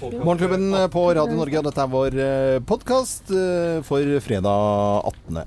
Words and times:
Morgenklubben 0.00 0.72
på 0.90 1.02
Radio 1.12 1.36
Norge, 1.36 1.58
og 1.58 1.66
dette 1.66 1.82
er 1.82 1.90
vår 1.92 2.14
podkast 2.68 3.32
for 3.84 4.12
fredag 4.24 5.08
18. 5.10 5.42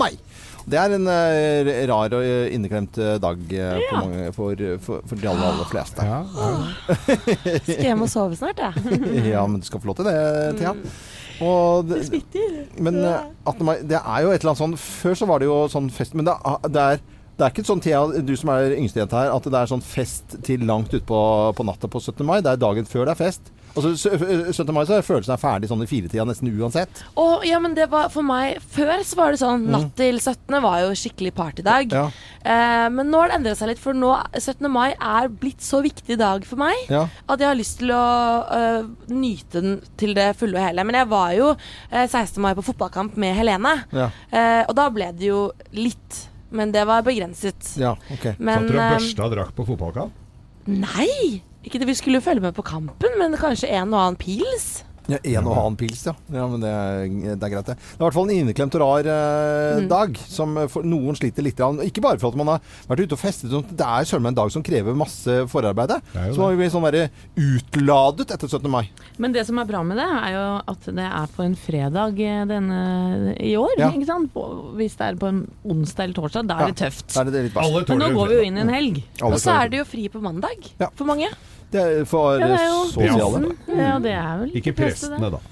mai. 0.00 0.14
Det 0.66 0.78
er 0.80 0.94
en 0.96 1.10
rar 1.90 2.14
og 2.16 2.54
inneklemt 2.56 2.96
dag 3.22 3.42
ja. 3.52 3.74
for, 3.90 3.98
mange, 4.00 4.30
for, 4.34 4.62
for, 4.86 5.04
for, 5.06 5.20
de 5.20 5.28
aller, 5.30 5.44
aller 5.50 5.68
fleste. 5.70 6.06
Ja, 6.08 6.22
ja. 6.24 7.18
skal 7.66 7.84
hjem 7.90 8.06
og 8.06 8.10
sove 8.10 8.38
snart, 8.40 8.64
jeg. 8.64 9.02
ja, 9.34 9.44
men 9.44 9.60
du 9.60 9.68
skal 9.68 9.82
få 9.82 9.92
lov 9.92 10.00
til 10.00 10.08
det, 10.08 10.16
Thea. 10.62 10.72
Og 11.44 11.90
det, 11.90 12.00
det 12.32 12.46
men 12.80 12.96
uh, 13.04 13.28
18. 13.44 13.66
mai, 13.68 13.76
det 13.84 14.00
er 14.00 14.24
jo 14.24 14.32
et 14.32 14.40
eller 14.40 14.54
annet 14.54 14.62
sånn 14.62 14.76
Før 14.80 15.18
så 15.20 15.26
var 15.28 15.42
det 15.42 15.50
jo 15.50 15.56
sånn 15.68 15.90
fest 15.92 16.14
Men 16.16 16.24
det, 16.30 16.32
det 16.72 16.84
er 16.94 17.02
det 17.36 17.44
er 17.44 17.52
ikke 17.52 17.66
sånn, 17.68 17.82
Thea, 17.84 17.98
du 18.24 18.32
som 18.40 18.48
er 18.54 18.72
yngste 18.78 19.02
jente 19.02 19.16
her, 19.18 19.28
at 19.28 19.44
det 19.44 19.58
er 19.58 19.68
sånn 19.68 19.82
fest 19.84 20.38
til 20.46 20.62
langt 20.64 20.94
utpå 20.96 21.18
på 21.52 21.66
natta 21.68 21.90
på 21.92 22.00
17. 22.00 22.22
mai. 22.24 22.38
Det 22.40 22.54
er 22.54 22.62
dagen 22.62 22.88
før 22.88 23.04
det 23.04 23.12
er 23.12 23.20
fest. 23.20 23.50
Altså, 23.76 23.92
17. 24.52 24.72
mai 24.72 24.84
så 24.88 24.96
er 24.96 25.04
følelsen 25.04 25.40
ferdig 25.40 25.68
sånn 25.70 25.84
i 25.84 25.88
firetida 25.90 26.24
nesten 26.26 26.48
uansett. 26.48 27.02
Og, 27.20 27.44
ja, 27.46 27.58
men 27.62 27.76
det 27.76 27.88
var 27.92 28.08
for 28.12 28.24
meg 28.26 28.60
Før 28.72 29.02
så 29.04 29.18
var 29.18 29.34
det 29.34 29.40
sånn 29.42 29.66
mm. 29.66 29.72
Natt 29.74 29.92
til 29.98 30.20
17. 30.20 30.56
var 30.64 30.80
jo 30.84 30.94
skikkelig 30.96 31.32
partydag. 31.36 31.92
Ja. 31.92 32.06
Eh, 32.40 32.86
men 32.92 33.10
nå 33.12 33.20
har 33.20 33.30
det 33.30 33.40
endret 33.40 33.60
seg 33.60 33.72
litt, 33.72 33.82
for 33.82 33.96
nå 33.96 34.12
17. 34.38 34.68
mai 34.72 34.94
er 34.94 35.28
blitt 35.28 35.64
så 35.64 35.82
viktig 35.84 36.18
dag 36.20 36.46
for 36.48 36.60
meg 36.60 36.92
ja. 36.92 37.04
at 37.26 37.42
jeg 37.42 37.48
har 37.50 37.58
lyst 37.58 37.80
til 37.80 37.92
å 37.94 38.04
øh, 38.56 38.88
nyte 39.12 39.62
den 39.62 39.80
til 40.00 40.16
det 40.16 40.30
fulle 40.40 40.58
og 40.58 40.66
hele. 40.68 40.86
Men 40.86 41.00
jeg 41.02 41.10
var 41.10 41.34
jo 41.36 41.50
uh, 41.56 42.06
16. 42.06 42.38
mai 42.42 42.54
på 42.56 42.64
fotballkamp 42.66 43.18
med 43.20 43.36
Helene, 43.36 43.74
ja. 43.94 44.08
eh, 44.30 44.62
og 44.64 44.74
da 44.78 44.88
ble 44.92 45.10
det 45.16 45.28
jo 45.28 45.48
litt 45.76 46.24
men 46.56 46.70
det 46.72 46.84
var 46.86 47.02
begrenset. 47.02 47.74
Ja, 47.80 47.96
ok. 48.12 48.30
Men, 48.38 48.62
Satt 48.62 48.70
du 48.70 48.78
og 48.78 48.94
børsta 48.94 49.28
drakk 49.32 49.52
på 49.56 49.66
fotballkamp? 49.66 50.24
Nei! 50.66 51.42
Ikke 51.66 51.80
det 51.82 51.88
vi 51.90 51.98
skulle 51.98 52.22
følge 52.22 52.44
med 52.44 52.54
på 52.54 52.64
kampen, 52.66 53.16
men 53.18 53.34
kanskje 53.40 53.72
en 53.74 53.90
og 53.90 54.02
annen 54.02 54.20
pils. 54.20 54.84
Ja, 55.06 55.18
En 55.22 55.46
og 55.46 55.54
annen 55.54 55.76
pils, 55.78 56.00
ja. 56.08 56.12
ja 56.34 56.44
men 56.50 56.62
det 56.62 56.70
er, 56.70 57.04
det 57.06 57.34
er, 57.36 57.50
greit, 57.52 57.68
det. 57.68 57.76
Det 57.78 57.94
er 57.94 58.00
i 58.00 58.06
hvert 58.08 58.16
fall 58.16 58.26
en 58.26 58.40
inneklemt 58.40 58.76
og 58.76 58.82
rar 58.82 59.08
eh, 59.12 59.82
mm. 59.84 59.86
dag, 59.90 60.18
som 60.18 60.56
noen 60.82 61.18
sliter 61.18 61.46
litt. 61.46 61.62
Ikke 61.86 62.02
bare 62.02 62.18
for 62.22 62.34
at 62.34 62.40
man 62.40 62.50
har 62.50 62.64
vært 62.90 63.04
ute 63.04 63.14
og 63.14 63.20
festet, 63.22 63.54
det 63.54 63.86
er 63.86 64.08
søren 64.08 64.26
meg 64.26 64.34
en 64.34 64.40
dag 64.40 64.50
som 64.54 64.64
krever 64.66 64.98
masse 64.98 65.38
forarbeid. 65.52 65.94
Så 66.34 66.42
man 66.42 66.58
blir 66.58 66.72
sånn 66.74 66.88
der 66.88 67.06
utladet 67.38 68.34
etter 68.34 68.50
17. 68.50 68.66
mai. 68.72 68.82
Men 69.22 69.36
det 69.36 69.46
som 69.46 69.62
er 69.62 69.70
bra 69.70 69.84
med 69.86 70.00
det, 70.00 70.08
er 70.10 70.34
jo 70.34 70.44
at 70.74 70.90
det 70.98 71.08
er 71.08 71.34
på 71.36 71.46
en 71.46 71.58
fredag 71.68 72.22
eh, 72.26 72.42
denne, 72.50 72.82
i 73.38 73.54
år. 73.60 73.76
Ja. 73.78 73.92
ikke 73.94 74.10
sant? 74.10 74.40
Hvis 74.80 74.98
det 74.98 75.12
er 75.12 75.20
på 75.22 75.30
en 75.30 75.44
onsdag 75.62 76.08
eller 76.08 76.18
torsdag, 76.18 76.50
da 76.50 76.60
er 76.64 76.74
det 76.74 76.80
tøft. 76.82 77.12
Er 77.14 77.30
det 77.30 77.46
det 77.46 77.54
Men 77.54 78.02
nå 78.02 78.14
går 78.16 78.32
vi 78.32 78.40
jo 78.40 78.48
inn 78.50 78.58
i 78.58 78.66
en 78.66 78.74
helg. 78.74 79.04
Og 79.22 79.38
så 79.38 79.60
er 79.60 79.70
det 79.70 79.84
jo 79.84 79.86
fri 79.86 80.10
på 80.10 80.24
mandag 80.24 80.66
for 80.96 81.06
mange. 81.06 81.30
Det 81.72 81.82
er 81.82 82.04
for 82.08 82.36
ja, 82.38 82.46
det 82.46 82.58
er 82.60 82.66
jo 82.68 82.82
sosiale. 82.92 83.52
Ja, 83.68 83.94
det 84.02 84.12
er 84.14 84.32
vel 84.42 84.56
Ikke 84.60 84.72
prestene, 84.76 85.30
da. 85.34 85.42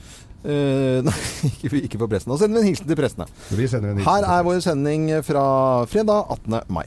Uh, 0.45 1.01
nei, 1.07 1.15
ikke, 1.49 1.81
ikke 1.89 1.99
for 2.03 2.11
prestene. 2.13 2.37
Og 2.37 2.43
sender 2.43 2.61
vi 2.61 2.67
en 2.67 2.73
hilsen 2.73 2.91
til 2.91 3.01
prestene. 3.01 3.29
Her 4.05 4.29
er 4.37 4.45
vår 4.47 4.61
sending 4.65 5.09
fra 5.25 5.47
fredag 5.91 6.37
18. 6.39 6.61
mai. 6.69 6.87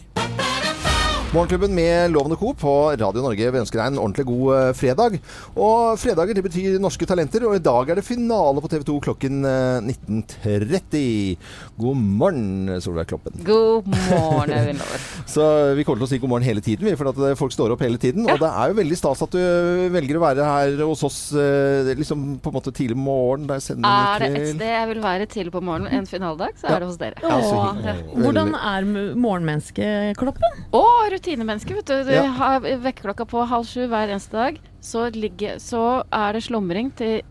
Morgenklubben 1.28 1.76
med 1.76 2.12
Lovende 2.12 2.36
Co. 2.36 2.54
på 2.54 2.92
Radio 2.96 3.20
Norge. 3.22 3.50
Vi 3.52 3.60
ønsker 3.60 3.82
deg 3.82 3.90
en 3.92 4.00
ordentlig 4.00 4.24
god 4.30 4.46
uh, 4.48 4.70
fredag. 4.72 5.18
Og 5.60 6.00
fredager 6.00 6.38
det 6.38 6.44
betyr 6.46 6.78
norske 6.80 7.04
talenter, 7.04 7.44
og 7.44 7.58
i 7.58 7.64
dag 7.66 7.92
er 7.92 8.00
det 8.00 8.06
finale 8.08 8.64
på 8.64 8.70
TV 8.72 8.86
2 8.88 8.96
klokken 9.04 9.44
uh, 9.44 9.84
eh, 9.84 9.90
19.30. 9.92 11.50
God 11.84 12.00
morgen, 12.00 12.72
Solveig 12.80 13.10
Kloppen. 13.12 13.36
God 13.44 13.90
morgen, 13.92 14.54
Øyvind 14.56 14.80
Så 15.36 15.44
vi 15.76 15.84
kommer 15.84 16.00
til 16.00 16.08
å 16.08 16.10
si 16.14 16.22
god 16.24 16.32
morgen 16.32 16.48
hele 16.48 16.64
tiden, 16.64 16.88
for 16.96 17.12
at 17.12 17.20
eh, 17.20 17.36
folk 17.36 17.52
står 17.52 17.76
opp 17.76 17.84
hele 17.84 18.00
tiden. 18.00 18.24
Ja. 18.24 18.38
Og 18.38 18.46
det 18.46 18.54
er 18.64 18.72
jo 18.72 18.80
veldig 18.80 19.02
stas 19.02 19.26
at 19.28 19.36
du 19.36 19.92
velger 19.98 20.22
å 20.22 20.24
være 20.24 20.48
her 20.48 20.86
hos 20.88 21.04
oss 21.04 21.20
liksom 21.36 22.38
på 22.40 22.54
en 22.54 22.56
måte 22.56 22.72
tidlig 22.72 22.96
på 22.96 23.04
morgenen. 23.04 23.84
er 23.84 24.24
det 24.24 24.32
et 24.32 24.50
sted 24.54 24.74
jeg 24.78 24.92
vil 24.94 25.04
være 25.04 25.28
tidlig 25.36 25.52
på 25.52 25.66
morgenen 25.74 25.92
en 25.92 26.08
finaledag, 26.08 26.56
så 26.64 26.72
er 26.72 26.80
det 26.80 26.90
hos 26.94 27.04
dere. 27.04 27.20
Ja, 27.20 28.00
Hvordan 28.16 28.56
er 28.56 28.88
morgenmenneskekloppen? 29.20 30.66
Å, 30.72 30.86
rutin 31.12 31.17
rutinemenneske, 31.18 31.76
vet 31.76 31.92
du. 31.92 32.08
Du 32.08 32.16
ja. 32.16 32.26
har 32.40 32.64
vekkerklokka 32.64 33.28
på 33.30 33.44
halv 33.50 33.68
sju 33.68 33.86
hver 33.92 34.14
eneste 34.14 34.38
dag. 34.38 34.60
Så, 34.84 35.10
ligger, 35.14 35.60
så 35.62 36.04
er 36.14 36.38
det 36.38 36.46
slumring 36.48 36.92
til 36.98 37.22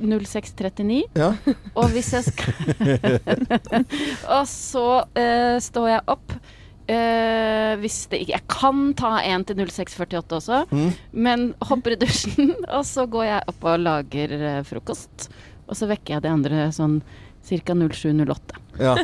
06.39. 0.00 1.02
Ja. 1.16 1.32
og 1.78 1.88
hvis 1.94 2.12
jeg 2.12 2.26
skal 2.26 3.08
Og 4.36 4.44
så 4.50 4.86
uh, 5.06 5.56
står 5.62 5.90
jeg 5.94 6.06
opp. 6.12 6.38
Uh, 6.86 7.72
hvis 7.82 8.04
det 8.12 8.20
ikke 8.22 8.36
Jeg 8.36 8.46
kan 8.46 8.82
ta 8.94 9.16
en 9.26 9.42
til 9.42 9.58
06.48 9.58 10.36
også, 10.36 10.60
mm. 10.70 10.92
men 11.18 11.48
hopper 11.66 11.96
i 11.96 11.98
dusjen, 11.98 12.52
og 12.76 12.84
så 12.86 13.08
går 13.10 13.26
jeg 13.26 13.48
opp 13.50 13.66
og 13.66 13.82
lager 13.82 14.36
uh, 14.38 14.60
frokost. 14.66 15.26
Og 15.66 15.74
så 15.74 15.88
vekker 15.90 16.14
jeg 16.14 16.26
de 16.28 16.30
andre 16.30 16.68
sånn 16.76 17.00
ca. 17.46 17.74
07.08. 17.74 18.65
Ja. 18.80 18.94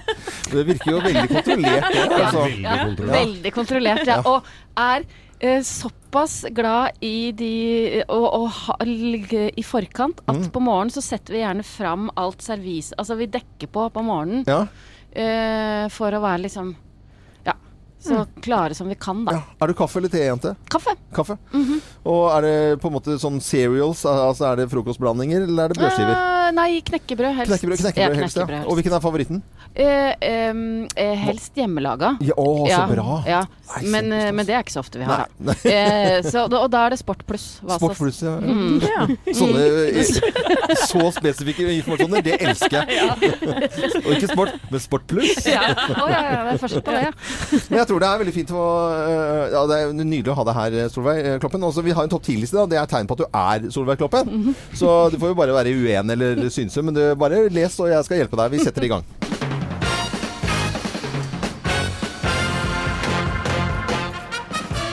Det 0.52 0.64
virker 0.68 0.90
jo 0.90 1.00
veldig 1.02 1.28
kontrollert. 1.30 1.90
Det, 1.92 2.06
altså. 2.18 2.46
ja, 2.60 2.78
veldig 2.98 3.52
kontrollert, 3.54 4.06
ja. 4.08 4.18
Og 4.28 4.48
er 4.78 5.06
eh, 5.40 5.60
såpass 5.66 6.38
glad 6.54 7.02
i 7.04 7.32
de 7.36 8.02
å, 8.08 8.46
ligge 8.86 9.48
i 9.56 9.64
forkant 9.66 10.22
at 10.26 10.38
mm. 10.44 10.48
på 10.54 10.62
morgenen 10.62 10.94
så 10.94 11.04
setter 11.04 11.36
vi 11.36 11.42
gjerne 11.42 11.66
fram 11.66 12.08
alt 12.20 12.44
servis 12.44 12.92
Altså 12.98 13.16
vi 13.20 13.30
dekker 13.32 13.70
på 13.72 13.88
på 13.94 14.04
morgenen 14.06 14.44
ja. 14.48 14.64
eh, 15.10 15.86
for 15.92 16.14
å 16.14 16.22
være 16.24 16.46
liksom 16.46 16.74
så 18.02 18.26
klare 18.42 18.74
som 18.74 18.88
vi 18.88 18.94
kan, 18.94 19.24
da. 19.24 19.32
Ja. 19.32 19.42
Er 19.60 19.70
du 19.70 19.74
kaffe- 19.74 20.00
eller 20.00 20.08
te-jente? 20.08 20.54
Kaffe. 20.70 20.94
Kaffe. 21.14 21.36
Mm 21.52 21.64
-hmm. 21.64 21.80
Og 22.04 22.36
er 22.36 22.40
det 22.42 22.80
på 22.80 22.88
en 22.88 22.94
måte 22.94 23.18
sånn 23.18 23.40
cereals? 23.40 24.04
Altså 24.04 24.44
Er 24.52 24.56
det 24.56 24.70
frokostblandinger, 24.70 25.42
eller 25.42 25.64
er 25.64 25.68
det 25.68 25.78
brødskiver? 25.78 26.16
Uh, 26.16 26.50
nei, 26.52 26.80
knekkebrød 26.80 27.34
helst. 27.34 27.50
Knekkebrød, 27.50 27.78
knekkebrød, 27.78 28.16
helst, 28.16 28.36
ja. 28.36 28.64
Og 28.66 28.74
hvilken 28.74 28.92
er 28.92 29.00
favoritten? 29.00 29.42
Uh, 29.78 30.50
um, 30.50 30.88
helst 30.98 31.52
hjemmelaga. 31.54 32.16
Ja, 32.20 32.34
å, 32.36 32.66
så 32.68 32.86
bra. 32.94 33.22
Ja. 33.26 33.44
Nei, 33.72 33.90
men, 33.90 34.34
men, 34.36 34.46
det 34.46 34.54
er 34.54 34.60
ikke 34.60 34.72
så 34.72 34.80
ofte 34.80 34.98
vi 34.98 35.04
har. 35.04 35.26
Nei, 35.38 35.54
så, 36.22 36.44
og 36.44 36.70
da 36.70 36.86
er 36.86 36.90
det 36.90 36.98
Sport 36.98 37.24
pluss. 37.26 37.60
Sport 37.62 37.96
pluss, 37.96 38.22
ja. 38.22 38.36
Mm. 38.36 38.80
Sånne 39.38 40.04
så 40.76 41.10
spesifikke 41.10 41.72
informasjoner, 41.72 42.20
det 42.20 42.36
elsker 42.40 42.84
jeg. 42.90 43.32
og 44.04 44.12
ikke 44.12 44.28
sport, 44.28 44.52
men 44.70 44.80
Sport 44.80 45.06
pluss. 45.06 45.46
ja. 45.46 45.62
Oh, 46.02 46.10
ja, 46.10 46.20
ja, 46.20 46.44
det 46.44 46.52
er 46.52 46.58
først 46.58 46.84
på 46.84 46.90
det, 46.90 47.06
ja 47.78 47.86
tror 47.92 48.02
det 48.02 48.08
er 48.08 48.20
veldig 48.22 48.34
fint 48.34 48.52
å 48.56 48.64
uh, 48.88 49.42
Ja, 49.52 49.62
det 49.68 49.78
er 49.78 49.92
nydelig 49.96 50.32
å 50.32 50.38
ha 50.38 50.46
deg 50.48 50.58
her, 50.58 50.76
Solveig 50.92 51.20
eh, 51.20 51.38
Kloppen. 51.42 51.66
Også, 51.68 51.84
vi 51.84 51.94
har 51.96 52.06
en 52.06 52.12
topp 52.12 52.24
10-liste. 52.24 52.64
Det 52.70 52.78
er 52.80 52.88
tegn 52.90 53.08
på 53.08 53.18
at 53.18 53.24
du 53.24 53.26
er 53.28 53.68
Solveig 53.74 54.00
Kloppen. 54.00 54.28
Mm 54.28 54.44
-hmm. 54.46 54.54
Så 54.78 55.10
du 55.12 55.18
får 55.18 55.32
jo 55.32 55.40
bare 55.40 55.58
være 55.58 55.74
uenig 55.76 56.12
eller 56.12 56.48
synse, 56.48 56.82
men 56.82 56.94
du 56.94 57.14
bare 57.14 57.48
les, 57.48 57.80
og 57.80 57.88
jeg 57.88 58.04
skal 58.04 58.16
hjelpe 58.16 58.36
deg. 58.36 58.50
Vi 58.50 58.64
setter 58.64 58.84
i 58.84 58.88
gang. 58.88 59.04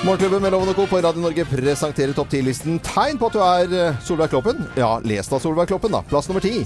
Morgenklubben 0.06 0.42
med 0.42 0.52
Loven 0.52 0.70
og 0.70 0.76
Co. 0.76 0.86
på 0.86 0.98
Radio 0.98 1.22
Norge 1.22 1.46
presenterer 1.46 2.14
topp 2.14 2.34
10-listen. 2.34 2.80
Tegn 2.80 3.18
på 3.18 3.26
at 3.28 3.34
du 3.34 3.40
er 3.40 3.96
Solveig 4.02 4.30
Kloppen. 4.30 4.68
Ja, 4.76 5.00
les 5.04 5.28
da 5.28 5.40
Solveig 5.40 5.68
Kloppen, 5.68 5.92
da. 5.92 6.02
Plass 6.02 6.28
nummer 6.28 6.42
ti. 6.42 6.66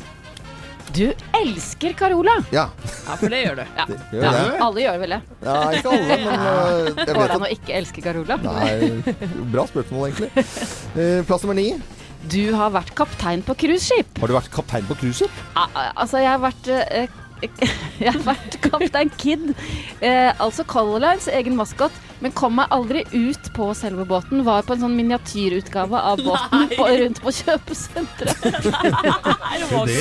Du 0.93 1.13
elsker 1.33 1.93
Carola! 1.93 2.35
Ja. 2.53 2.67
ja, 3.07 3.15
for 3.17 3.31
det 3.33 3.39
gjør 3.41 3.55
du. 3.57 3.61
Ja. 3.77 3.85
Det 3.87 3.97
gjør 4.13 4.25
ja. 4.27 4.33
Det. 4.35 4.59
Alle 4.61 4.83
gjør 4.83 4.99
vel 5.01 5.15
det. 5.15 5.19
Ja, 5.41 5.55
ikke 5.73 5.93
alle, 5.95 6.17
men 6.21 6.43
uh, 6.43 6.99
jeg 6.99 7.15
Går 7.17 7.23
det 7.23 7.37
an 7.37 7.45
å 7.47 7.49
ikke 7.55 7.73
elske 7.79 8.03
Carola? 8.05 8.37
Nei, 8.43 9.15
bra 9.55 9.65
spørsmål, 9.71 10.11
egentlig. 10.11 10.45
Uh, 10.93 11.23
plass 11.25 11.47
nummer 11.47 11.57
ni. 11.57 11.65
Du 12.29 12.43
har 12.53 12.69
vært 12.75 12.93
kaptein 12.99 13.41
på 13.47 13.55
cruiseskip. 13.63 14.21
Har 14.21 14.29
du 14.29 14.35
vært 14.37 14.53
kaptein 14.53 14.85
på 14.85 14.99
cruiseskip? 15.01 15.41
Uh, 15.57 15.65
altså, 15.95 16.21
jeg 16.21 16.29
har 16.29 16.45
vært 16.45 16.69
jeg 18.03 18.09
har 18.09 18.23
vært 18.25 18.57
kaptein 18.63 19.11
Kid, 19.19 19.51
eh, 20.01 20.31
altså 20.41 20.65
Color 20.67 21.03
Lines 21.03 21.27
egen 21.31 21.55
maskot, 21.57 21.93
men 22.23 22.31
kom 22.35 22.55
meg 22.55 22.71
aldri 22.71 23.03
ut 23.11 23.49
på 23.55 23.67
selve 23.75 24.05
båten. 24.07 24.43
Var 24.47 24.63
på 24.67 24.75
en 24.75 24.83
sånn 24.85 24.95
miniatyrutgave 24.95 25.99
av 26.11 26.21
båten 26.27 26.69
på, 26.71 26.87
rundt 27.01 27.21
på 27.23 27.33
kjøpesenteret. 27.39 28.45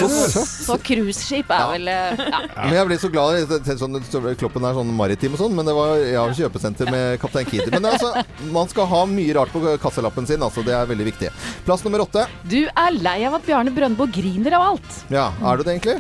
så 0.32 0.44
så 0.46 0.76
cruiseskip 0.86 1.50
er 1.52 1.64
vel 1.74 1.90
eh, 1.90 2.22
ja. 2.22 2.42
Men 2.60 2.76
jeg 2.78 2.90
ble 2.90 2.98
så 3.02 3.10
glad. 3.12 3.56
Sånn, 3.80 3.98
kloppen 4.38 4.68
er 4.68 4.76
sånn 4.76 4.92
maritim 4.96 5.34
og 5.36 5.42
sånn, 5.42 5.56
men 5.58 5.68
det 5.68 5.74
var 5.76 5.96
ja, 6.04 6.26
kjøpesenter 6.42 6.92
med 6.92 7.18
Kaptein 7.22 7.48
Kid. 7.48 7.66
Men 7.74 7.90
altså, 7.90 8.12
man 8.54 8.70
skal 8.70 8.88
ha 8.92 9.02
mye 9.10 9.34
rart 9.38 9.54
på 9.54 9.64
kassalappen 9.82 10.28
sin, 10.30 10.42
altså. 10.44 10.64
Det 10.66 10.76
er 10.76 10.86
veldig 10.90 11.08
viktig. 11.10 11.32
Plass 11.66 11.82
nummer 11.86 12.04
åtte. 12.06 12.28
Du 12.46 12.60
er 12.68 13.00
lei 13.02 13.18
av 13.26 13.40
at 13.40 13.48
Bjarne 13.48 13.74
Brøndbo 13.74 14.06
griner 14.12 14.58
av 14.60 14.68
alt. 14.72 15.02
Ja, 15.12 15.32
er 15.42 15.58
du 15.58 15.66
det 15.66 15.76
egentlig? 15.76 15.98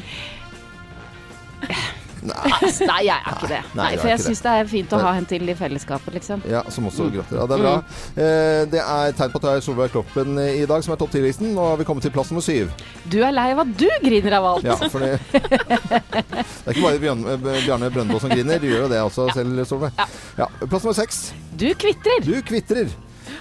Nei. 2.22 2.50
Nei, 2.86 2.98
jeg 3.08 3.16
er 3.16 3.34
ikke 3.34 3.48
det. 3.50 3.60
Nei, 3.74 3.82
Nei 3.82 3.98
for 3.98 4.10
jeg 4.12 4.22
syns 4.22 4.42
det 4.44 4.52
er 4.60 4.68
fint 4.70 4.92
å 4.94 5.00
ha 5.02 5.12
henne 5.16 5.28
til 5.30 5.42
i 5.50 5.56
fellesskapet, 5.58 6.14
liksom. 6.14 6.44
Ja, 6.50 6.62
som 6.70 6.86
også 6.86 7.08
mm. 7.08 7.10
gråter. 7.16 7.38
Ja, 7.40 7.46
det 7.50 7.56
er 7.56 7.64
bra. 7.64 7.72
Mm. 7.82 8.20
Eh, 8.24 8.60
det 8.72 8.82
er 8.82 9.16
tegn 9.18 9.32
på 9.32 9.40
at 9.40 9.46
det 9.48 9.54
er 9.56 9.64
Solveig 9.66 9.94
Kloppen 9.94 10.38
i 10.44 10.62
dag 10.70 10.86
som 10.86 10.94
er 10.94 11.00
topp 11.02 11.16
10-listen. 11.16 11.50
Nå 11.56 11.66
har 11.72 11.80
vi 11.80 11.86
kommet 11.88 12.06
til 12.06 12.14
plass 12.14 12.30
nummer 12.30 12.44
syv. 12.46 12.70
Du 13.10 13.18
er 13.26 13.34
lei 13.34 13.48
av 13.56 13.64
at 13.64 13.74
du 13.74 13.88
griner 14.04 14.38
av 14.38 14.50
alt. 14.52 14.68
Ja, 14.70 14.78
for 14.86 15.02
det, 15.02 15.18
det 15.34 15.42
er 15.42 16.76
ikke 16.76 16.86
bare 16.86 17.02
Bjørn, 17.02 17.26
Bjarne 17.42 17.90
Brøndbo 17.94 18.22
som 18.22 18.30
griner. 18.30 18.62
Du 18.62 18.70
gjør 18.70 18.86
jo 18.86 18.92
det 18.94 19.02
også 19.02 19.28
selv, 19.34 19.64
Solveig. 19.66 19.94
Ja. 19.98 20.10
ja. 20.44 20.50
Plass 20.62 20.86
nummer 20.86 20.98
seks. 21.02 21.24
Du 21.58 21.72
kvitrer. 21.74 22.22
Du 22.22 22.36
kvitrer. 22.46 22.94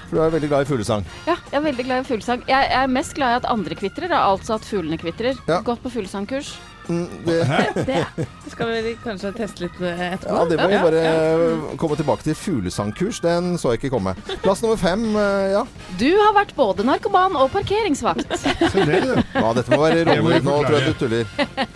For 0.09 0.17
du 0.17 0.25
er 0.25 0.33
veldig 0.33 0.49
glad 0.51 0.65
i 0.65 0.67
fuglesang. 0.67 1.05
Ja, 1.29 1.37
jeg 1.51 1.59
er 1.61 1.63
veldig 1.69 1.85
glad 1.85 2.01
i 2.01 2.09
fuglesang. 2.09 2.41
Jeg 2.49 2.73
er 2.81 2.89
mest 2.91 3.13
glad 3.15 3.35
i 3.35 3.41
at 3.43 3.49
andre 3.51 3.77
kvitrer, 3.77 4.11
altså 4.17 4.57
at 4.57 4.65
fuglene 4.67 4.97
kvitrer. 4.99 5.37
Ja. 5.45 5.61
Gått 5.65 5.85
på 5.85 5.93
fuglesangkurs. 5.93 6.55
Mm, 6.91 7.07
det. 7.25 7.39
det. 7.89 8.27
skal 8.51 8.71
vi 8.71 8.93
kanskje 9.03 9.31
teste 9.37 9.65
litt 9.65 9.77
etterpå? 9.79 10.35
Ja, 10.35 10.43
det 10.49 10.59
må 10.59 10.67
vi 10.71 10.81
bare 10.83 11.03
ja. 11.05 11.77
komme 11.79 11.97
tilbake 11.99 12.25
til. 12.27 12.37
Fuglesangkurs, 12.41 13.21
den 13.23 13.55
så 13.61 13.73
jeg 13.73 13.81
ikke 13.81 13.93
komme. 13.95 14.15
Plass 14.43 14.63
nummer 14.63 14.79
fem, 14.79 15.05
eh, 15.15 15.53
ja. 15.55 15.65
Du 15.99 16.09
har 16.09 16.35
vært 16.37 16.53
både 16.57 16.85
narkoman 16.87 17.37
og 17.39 17.51
parkeringsvakt. 17.55 18.35
ja, 18.35 19.53
dette 19.57 19.71
må 19.71 19.81
være 19.85 20.05
roller. 20.11 20.43
Nå 20.43 20.61
tror 20.65 20.79
jeg 20.79 20.91
du 20.91 21.03
tuller. 21.05 21.35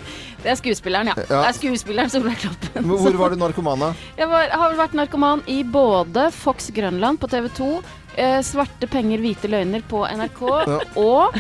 Det 0.46 0.52
er 0.54 0.58
skuespilleren, 0.60 1.08
ja. 1.10 1.16
ja. 1.18 1.40
Det 1.42 1.48
er 1.50 1.56
skuespilleren 1.58 2.12
som 2.14 2.22
ble 2.22 2.36
Kloppen. 2.38 2.86
Hvor 2.86 3.16
var 3.18 3.34
du 3.34 3.40
narkoman, 3.42 3.82
da? 3.82 3.88
Jeg 4.20 4.30
var, 4.30 4.52
har 4.54 4.76
vært 4.78 4.94
narkoman 4.94 5.42
i 5.50 5.64
både 5.66 6.28
Fox 6.36 6.70
Grønland 6.76 7.18
på 7.18 7.30
TV 7.32 7.48
2, 7.58 7.70
eh, 8.14 8.38
Svarte 8.46 8.86
penger, 8.92 9.24
hvite 9.24 9.50
løgner 9.50 9.82
på 9.90 10.04
NRK 10.06 10.44
ja. 10.70 10.78
og 11.02 11.40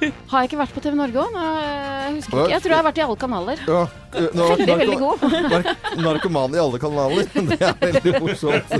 har 0.30 0.42
jeg 0.42 0.50
ikke 0.50 0.60
vært 0.60 0.74
på 0.76 0.82
TV 0.84 0.96
Norge 0.98 1.24
òg? 1.24 1.34
Jeg 1.36 2.14
husker 2.16 2.36
ikke. 2.36 2.52
Jeg 2.52 2.62
tror 2.62 2.72
jeg 2.72 2.78
har 2.78 2.86
vært 2.86 3.00
i 3.00 3.04
alle 3.06 3.18
kanaler. 3.20 3.62
Ja. 3.66 3.82
Nå, 4.36 4.46
veldig, 4.58 4.76
veldig 4.80 4.98
god. 5.00 5.18
narkoman 6.06 6.56
i 6.56 6.62
alle 6.62 6.80
kanaler. 6.82 7.28
Det 7.34 7.60
er 7.60 7.76
veldig 7.84 8.22
morsomt. 8.24 8.74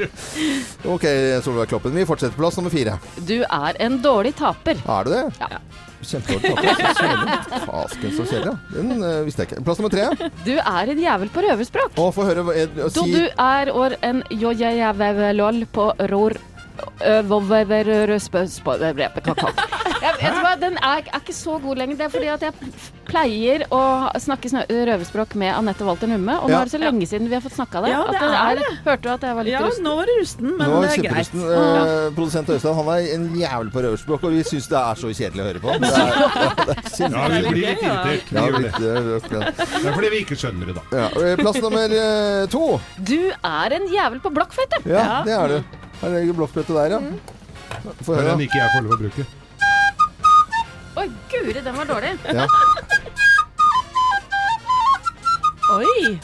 OK, 0.88 1.06
Solveig 1.44 1.70
Kloppen. 1.70 1.94
Vi 1.96 2.08
fortsetter 2.08 2.34
på 2.37 2.43
plass 2.44 2.58
nummer 2.58 2.75
fire. 2.75 2.96
Du 3.28 3.38
er 3.44 3.78
en 3.84 4.00
dårlig 4.02 4.34
taper. 4.40 4.81
Er 4.81 5.06
du 5.06 5.14
det? 5.14 5.22
Ja. 5.43 5.62
Kjempedårlig 6.00 6.76
taper. 6.81 7.64
Fasken, 7.69 8.12
så 8.17 8.26
kjedelig. 8.26 8.55
Den 8.75 8.93
uh, 9.05 9.20
visste 9.26 9.44
jeg 9.44 9.52
ikke. 9.52 9.64
Plass 9.69 9.82
nummer 9.82 9.93
tre. 9.93 10.31
Du 10.46 10.55
er 10.56 10.94
en 10.94 11.02
jævel 11.05 11.32
på 11.32 11.44
røverspråk. 11.44 11.99
Å, 12.00 12.12
få 12.17 12.28
høre. 12.28 12.46
Uh, 12.49 12.87
si. 12.88 13.08
Du 13.12 13.26
er 13.28 13.72
or 13.76 13.99
en 14.06 14.25
jojajavevlol 14.32 15.67
på 15.75 15.90
ror 16.11 16.40
jeg 20.00 20.20
jeg 20.20 20.32
tror 20.37 20.56
Den 20.61 20.79
er, 20.81 21.05
er, 21.05 21.20
ikke 21.20 21.35
så 21.37 21.58
god 21.62 21.81
lenger. 21.81 21.99
Det 22.00 22.06
er 22.06 22.12
fordi 22.12 22.31
at 22.32 22.44
jeg 22.47 22.73
pleier 23.11 23.64
å 23.75 23.81
snakke 24.23 24.50
røverspråk 24.70 25.35
med 25.41 25.50
Anette 25.52 25.87
Walter 25.87 26.11
Numme, 26.11 26.37
og 26.38 26.50
nå 26.50 26.55
ja. 26.55 26.61
er 26.61 26.69
det 26.69 26.75
så 26.75 26.81
lenge 26.81 27.08
siden 27.11 27.31
vi 27.31 27.37
har 27.37 27.43
fått 27.44 27.56
snakka 27.56 27.82
det. 27.85 27.91
Ja, 27.93 28.02
det 28.06 28.20
er, 28.20 28.61
det. 28.61 28.69
Hørte 28.85 29.02
du 29.06 29.11
at 29.14 29.26
jeg 29.26 29.38
var 29.38 29.49
litt 29.49 29.55
ja, 29.55 29.62
rusten? 29.64 29.82
Ja, 29.82 29.88
nå 29.88 29.94
var 29.99 30.11
du 30.11 30.14
rusten, 30.20 30.52
men 30.61 30.75
det 30.76 30.93
er 30.93 31.02
greit. 31.06 31.32
Uh, 31.35 32.12
produsent 32.19 32.52
Øystein 32.55 32.79
han 32.79 32.93
er 32.94 33.08
en 33.17 33.26
jævel 33.41 33.73
på 33.75 33.85
røverspråk, 33.87 34.29
og 34.29 34.37
vi 34.37 34.44
syns 34.47 34.70
det 34.70 34.79
er 34.81 35.02
så 35.02 35.11
kjedelig 35.11 35.43
å 35.43 35.49
høre 35.49 35.64
på. 35.64 35.75
Det 35.82 35.91
er, 35.91 36.12
ja, 37.00 37.11
ja, 37.11 37.26
vi 37.35 37.43
blir 37.49 37.67
litt 37.67 37.85
irritert. 37.88 38.32
Ja, 38.37 38.46
litt, 38.55 38.79
det 38.79 39.82
er 39.82 39.99
fordi 39.99 40.14
vi 40.14 40.23
ikke 40.26 40.38
skjønner 40.38 40.70
det, 40.70 40.79
da. 40.79 41.11
Plass 41.43 41.61
nummer 41.64 41.99
uh, 41.99 42.46
to. 42.53 42.64
Du 43.11 43.19
er 43.32 43.76
en 43.81 43.91
jævel 43.91 44.23
på 44.23 44.35
blokkfløyte. 44.38 44.85
Ja, 44.87 45.20
det 45.26 45.37
er 45.37 45.56
du. 45.56 45.76
Her 46.00 46.17
ligger 46.17 46.41
blokkfløyte 46.44 46.79
der, 46.79 46.96
ja. 46.96 47.03
Mm. 47.03 47.38
Få 48.05 48.14
høre. 48.14 48.32
Den 48.32 48.46
ikke 48.46 48.61
jeg 48.61 48.75
får 48.76 48.87
lov 48.87 48.96
å 48.96 49.03
bruke. 49.05 49.29
Guri, 51.44 51.60
den 51.64 51.76
var 51.76 51.84
dårlig. 51.84 52.19
Ja. 52.25 52.46
Oi. 55.76 56.19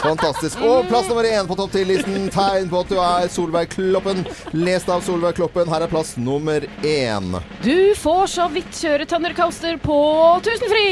Fantastisk. 0.00 0.60
Og 0.64 0.88
plass 0.88 1.08
nummer 1.10 1.26
én 1.28 1.46
på 1.48 1.56
topp 1.58 1.74
ti-listen. 1.74 2.28
Tegn 2.32 2.70
på 2.72 2.80
at 2.84 2.88
du 2.92 2.96
er 3.02 3.28
Solveig 3.32 3.68
Kloppen. 3.74 4.22
Lest 4.56 4.88
av 4.92 5.04
Solveig 5.04 5.36
Kloppen. 5.36 5.68
Her 5.70 5.84
er 5.84 5.92
plass 5.92 6.14
nummer 6.16 6.64
én. 6.86 7.34
Du 7.64 7.92
får 8.00 8.30
så 8.34 8.48
vidt 8.52 8.72
kjøre 8.80 9.06
Thundercoaster 9.10 9.76
på 9.82 9.98
Tusenfri! 10.46 10.88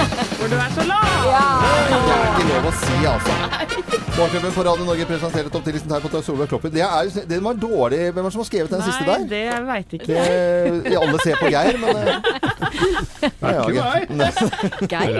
For 0.00 0.36
Hvor 0.40 0.48
du 0.52 0.56
er 0.56 0.70
så 0.76 0.84
lav! 0.88 1.08
Ja. 1.30 1.46
Det 1.88 2.12
er 2.16 2.22
ikke 2.28 2.46
lov 2.50 2.68
å 2.68 2.74
si, 2.80 2.98
altså. 3.08 3.34
Morgenklubben 4.16 4.54
på 4.54 4.64
Radio 4.66 4.84
Norge 4.88 5.06
presenterer 5.08 5.50
topp 5.52 5.66
10-listen 5.68 5.92
her 5.96 6.04
på 6.04 6.22
Solveig 6.24 6.48
Kloppen. 6.52 6.72
Det 6.74 6.84
er, 6.84 7.10
det 7.28 7.40
var 7.44 7.56
dårlig. 7.60 8.00
Hvem 8.10 8.22
er 8.24 8.28
det 8.28 8.34
som 8.36 8.44
har 8.44 8.48
skrevet 8.50 8.72
den 8.74 8.84
Nei, 8.84 8.90
siste 8.90 9.08
der? 9.08 9.26
Det 9.32 9.44
veit 9.68 9.98
ikke 10.00 10.12
jeg. 10.16 10.96
Alle 11.00 11.24
ser 11.24 11.40
på 11.40 11.52
Geir, 11.52 11.80
men 11.80 11.94
Det 12.60 13.50
er 13.50 13.58
ikke 13.60 13.84
meg. 13.84 14.08
Geir. 14.90 15.18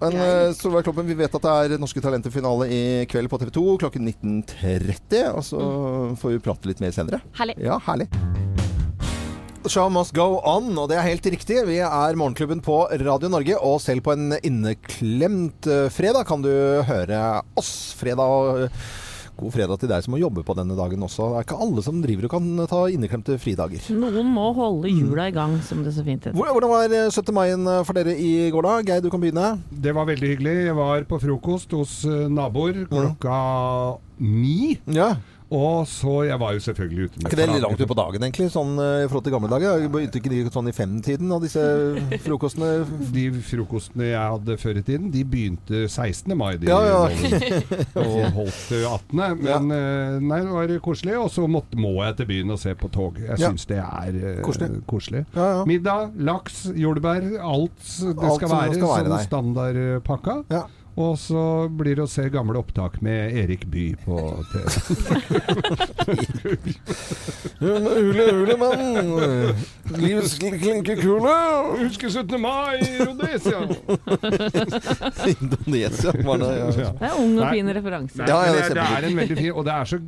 Men 0.00 0.18
uh, 0.18 0.50
Solveig 0.56 0.86
Kloppen, 0.86 1.08
vi 1.08 1.18
vet 1.18 1.34
at 1.38 1.46
det 1.46 1.56
er 1.56 1.82
Norske 1.82 2.02
Talenter-finale 2.04 2.68
i 2.70 2.82
kveld 3.10 3.30
på 3.32 3.40
TV 3.42 3.54
2 3.56 3.66
klokken 3.84 4.10
19.30. 4.10 5.30
Og 5.34 5.44
så 5.46 5.64
får 6.20 6.36
vi 6.36 6.44
prate 6.44 6.70
litt 6.70 6.82
mer 6.82 6.94
senere. 6.96 7.22
Herlig. 7.38 7.58
Ja, 7.64 7.80
herlig. 7.86 8.10
Show 9.68 9.90
must 9.92 10.14
go 10.16 10.38
on, 10.48 10.72
og 10.80 10.88
det 10.88 10.96
er 10.96 11.04
helt 11.04 11.26
riktig. 11.34 11.58
Vi 11.68 11.76
er 11.84 12.16
Morgenklubben 12.16 12.62
på 12.64 12.78
Radio 13.04 13.28
Norge, 13.28 13.58
og 13.60 13.76
selv 13.84 14.06
på 14.06 14.14
en 14.14 14.32
inneklemt 14.40 15.68
eh, 15.68 15.90
fredag 15.92 16.24
kan 16.30 16.40
du 16.40 16.50
høre 16.88 17.42
oss. 17.60 17.92
Fredag 18.00 18.64
eh, 18.64 18.86
God 19.40 19.54
fredag 19.54 19.80
til 19.80 19.88
deg 19.90 20.04
som 20.04 20.14
må 20.14 20.20
jobbe 20.20 20.44
på 20.44 20.56
denne 20.58 20.76
dagen 20.76 21.06
også. 21.06 21.30
Det 21.32 21.40
er 21.40 21.46
ikke 21.46 21.60
alle 21.64 21.84
som 21.86 22.02
driver 22.04 22.28
og 22.28 22.34
kan 22.34 22.48
ta 22.70 22.82
inneklemte 22.92 23.38
fridager. 23.40 23.86
Noen 23.96 24.28
må 24.34 24.50
holde 24.56 24.92
hjula 24.92 25.30
i 25.30 25.34
gang, 25.34 25.56
som 25.64 25.80
det 25.86 25.94
så 25.96 26.04
fint 26.04 26.28
heter. 26.28 26.36
Hvordan 26.36 26.72
var 26.72 26.92
17. 27.08 27.30
Eh, 27.30 27.36
mai 27.36 27.84
for 27.88 27.96
dere 27.96 28.16
i 28.20 28.50
går, 28.52 28.68
da? 28.68 28.76
Geir, 28.90 29.04
du 29.04 29.10
kan 29.12 29.22
begynne. 29.22 29.48
Det 29.70 29.94
var 29.96 30.08
veldig 30.10 30.34
hyggelig. 30.34 30.56
Jeg 30.68 30.76
var 30.76 31.08
på 31.08 31.20
frokost 31.24 31.72
hos 31.76 31.96
naboer 32.28 32.84
klokka 32.90 33.40
ni. 34.20 34.76
Ja. 34.92 35.14
Og 35.50 35.86
så 35.90 36.12
Jeg 36.28 36.38
var 36.38 36.54
jo 36.54 36.62
selvfølgelig 36.62 37.04
ute 37.04 37.18
med 37.18 37.24
Er 37.24 37.30
ikke 37.30 37.38
det 37.40 37.46
litt 37.50 37.64
langt 37.64 37.80
ut 37.80 37.90
på 37.90 37.96
dagen, 37.98 38.26
egentlig? 38.26 38.48
Sånn 38.54 38.76
uh, 38.78 39.02
i 39.02 39.08
forhold 39.10 39.26
til 39.26 39.34
gamle 39.34 39.50
dager? 39.50 39.86
Begynte 39.90 40.20
ikke 40.20 40.32
de 40.32 40.42
sånn 40.54 40.70
i 40.70 40.74
femtiden 40.74 41.34
av 41.34 41.42
disse 41.42 41.64
frokostene? 42.24 42.70
De 43.16 43.24
frokostene 43.44 44.10
jeg 44.12 44.34
hadde 44.34 44.56
før 44.60 44.78
i 44.78 44.82
tiden, 44.86 45.08
de 45.10 45.22
begynte 45.26 45.82
16. 45.88 46.32
mai. 46.38 46.54
De, 46.60 46.68
ja, 46.70 46.78
ja. 46.86 47.00
og 48.02 48.36
holdt 48.36 48.60
til 48.70 48.84
18. 48.86 49.20
Men 49.40 49.48
ja. 49.48 49.58
uh, 49.58 50.18
nei, 50.22 50.40
det 50.46 50.54
var 50.54 50.74
koselig. 50.84 51.16
Og 51.18 51.30
så 51.34 51.46
må 51.50 51.64
jeg 52.04 52.18
til 52.20 52.30
byen 52.30 52.54
og 52.54 52.60
se 52.62 52.74
på 52.78 52.90
tog. 52.94 53.18
Jeg 53.24 53.40
syns 53.42 53.66
det 53.70 53.80
er 53.82 54.18
uh, 54.20 54.42
koselig. 54.46 54.82
koselig. 54.90 55.24
Middag, 55.68 56.14
laks, 56.30 56.62
jordbær. 56.78 57.26
Alt 57.40 57.80
det 57.80 58.14
alt 58.14 58.38
skal 58.38 58.52
være, 58.52 58.76
skal 58.78 58.92
være 58.94 59.10
sånn 59.10 59.26
standardpakka. 59.26 60.42
Ja. 60.52 60.68
Og 61.00 61.14
så 61.18 61.42
blir 61.72 61.96
det 61.96 62.04
å 62.04 62.10
se 62.10 62.26
gamle 62.32 62.60
opptak 62.60 62.98
med 63.04 63.32
Erik 63.40 63.62
Bye 63.72 63.96
på 64.04 64.18
TV. 66.42 66.74
Ule, 67.60 68.26
ule 68.36 68.56
mann. 68.60 69.14
Livets 69.98 70.36
klinkekule. 70.38 71.34
Husker 71.80 72.08
17. 72.08 72.40
mai 72.40 72.78
i 72.78 72.98
Rhodesia. 73.00 73.60
Indonesia 75.34 76.14
var 76.26 76.42
det, 76.42 76.50
ja. 76.58 76.90
Det 77.00 77.08
er 77.10 77.18
ung 77.18 77.36
og 77.38 77.46
fin 77.50 77.72
referanse. 77.74 78.22
Ja, 78.22 78.40
ja, 78.46 78.54
det, 78.54 78.64
er, 78.64 78.74
det, 78.78 78.86
er 78.86 79.08
en 79.08 79.20
veldig 79.20 79.38
fin 79.38 79.52
Og 79.54 79.64
det 79.66 79.76
er 79.76 79.90
så 79.90 80.00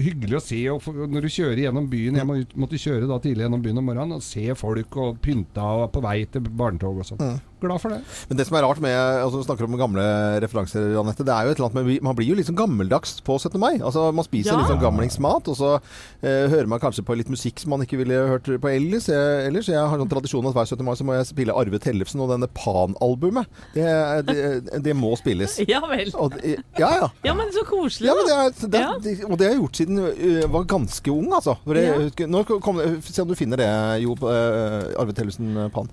hyggelig 0.00 0.40
å 0.40 0.42
se 0.44 0.60
og 0.72 0.88
når 1.10 1.26
du 1.26 1.30
kjører 1.32 1.62
gjennom 1.64 1.86
byen 1.90 2.18
Jeg 2.20 2.28
måtte 2.30 2.80
kjøre 2.80 3.08
da 3.10 3.20
tidlig 3.22 3.46
gjennom 3.46 3.62
byen 3.64 3.82
om 3.82 3.88
morgenen 3.90 4.18
og 4.18 4.24
se 4.24 4.46
folk 4.58 4.98
og 5.00 5.20
pynta 5.24 5.70
og 5.84 5.88
på 5.94 6.02
vei 6.04 6.18
til 6.30 6.44
barnetog 6.44 7.00
og 7.02 7.08
sånn. 7.12 7.38
Glad 7.60 7.82
for 7.82 7.92
det. 7.92 8.00
Men 8.30 8.38
det 8.38 8.46
som 8.48 8.56
er 8.56 8.64
rart 8.64 8.80
med 8.80 8.94
altså, 8.96 9.42
snakker 9.44 9.66
om 9.66 9.76
gamle 9.78 10.04
referanser, 10.40 10.94
Anette, 11.00 11.26
det 11.26 11.34
er 11.34 11.46
jo 11.46 11.52
et 11.52 11.60
eller 11.60 11.68
annet 11.68 11.88
med 11.90 12.06
Man 12.08 12.16
blir 12.16 12.30
jo 12.32 12.36
liksom 12.38 12.56
gammeldags 12.56 13.18
på 13.26 13.36
17. 13.36 13.58
mai. 13.60 13.74
Altså 13.76 14.06
Man 14.16 14.26
spiser 14.26 14.54
ja. 14.54 14.60
liksom 14.62 14.80
gamlingsmat, 14.80 15.50
og 15.52 15.58
så 15.58 15.72
eh, 15.76 16.48
hører 16.48 16.70
man 16.70 16.80
kanskje 16.80 17.04
på 17.04 17.16
litt 17.18 17.32
musikk 17.32 17.60
som 17.60 17.74
man 17.74 17.84
ikke 17.84 18.00
ville 18.00 18.22
hørt 18.32 18.48
på 18.48 18.72
ellers. 18.72 19.10
Jeg, 19.12 19.29
ellers. 19.48 19.68
jeg 19.70 19.80
har 19.80 20.00
sånn 20.00 20.10
tradisjon 20.10 20.48
at 20.50 20.56
hver 20.56 20.70
17. 20.70 20.84
mai 20.86 20.94
så 20.98 21.06
må 21.06 21.18
jeg 21.18 21.28
spille 21.30 21.56
Arve 21.56 21.80
Tellefsen 21.82 22.22
og 22.24 22.32
denne 22.32 22.48
Pan-albumet. 22.56 23.50
Det, 23.74 23.86
det, 24.30 24.38
det, 24.86 24.96
må 24.96 25.12
spilles. 25.20 25.58
Ja 25.68 25.82
vel. 25.84 26.08
Og, 26.20 26.34
ja, 26.40 26.88
ja. 27.02 27.10
ja, 27.26 27.36
men 27.36 27.52
så 27.54 27.64
koselig, 27.68 28.08
ja, 28.08 28.16
men 28.16 28.26
det 28.26 28.38
er, 28.38 28.56
det, 28.72 28.82
ja. 28.82 29.28
Og 29.28 29.36
det 29.36 29.46
har 29.46 29.54
jeg 29.54 29.60
gjort 29.60 29.80
siden 29.82 30.00
jeg 30.00 30.50
var 30.52 30.66
ganske 30.70 31.12
ung, 31.12 31.28
altså. 31.36 31.56
Det, 31.68 32.26
nå 32.30 32.42
kom, 32.48 32.80
Se 33.04 33.22
om 33.22 33.28
du 33.28 33.36
finner 33.36 33.60
det, 33.60 33.70
Jo. 34.04 34.16
Uh, 34.20 34.90
Arve 35.00 35.14
Tellefsen 35.16 35.54
Pan. 35.74 35.88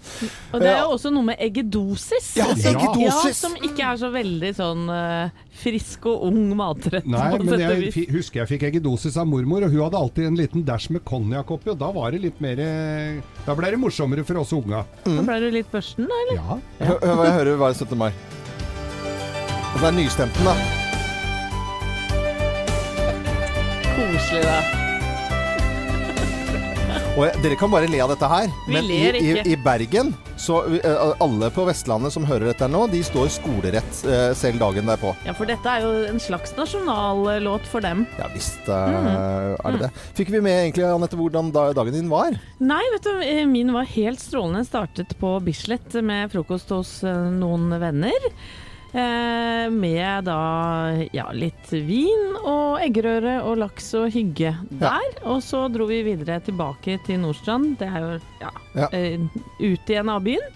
Og 0.53 0.61
det 0.63 0.71
er 0.71 0.81
jo 0.81 0.95
også 0.95 1.11
noe 1.13 1.27
med 1.27 1.41
egg 1.43 1.57
eggedosis. 1.57 2.37
Ja, 2.37 2.45
eggedosis. 2.51 3.25
Ja, 3.25 3.33
som 3.33 3.55
ikke 3.61 3.85
er 3.87 3.99
så 3.99 4.09
veldig 4.13 4.51
sånn 4.57 4.85
frisk 5.57 6.05
og 6.09 6.27
ung 6.29 6.39
matrett. 6.57 7.07
Nei, 7.09 7.29
men 7.41 7.61
jeg 7.61 8.07
husker 8.13 8.43
jeg 8.43 8.51
fikk 8.53 8.67
eggedosis 8.69 9.17
av 9.19 9.27
mormor, 9.29 9.65
og 9.65 9.73
hun 9.73 9.83
hadde 9.85 10.01
alltid 10.01 10.29
en 10.29 10.39
liten 10.39 10.65
dæsj 10.67 10.89
med 10.97 11.05
konjakk 11.07 11.53
oppi, 11.57 11.71
og 11.73 11.79
da 11.81 11.91
var 11.95 12.13
det 12.13 12.23
litt 12.27 12.41
mer 12.43 12.61
eh, 12.63 13.19
Da 13.47 13.55
ble 13.57 13.73
det 13.73 13.81
morsommere 13.81 14.25
for 14.27 14.43
oss 14.43 14.53
unga. 14.55 14.83
Mm. 15.05 15.19
Da 15.19 15.27
ble 15.31 15.39
du 15.43 15.47
litt 15.57 15.71
børsten, 15.73 16.09
da, 16.09 16.23
eller? 16.25 16.41
Ja. 16.41 16.59
ja. 16.81 16.91
Hør 16.93 17.21
hva 17.21 17.29
jeg 17.29 17.37
hører 17.41 17.61
hver 17.63 17.77
17. 17.77 17.97
mai. 17.99 18.11
Det 19.77 19.85
er 19.85 19.93
nystemten, 19.93 20.47
da. 20.47 20.57
Koselig, 23.93 24.43
da. 24.45 24.85
Og 27.17 27.37
dere 27.41 27.57
kan 27.57 27.71
bare 27.73 27.89
le 27.89 27.99
av 28.03 28.11
dette 28.13 28.27
her, 28.29 28.49
Vi 28.67 28.75
men 28.75 28.89
i, 28.93 29.03
i, 29.17 29.31
i, 29.53 29.55
Bergen 29.57 30.13
så 30.47 30.61
uh, 30.63 31.13
alle 31.23 31.49
på 31.53 31.65
Vestlandet 31.67 32.13
som 32.15 32.25
hører 32.27 32.51
dette 32.51 32.69
nå, 32.71 32.85
de 32.91 33.01
står 33.05 33.31
skolerett 33.35 34.03
uh, 34.07 34.31
selv 34.37 34.61
dagen 34.63 34.87
derpå. 34.89 35.13
Ja, 35.27 35.35
for 35.37 35.49
dette 35.49 35.73
er 35.73 35.85
jo 35.85 35.93
en 36.07 36.21
slags 36.23 36.55
nasjonallåt 36.57 37.67
for 37.67 37.83
dem. 37.83 38.05
Ja 38.19 38.29
visst 38.33 38.67
mm. 38.67 39.09
er 39.09 39.75
det 39.75 39.87
det. 39.87 39.91
Fikk 40.17 40.31
vi 40.35 40.43
med 40.43 40.55
egentlig, 40.61 40.85
Anette, 40.87 41.19
hvordan 41.19 41.51
dagen 41.55 41.93
din 41.95 42.11
var? 42.11 42.37
Nei, 42.63 42.83
vet 42.93 43.07
du, 43.07 43.25
min 43.51 43.73
var 43.75 43.87
helt 43.91 44.21
strålende. 44.21 44.63
Startet 44.67 45.15
på 45.19 45.37
Bislett 45.43 45.95
med 46.05 46.31
frokost 46.33 46.71
hos 46.75 46.93
noen 47.03 47.69
venner. 47.81 48.31
Eh, 48.93 49.69
med 49.69 50.23
da 50.23 50.41
ja, 51.11 51.27
litt 51.35 51.71
vin 51.71 52.37
og 52.39 52.79
eggerøre 52.85 53.41
og 53.43 53.59
laks 53.59 53.91
og 53.99 54.07
hygge 54.15 54.53
der. 54.69 55.03
Ja. 55.11 55.23
Og 55.27 55.41
så 55.43 55.65
dro 55.71 55.89
vi 55.89 55.99
videre 56.07 56.39
tilbake 56.45 56.95
til 57.07 57.19
Nordstrand. 57.23 57.75
Det 57.81 57.89
er 57.91 58.05
jo 58.05 58.13
ja, 58.39 58.53
ja. 58.77 58.91
Eh, 58.95 59.19
ut 59.59 59.91
igjen 59.91 60.13
av 60.13 60.23
byen. 60.23 60.53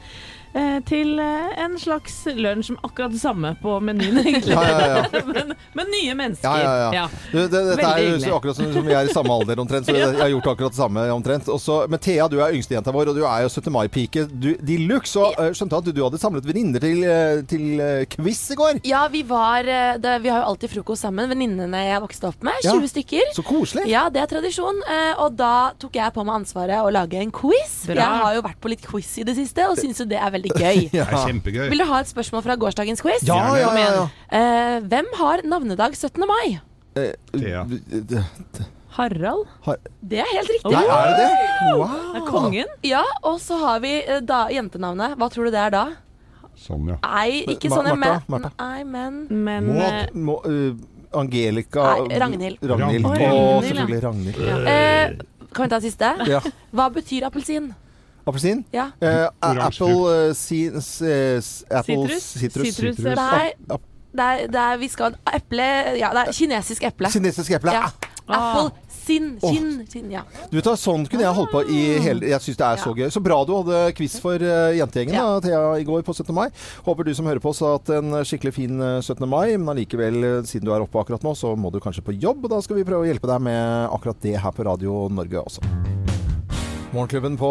Eh, 0.52 0.80
til 0.84 1.16
eh, 1.24 1.52
en 1.64 1.78
slags 1.80 2.16
lunsj 2.36 2.74
med 2.74 2.84
akkurat 2.84 3.14
det 3.14 3.22
samme 3.22 3.54
på 3.62 3.78
menyen, 3.80 4.18
egentlig. 4.26 4.52
ja, 4.52 4.64
ja, 4.68 4.88
ja. 5.00 5.22
men, 5.30 5.54
men, 5.78 5.92
nye 5.94 6.16
mennesker. 6.20 7.14
Du, 7.32 7.38
det, 7.40 7.62
dette 7.70 7.88
er 7.88 8.18
jo 8.20 8.36
akkurat 8.36 8.58
som, 8.58 8.68
som 8.76 8.84
vi 8.84 8.96
er 8.98 9.08
i 9.08 9.14
samme 9.16 9.32
alder 9.32 9.62
omtrent, 9.64 9.88
så 9.88 9.96
jeg, 10.02 10.10
har 10.20 10.32
gjort 10.34 10.50
akkurat 10.52 10.76
det 10.76 10.80
samme 10.82 11.06
omtrent. 11.16 11.48
Også, 11.52 11.86
men 11.92 12.02
Thea, 12.04 12.28
du 12.32 12.42
er 12.44 12.58
yngstejenta 12.58 12.92
vår, 12.92 13.14
og 13.14 13.22
du 13.22 13.24
er 13.24 13.46
jo 13.46 13.52
17. 13.54 13.72
mai-pike 13.72 14.26
de 14.28 14.78
luxe. 14.90 15.16
Og 15.22 15.40
uh, 15.40 15.54
skjønte 15.56 15.80
at 15.80 15.88
du, 15.88 15.94
du, 15.96 16.04
hadde 16.04 16.20
samlet 16.20 16.48
venninner 16.48 16.84
til, 16.84 17.08
til 17.48 17.80
uh, 17.80 18.04
quiz 18.12 18.44
i 18.52 18.60
går? 18.60 18.82
Ja, 18.88 19.06
vi 19.12 19.24
var 19.28 19.64
det, 19.64 20.18
Vi 20.26 20.32
har 20.32 20.44
jo 20.44 20.52
alltid 20.52 20.74
frokost 20.76 21.08
sammen, 21.08 21.32
venninnene 21.32 21.86
jeg 21.86 22.04
vokste 22.04 22.28
opp 22.34 22.44
med. 22.44 22.60
20 22.68 22.92
stykker. 22.92 23.32
Så 23.38 23.46
koselig. 23.48 23.88
Ja, 23.92 24.10
det 24.12 24.26
er 24.26 24.32
tradisjon. 24.36 24.84
Uh, 24.84 25.24
og 25.24 25.40
da 25.40 25.72
tok 25.80 25.96
jeg 25.96 26.12
på 26.12 26.28
meg 26.28 26.42
ansvaret 26.42 26.84
å 26.84 26.92
lage 26.92 27.24
en 27.24 27.32
quiz. 27.32 27.86
Bra. 27.88 28.02
Jeg 28.02 28.22
har 28.26 28.38
jo 28.42 28.46
vært 28.50 28.60
på 28.60 28.76
litt 28.76 28.84
quiz 28.84 29.16
i 29.22 29.28
det 29.28 29.40
siste, 29.40 29.72
og 29.72 29.80
syns 29.80 30.04
jo 30.04 30.10
det 30.12 30.20
er 30.20 30.28
veldig 30.34 30.41
veldig 30.42 30.58
gøy. 30.58 30.84
ja. 31.00 31.06
Det 31.06 31.06
er 31.06 31.30
kjempegøy. 31.30 31.64
Vil 31.72 31.84
du 31.84 31.88
ha 31.92 32.02
et 32.04 32.12
spørsmål 32.12 32.46
fra 32.48 32.58
gårsdagens 32.66 33.06
quiz? 33.06 33.26
Ja, 33.30 33.40
ja, 33.60 33.72
ja, 33.78 33.88
ja. 33.88 34.04
Uh, 34.34 34.90
hvem 34.92 35.10
har 35.22 35.46
navnedag 35.48 35.98
17. 35.98 36.28
mai? 36.28 36.60
Uh, 36.98 37.12
Thea. 37.32 37.66
Harald? 38.92 39.46
Har 39.64 39.78
det 40.04 40.20
er 40.20 40.32
helt 40.34 40.50
riktig. 40.52 40.72
Nei, 40.74 40.84
er 40.84 41.12
det 41.12 41.20
det? 41.22 41.76
Wow. 41.80 41.92
Det 42.12 42.22
er 42.22 42.26
kongen. 42.28 42.72
Ja, 42.84 43.04
og 43.24 43.38
så 43.40 43.60
har 43.62 43.80
vi 43.84 43.94
da, 44.28 44.46
jentenavnet. 44.52 45.16
Hva 45.20 45.30
tror 45.32 45.48
du 45.48 45.56
det 45.56 45.62
er 45.64 45.76
da? 45.78 45.86
Sånn, 46.60 46.90
ja. 46.92 46.98
Nei, 47.06 47.44
ikke 47.56 47.72
sånn, 47.72 47.88
men, 47.98 48.20
nei, 48.60 48.82
men, 48.86 49.22
men 49.32 49.70
må, 49.72 49.86
må, 50.28 50.36
uh, 50.44 50.76
Angelica 51.18 51.86
Nei, 52.04 52.20
Ragnhild. 52.22 52.60
Ragnhild. 52.70 53.08
Å, 53.08 53.30
oh, 53.32 53.62
selvfølgelig 53.66 54.02
Ragnhild. 54.04 54.44
Ja. 54.46 54.60
Uh, 54.68 55.48
kan 55.52 55.68
vi 55.68 55.72
ta 55.74 55.80
siste? 55.84 56.12
Ja. 56.30 56.44
Hva 56.76 56.92
betyr 56.94 57.26
appelsin? 57.28 57.72
Appelsin? 58.26 58.66
Ja. 58.74 58.92
Uh, 59.02 59.28
apple 59.42 60.36
Citrus? 60.36 61.64
Citrus. 62.76 63.00
Nei, 63.00 63.54
det 64.12 64.24
er, 64.24 64.48
det 64.52 64.60
er, 64.60 64.78
vi 64.78 64.88
skal 64.92 65.16
eple 65.32 65.68
Ja, 66.00 66.12
det 66.16 66.28
er 66.28 66.34
kinesisk 66.36 66.84
eple. 66.84 67.12
Kinesisk 67.14 67.54
eple. 67.56 67.76
Ja. 67.76 67.88
Apple 68.32 68.72
sin, 69.02 69.40
sin, 69.42 69.88
sin, 69.90 70.12
ja. 70.14 70.22
Du 70.52 70.60
vet, 70.60 70.68
Sånn 70.80 71.08
kunne 71.10 71.26
jeg 71.26 71.36
holdt 71.36 71.52
på 71.52 71.64
i 71.74 71.80
hele 72.04 72.30
Jeg 72.30 72.38
syns 72.44 72.60
det 72.60 72.68
er 72.68 72.82
så 72.84 72.94
gøy. 72.96 73.08
Så 73.12 73.24
bra 73.24 73.40
du 73.48 73.56
hadde 73.58 73.80
quiz 73.98 74.20
for 74.22 74.38
uh, 74.38 74.70
jentegjengen 74.78 75.18
ja. 75.18 75.26
da, 75.26 75.42
Thea, 75.48 75.64
i 75.82 75.88
går 75.88 76.06
på 76.08 76.14
17. 76.14 76.30
mai. 76.38 76.48
Håper 76.86 77.08
du 77.08 77.16
som 77.18 77.28
hører 77.28 77.42
på 77.44 77.52
oss 77.52 77.64
har 77.66 77.80
hatt 77.80 77.92
en 77.98 78.22
skikkelig 78.28 78.54
fin 78.60 78.86
17. 79.02 79.26
mai. 79.26 79.58
Men 79.58 79.74
allikevel, 79.74 80.46
siden 80.48 80.70
du 80.70 80.76
er 80.76 80.86
oppe 80.86 81.02
akkurat 81.02 81.26
nå, 81.26 81.34
så 81.40 81.56
må 81.58 81.74
du 81.74 81.82
kanskje 81.84 82.06
på 82.06 82.16
jobb. 82.20 82.46
Og 82.46 82.54
da 82.54 82.62
skal 82.64 82.80
vi 82.80 82.88
prøve 82.88 83.08
å 83.08 83.10
hjelpe 83.10 83.32
deg 83.32 83.48
med 83.50 83.90
akkurat 83.90 84.22
det 84.24 84.38
her 84.44 84.56
på 84.56 84.70
Radio 84.70 85.08
Norge 85.12 85.48
også. 85.48 86.21
Morgenklubben 86.92 87.38
på 87.40 87.50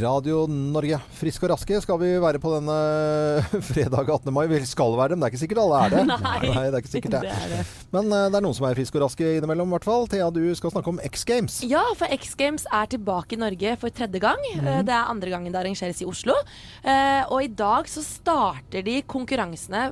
Radio 0.00 0.48
Norge. 0.50 0.96
Friske 1.14 1.46
og 1.46 1.52
raske 1.52 1.78
skal 1.78 1.98
vi 2.00 2.08
være 2.18 2.40
på 2.42 2.50
denne 2.56 2.78
fredag 3.68 4.08
18. 4.16 4.32
mai. 4.34 4.48
Vi 4.50 4.58
skal 4.66 4.96
være 4.98 5.12
dem, 5.12 5.20
det 5.22 5.28
er 5.28 5.30
ikke 5.30 5.42
sikkert 5.44 5.60
alle 5.62 5.82
er 5.84 5.92
det. 5.92 6.00
Nei, 6.10 6.40
Nei 6.48 6.64
det 6.64 6.72
er 6.72 6.82
ikke 6.82 6.90
sikkert 6.96 7.14
det. 7.14 7.20
det, 7.28 7.36
er 7.36 7.52
det. 7.52 7.60
Men 7.94 8.10
uh, 8.10 8.24
det 8.26 8.40
er 8.40 8.42
noen 8.42 8.56
som 8.58 8.66
er 8.66 8.74
friske 8.74 8.98
og 8.98 9.04
raske 9.04 9.28
innimellom, 9.36 9.70
i 9.70 9.76
hvert 9.76 9.86
fall. 9.86 10.08
Thea, 10.10 10.26
du 10.34 10.42
skal 10.58 10.72
snakke 10.74 10.90
om 10.90 10.98
X 11.06 11.22
Games. 11.28 11.60
Ja, 11.70 11.84
for 12.00 12.10
X 12.16 12.34
Games 12.40 12.64
er 12.66 12.90
tilbake 12.90 13.36
i 13.36 13.38
Norge 13.38 13.76
for 13.78 13.94
tredje 13.94 14.22
gang. 14.26 14.42
Mm. 14.56 14.66
Uh, 14.66 14.80
det 14.88 14.96
er 14.96 15.12
andre 15.14 15.30
gangen 15.36 15.54
det 15.54 15.62
arrangeres 15.62 16.02
i 16.02 16.08
Oslo. 16.10 16.34
Uh, 16.82 17.22
og 17.30 17.46
i 17.46 17.52
dag 17.62 17.86
så 17.94 18.02
starter 18.02 18.82
de 18.90 18.96
konkurransene 19.06 19.84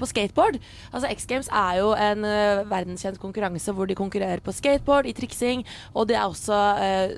på 0.00 0.08
skateboard. 0.08 0.56
Altså 0.94 1.12
X 1.12 1.28
Games 1.28 1.52
er 1.52 1.82
jo 1.82 1.92
en 1.92 2.24
verdenskjent 2.72 3.20
konkurranse 3.20 3.76
hvor 3.76 3.84
de 3.90 3.98
konkurrerer 3.98 4.40
på 4.40 4.56
skateboard, 4.56 5.04
i 5.04 5.12
triksing, 5.16 5.66
og 5.92 6.08
det 6.08 6.16
er 6.16 6.24
også 6.24 6.56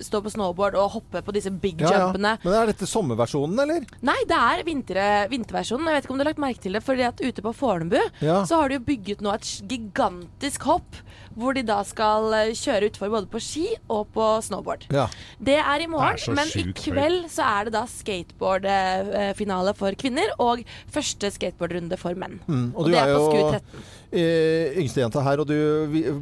stå 0.02 0.22
på 0.24 0.32
snowboard 0.32 0.74
og 0.78 0.90
hoppe 0.96 1.22
på 1.27 1.27
på 1.28 1.36
disse 1.36 1.52
big 1.52 1.84
ja, 1.84 1.92
jumpene. 1.94 2.34
Ja. 2.36 2.42
Men 2.44 2.58
Er 2.62 2.72
dette 2.72 2.88
sommerversjonen, 2.88 3.60
eller? 3.64 3.86
Nei, 4.04 4.18
det 4.28 4.40
er 4.48 4.64
vinter, 4.66 5.02
vinterversjonen. 5.32 5.88
Jeg 5.90 5.98
vet 5.98 6.08
ikke 6.08 6.16
om 6.16 6.20
du 6.20 6.24
har 6.24 6.32
lagt 6.32 6.42
merke 6.42 6.64
til 6.64 6.78
det, 6.78 6.84
fordi 6.86 7.06
at 7.08 7.22
ute 7.22 7.44
på 7.44 7.54
Fornebu 7.56 8.00
ja. 8.24 8.42
så 8.48 8.62
har 8.62 8.70
de 8.70 8.78
jo 8.80 8.86
bygget 8.88 9.24
nå 9.24 9.34
et 9.36 9.52
gigantisk 9.68 10.68
hopp 10.68 11.02
hvor 11.38 11.54
de 11.54 11.62
da 11.66 11.78
skal 11.86 12.32
eh, 12.34 12.54
kjøre 12.56 12.88
utfor 12.90 13.12
både 13.12 13.30
på 13.30 13.40
ski 13.42 13.66
og 13.94 14.08
på 14.14 14.26
snowboard. 14.44 14.88
Ja. 14.94 15.06
Det 15.38 15.58
er 15.60 15.84
i 15.84 15.86
morgen, 15.90 16.18
er 16.18 16.34
men 16.34 16.50
i 16.58 16.64
kveld 16.76 17.28
så 17.30 17.46
er 17.46 17.68
det 17.68 17.74
da 17.76 17.84
skateboardfinale 17.90 19.74
for 19.78 19.98
kvinner 20.00 20.34
og 20.42 20.64
første 20.90 21.30
skateboardrunde 21.34 22.00
for 22.00 22.18
menn. 22.18 22.40
Mm, 22.48 22.72
og, 22.74 22.88
og 22.88 22.90
det 22.90 22.98
er, 22.98 23.12
er 23.12 23.14
på 23.14 23.28
SKU 23.28 23.40
13 23.60 23.86
eh, 24.12 24.78
yngstejenta 24.80 25.22
her, 25.24 25.42
og 25.42 25.48
du 25.48 25.56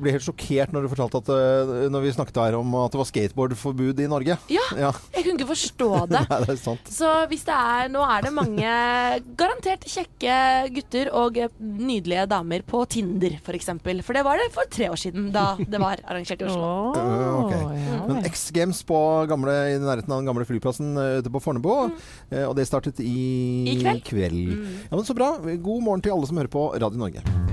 ble 0.00 0.14
helt 0.14 0.24
sjokkert 0.24 0.72
når 0.74 0.86
du 0.86 0.90
fortalte 0.92 1.20
at 1.22 1.30
uh, 1.30 1.86
Når 1.92 2.04
vi 2.04 2.14
snakket 2.16 2.40
her 2.42 2.56
om 2.58 2.74
at 2.82 2.94
det 2.94 3.00
var 3.00 3.08
skateboardforbud 3.10 4.02
i 4.02 4.08
Norge. 4.10 4.38
Ja, 4.52 4.64
ja. 4.78 4.92
jeg 5.14 5.26
kunne 5.26 5.36
ikke 5.38 5.50
forstå 5.52 5.90
det. 6.12 6.22
Nei, 6.26 6.40
det 6.44 6.54
er 6.56 6.60
sant. 6.60 6.90
Så 6.92 7.12
hvis 7.30 7.46
det 7.46 7.56
er 7.56 7.92
Nå 7.92 8.02
er 8.02 8.26
det 8.26 8.32
mange 8.34 8.72
garantert 9.38 9.86
kjekke 9.88 10.36
gutter 10.74 11.10
og 11.16 11.38
nydelige 11.60 12.26
damer 12.30 12.64
på 12.66 12.82
Tinder, 12.90 13.38
f.eks. 13.38 13.46
For, 13.46 13.58
eksempel. 13.58 14.02
for 14.04 14.18
det 14.18 14.24
var 14.26 14.40
det 14.40 14.50
for 14.54 14.68
tre 14.70 14.90
år 14.92 15.00
siden, 15.00 15.30
da 15.34 15.48
det 15.58 15.80
var 15.80 16.02
arrangert 16.04 16.42
i 16.42 16.48
Oslo. 16.48 16.92
Oh, 16.92 17.46
okay. 17.46 17.62
ja, 17.80 18.00
Men 18.10 18.28
X 18.28 18.48
Games 18.54 18.82
på 18.86 19.00
gamle, 19.30 19.54
i 19.72 19.80
nærheten 19.80 20.12
av 20.12 20.20
den 20.20 20.28
gamle 20.28 20.46
flyplassen 20.48 20.92
ute 20.96 21.32
på 21.32 21.42
Fornebu, 21.42 21.72
mm. 21.94 22.38
og 22.44 22.54
det 22.58 22.68
startet 22.68 23.00
i, 23.04 23.16
I 23.72 23.78
kveld. 23.80 24.04
kveld. 24.10 24.42
Mm. 24.56 24.78
Ja, 24.90 24.94
men 24.96 25.06
Så 25.08 25.16
bra. 25.16 25.36
God 25.40 25.84
morgen 25.86 26.04
til 26.04 26.16
alle 26.16 26.28
som 26.28 26.42
hører 26.42 26.52
på 26.52 26.68
Radio 26.74 27.06
Norge. 27.06 27.45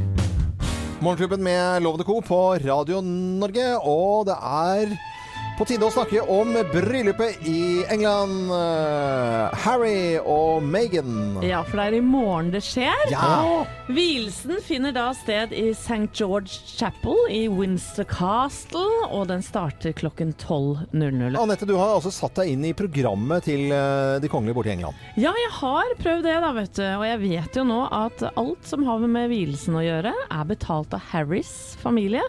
Morgenklubben 1.03 1.43
med 1.43 1.81
Lovende 1.83 2.05
Co. 2.07 2.22
på 2.24 2.38
Radio 2.55 3.01
Norge, 3.03 3.65
og 3.83 4.24
det 4.29 4.36
er 4.39 4.93
på 5.57 5.65
tide 5.69 5.86
å 5.86 5.93
snakke 5.93 6.22
om 6.33 6.55
bryllupet 6.72 7.43
i 7.45 7.83
England. 7.91 8.50
Uh, 8.50 9.53
Harry 9.63 10.17
og 10.17 10.63
Meghan. 10.65 11.38
Ja, 11.45 11.62
for 11.67 11.77
det 11.77 11.86
er 11.91 11.98
i 12.00 12.03
morgen 12.05 12.50
det 12.53 12.63
skjer. 12.65 13.03
Ja. 13.12 13.65
Vielsen 13.93 14.57
finner 14.65 14.95
da 14.95 15.10
sted 15.17 15.53
i 15.53 15.67
St. 15.75 16.07
George 16.15 16.63
Chapel 16.65 17.17
i 17.29 17.43
Winster 17.51 18.07
Castle, 18.10 18.88
og 19.10 19.27
den 19.29 19.45
starter 19.45 19.93
klokken 19.98 20.33
12.00. 20.41 21.38
Anette, 21.38 21.69
du 21.69 21.75
har 21.77 22.00
altså 22.00 22.13
satt 22.13 22.41
deg 22.41 22.55
inn 22.55 22.65
i 22.69 22.74
programmet 22.77 23.45
til 23.50 23.69
uh, 23.69 24.17
de 24.24 24.31
kongelige 24.31 24.57
borte 24.57 24.74
i 24.74 24.75
England. 24.77 25.05
Ja, 25.19 25.36
jeg 25.38 25.53
har 25.60 25.95
prøvd 26.01 26.25
det, 26.29 26.39
da, 26.48 26.53
vet 26.57 26.74
du. 26.79 26.86
Og 26.88 27.05
jeg 27.12 27.22
vet 27.27 27.62
jo 27.62 27.67
nå 27.69 27.83
at 27.93 28.25
alt 28.33 28.67
som 28.69 28.88
har 28.89 29.05
med 29.05 29.29
vielsen 29.33 29.77
å 29.77 29.86
gjøre, 29.86 30.15
er 30.33 30.50
betalt 30.50 30.98
av 30.98 31.12
Harrys 31.13 31.53
familie. 31.83 32.24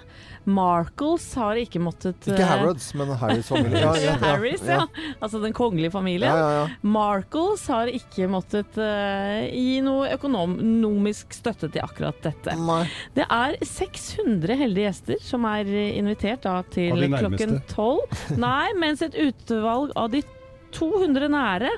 Markles 0.45 1.25
har 1.41 1.57
ikke 1.57 1.81
måttet 1.81 2.27
Ikke 2.29 2.43
eh, 2.43 2.49
Harrods, 2.49 2.91
men 2.99 3.13
Harrys 3.21 3.49
familie. 3.49 3.81
ja, 3.85 3.93
ja, 4.03 4.17
Harris, 4.21 4.65
ja. 4.69 4.83
Altså 5.19 5.41
den 5.43 5.55
kongelige 5.57 5.95
familien. 5.95 6.69
Markles 6.85 7.65
har 7.73 7.89
ikke 7.93 8.29
måttet 8.33 8.77
uh, 8.77 9.41
gi 9.49 9.81
noe 9.85 10.11
økonomisk 10.15 11.33
støtte 11.37 11.71
til 11.73 11.85
akkurat 11.85 12.21
dette. 12.25 12.57
Nei. 12.61 12.83
Det 13.17 13.25
er 13.25 13.57
600 13.65 14.61
heldige 14.61 14.91
gjester 14.91 15.25
som 15.25 15.49
er 15.49 15.71
invitert 15.71 16.45
da, 16.45 16.61
til 16.75 17.09
klokken 17.17 17.59
12. 17.73 18.39
Nei, 18.41 18.69
mens 18.81 19.05
et 19.05 19.17
utvalg 19.17 19.95
av 19.99 20.13
de 20.13 20.23
200 20.77 21.31
nære 21.33 21.73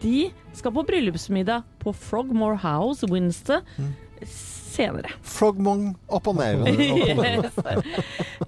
de 0.00 0.28
skal 0.54 0.74
på 0.74 0.84
bryllupsmiddag 0.86 1.64
på 1.82 1.92
Frogmore 1.96 2.60
House, 2.62 3.06
Winster. 3.10 3.64
Mm 3.80 3.94
senere. 4.80 5.12
Frogmong 5.26 5.90
opp 6.10 6.30
og 6.30 6.38
ned. 6.40 6.66
yes. 6.80 7.58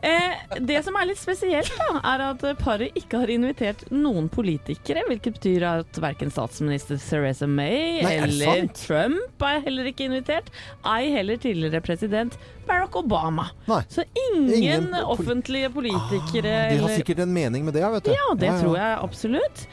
eh, 0.00 0.56
det 0.60 0.80
som 0.86 0.96
er 0.98 1.10
litt 1.10 1.20
spesielt, 1.20 1.72
da, 1.78 2.00
er 2.12 2.24
at 2.30 2.44
paret 2.62 2.98
ikke 2.98 3.22
har 3.22 3.32
invitert 3.32 3.84
noen 3.92 4.28
politikere. 4.32 5.04
Hvilket 5.10 5.38
betyr 5.38 5.68
at 5.68 6.02
verken 6.02 6.32
statsminister 6.32 7.00
Theresa 7.02 7.48
May 7.50 8.02
Nei, 8.04 8.16
eller 8.26 8.66
Trump 8.76 9.46
er 9.46 9.62
heller 9.66 9.88
ikke 9.90 10.08
invitert. 10.08 10.52
Ei 10.88 11.12
heller 11.14 11.40
tidligere 11.40 11.82
president 11.84 12.38
Barack 12.66 12.96
Obama. 12.96 13.48
Nei. 13.66 13.82
Så 13.88 14.04
ingen, 14.28 14.52
ingen 14.54 14.94
offentlige 14.94 15.70
politikere 15.70 16.54
ah, 16.66 16.70
De 16.72 16.84
har 16.84 16.94
sikkert 16.96 17.24
en 17.26 17.32
mening 17.34 17.66
med 17.66 17.76
det, 17.76 17.84
vet 17.96 18.06
du. 18.06 18.14
Ja, 18.14 18.28
det 18.38 18.48
ja, 18.48 18.54
ja. 18.54 18.62
tror 18.62 18.78
jeg 18.78 19.02
absolutt. 19.02 19.66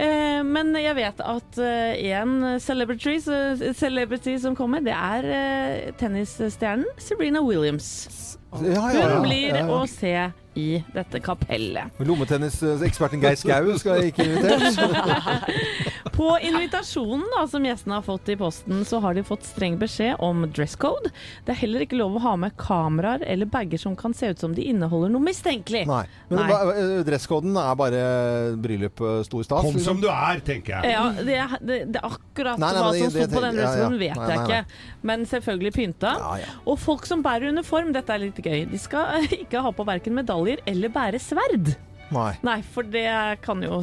Eh, 0.00 0.40
men 0.46 0.72
jeg 0.78 0.96
vet 0.96 1.20
at 1.20 1.58
én 1.60 2.36
eh, 2.48 2.58
celebrity, 2.62 3.18
celebrity, 3.76 4.38
som 4.40 4.56
kommer, 4.56 4.80
det 4.84 4.94
er 4.96 5.28
eh, 5.28 5.90
tennisstjernen 6.00 6.88
Serena 6.98 7.42
Williams. 7.44 7.90
Ja, 8.52 8.88
ja, 8.92 9.08
Hun 9.16 9.24
blir 9.24 9.56
å 9.72 9.82
se 9.88 10.12
i 10.60 10.66
dette 10.92 11.20
kapellet. 11.24 11.88
Lommetenniseksperten 12.04 13.22
Geir 13.22 13.38
Skau 13.40 13.70
skal 13.80 14.10
ikke 14.10 14.26
inviteres. 14.28 14.76
På 16.22 16.38
invitasjonen 16.38 17.24
da, 17.34 17.46
som 17.50 17.64
gjestene 17.66 17.96
har 17.98 18.04
fått 18.06 18.28
i 18.30 18.36
posten, 18.38 18.84
så 18.86 19.00
har 19.02 19.16
de 19.18 19.24
fått 19.26 19.42
streng 19.48 19.74
beskjed 19.80 20.20
om 20.22 20.44
dress 20.54 20.76
code. 20.78 21.10
Det 21.42 21.56
er 21.56 21.58
heller 21.64 21.82
ikke 21.82 21.98
lov 21.98 22.14
å 22.20 22.22
ha 22.22 22.34
med 22.38 22.54
kameraer 22.60 23.24
eller 23.26 23.50
bager 23.50 23.80
som 23.82 23.96
kan 23.98 24.14
se 24.14 24.30
ut 24.30 24.44
som 24.44 24.54
de 24.54 24.68
inneholder 24.70 25.10
noe 25.10 25.24
mistenkelig. 25.24 25.82
Nei. 25.90 26.04
Men 26.30 26.44
Nei. 26.46 26.60
Eh, 26.78 26.94
dresskoden 27.08 27.58
er 27.58 27.74
bare 27.80 28.04
bryllup 28.62 29.02
eh, 29.02 29.18
stor 29.26 29.48
stas? 29.48 29.66
Kom 29.66 29.74
liksom? 29.74 29.98
som 29.98 30.04
du 30.04 30.08
er, 30.12 30.42
tenker 30.46 30.78
jeg. 30.78 30.94
Ja, 30.94 31.04
det, 31.18 31.38
det, 31.66 31.82
det 31.96 32.06
akkurat 32.06 32.62
nei, 32.62 32.70
nei, 32.70 32.86
hva 32.86 32.96
som 33.00 33.14
sto 33.16 33.28
på 33.34 33.46
den 33.48 33.58
dresskoden, 33.58 34.00
vet 34.06 34.22
nei, 34.22 34.30
jeg 34.30 34.42
ikke. 34.46 34.82
Men 35.10 35.30
selvfølgelig 35.34 35.76
pynta. 35.80 36.16
Ja, 36.22 36.34
ja. 36.44 36.58
Og 36.62 36.78
folk 36.86 37.08
som 37.10 37.26
bærer 37.26 37.50
uniform, 37.50 37.90
dette 37.98 38.14
er 38.14 38.28
litt 38.28 38.38
gøy, 38.38 38.68
de 38.70 38.78
skal 38.78 39.26
ikke 39.42 39.66
ha 39.66 39.74
på 39.74 39.90
verken 39.90 40.14
medaljer 40.22 40.62
eller 40.70 40.94
bære 40.94 41.22
sverd. 41.22 41.74
Nei. 42.12 42.32
Nei, 42.44 42.58
for 42.74 42.86
det 42.86 43.06
kan 43.44 43.62
jo 43.64 43.82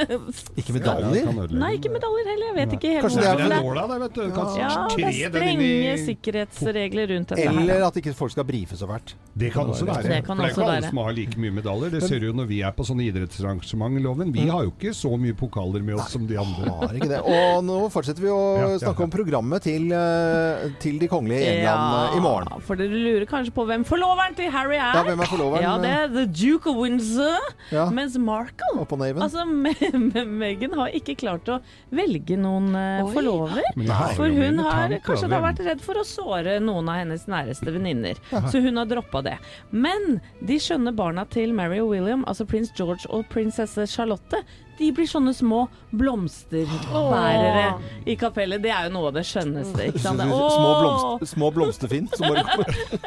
Ikke 0.60 0.74
medaljer? 0.76 1.28
Nei, 1.52 1.72
ikke 1.76 1.92
medaljer 1.92 2.30
heller. 2.32 2.46
Jeg 2.48 2.56
vet 2.56 2.72
Nei. 2.72 2.78
ikke 2.78 2.92
helt 2.94 3.06
Kanskje 3.06 3.24
det 3.24 3.32
er 3.32 3.54
nåla, 3.54 3.86
da, 3.90 3.98
vet 4.02 4.16
du. 4.16 4.22
Kanskje 4.36 4.60
ja, 4.62 4.70
det 4.96 5.06
er 5.10 5.34
strenge 5.34 5.96
sikkerhetsregler 6.06 7.12
rundt 7.12 7.34
dette 7.34 7.46
Eller 7.46 7.72
her. 7.74 7.86
at 7.90 8.00
ikke 8.00 8.14
folk 8.16 8.34
skal 8.34 8.46
brife 8.48 8.78
så 8.78 8.88
fælt. 8.90 9.14
Det 9.36 9.52
kan 9.52 9.68
også 9.72 9.88
være. 9.88 10.08
Det 10.08 10.22
kan 10.24 10.36
for 10.36 10.42
det 10.42 10.50
er 10.50 10.56
ikke 10.56 10.66
alle 10.66 10.90
som 10.90 11.02
har 11.04 11.16
like 11.16 11.40
mye 11.40 11.56
medaljer. 11.58 11.92
Det 11.96 12.02
ser 12.06 12.22
du 12.22 12.28
jo 12.30 12.36
når 12.36 12.48
vi 12.50 12.60
er 12.64 12.74
på 12.76 12.86
sånne 12.88 13.06
idrettsarrangement, 13.10 14.00
Loven. 14.06 14.32
Vi 14.34 14.46
mm. 14.46 14.52
har 14.54 14.66
jo 14.66 14.72
ikke 14.74 14.94
så 14.96 15.12
mye 15.20 15.36
pokaler 15.36 15.84
med 15.84 16.00
oss 16.00 16.14
som 16.16 16.26
de 16.28 16.38
andre. 16.40 16.72
Har 16.80 16.96
ikke 16.96 17.10
det. 17.10 17.20
Og 17.20 17.64
nå 17.66 17.78
fortsetter 17.92 18.24
vi 18.24 18.32
å 18.32 18.40
ja, 18.60 18.70
snakke 18.80 19.04
om 19.06 19.12
programmet 19.12 19.66
til, 19.66 19.88
eh, 19.92 20.66
til 20.82 21.00
de 21.02 21.10
kongelige 21.10 21.44
i 21.44 21.52
England 21.58 22.12
eh, 22.12 22.16
i 22.18 22.24
morgen. 22.24 22.64
For 22.66 22.78
dere 22.80 23.02
lurer 23.06 23.26
kanskje 23.28 23.54
på 23.56 23.66
hvem 23.68 23.84
forloveren 23.88 24.36
til 24.38 24.50
Harry 24.54 24.78
er? 24.78 24.96
Ja, 24.96 25.04
hvem 25.06 25.24
er 25.24 25.30
forloveren? 25.30 25.66
Ja, 25.66 25.76
det 25.82 25.92
er 25.92 26.12
The 26.12 26.26
Duke 26.30 26.72
of 26.72 26.80
Windsor. 26.80 27.52
Ja. 27.74 27.86
Mens 27.94 28.16
Markle 28.18 28.84
Altså, 29.22 29.44
Meghan 30.40 30.76
har 30.78 30.94
ikke 30.94 31.16
klart 31.18 31.48
å 31.50 31.58
velge 31.94 32.36
noen 32.38 32.70
uh, 32.76 33.06
forlover. 33.14 33.64
For 34.18 34.32
hun 34.32 34.60
har 34.64 34.94
kanskje 35.06 35.30
da 35.32 35.40
vært 35.44 35.62
redd 35.66 35.82
for 35.84 35.98
å 36.00 36.04
såre 36.06 36.58
noen 36.62 36.90
av 36.92 37.00
hennes 37.02 37.26
næreste 37.30 37.72
venninner. 37.74 38.20
Så 38.50 38.62
hun 38.64 38.78
har 38.80 38.88
droppa 38.90 39.22
det. 39.26 39.36
Men 39.74 40.20
de 40.46 40.60
skjønne 40.62 40.94
barna 40.96 41.26
til 41.32 41.54
Mary 41.56 41.80
og 41.82 41.92
William, 41.94 42.24
altså 42.28 42.46
prins 42.48 42.72
George 42.76 43.08
og 43.10 43.26
prinsesse 43.32 43.88
Charlotte, 43.90 44.42
de 44.78 44.90
blir 44.94 45.08
sånne 45.08 45.32
små 45.36 45.66
blomsterbærere 45.96 47.66
i 48.08 48.16
kapellet. 48.20 48.62
Det 48.64 48.72
er 48.74 48.88
jo 48.88 48.94
noe 48.96 49.10
av 49.10 49.16
det 49.18 49.24
skjønneste. 49.28 49.88
Ikke 49.90 50.02
sant? 50.02 50.22
Små, 50.26 50.72
blomster, 50.80 51.30
små 51.30 51.50
blomsterfinn 51.54 52.08
som 52.12 52.32
bare 52.32 52.66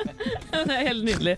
Det 0.69 0.75
er 0.75 0.87
helt 0.89 1.05
nydelig. 1.07 1.35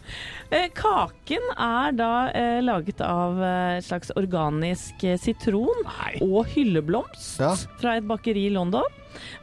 Eh, 0.51 0.67
kaken 0.75 1.51
er 1.55 1.93
da 1.95 2.13
eh, 2.35 2.59
laget 2.63 3.03
av 3.05 3.39
eh, 3.43 3.77
et 3.79 3.87
slags 3.87 4.11
organisk 4.19 5.05
sitron 5.21 5.85
Nei. 5.85 6.15
og 6.25 6.49
hylleblomst 6.51 7.41
ja. 7.41 7.53
fra 7.81 7.97
et 7.99 8.07
bakeri 8.07 8.47
i 8.49 8.55
London. 8.55 8.87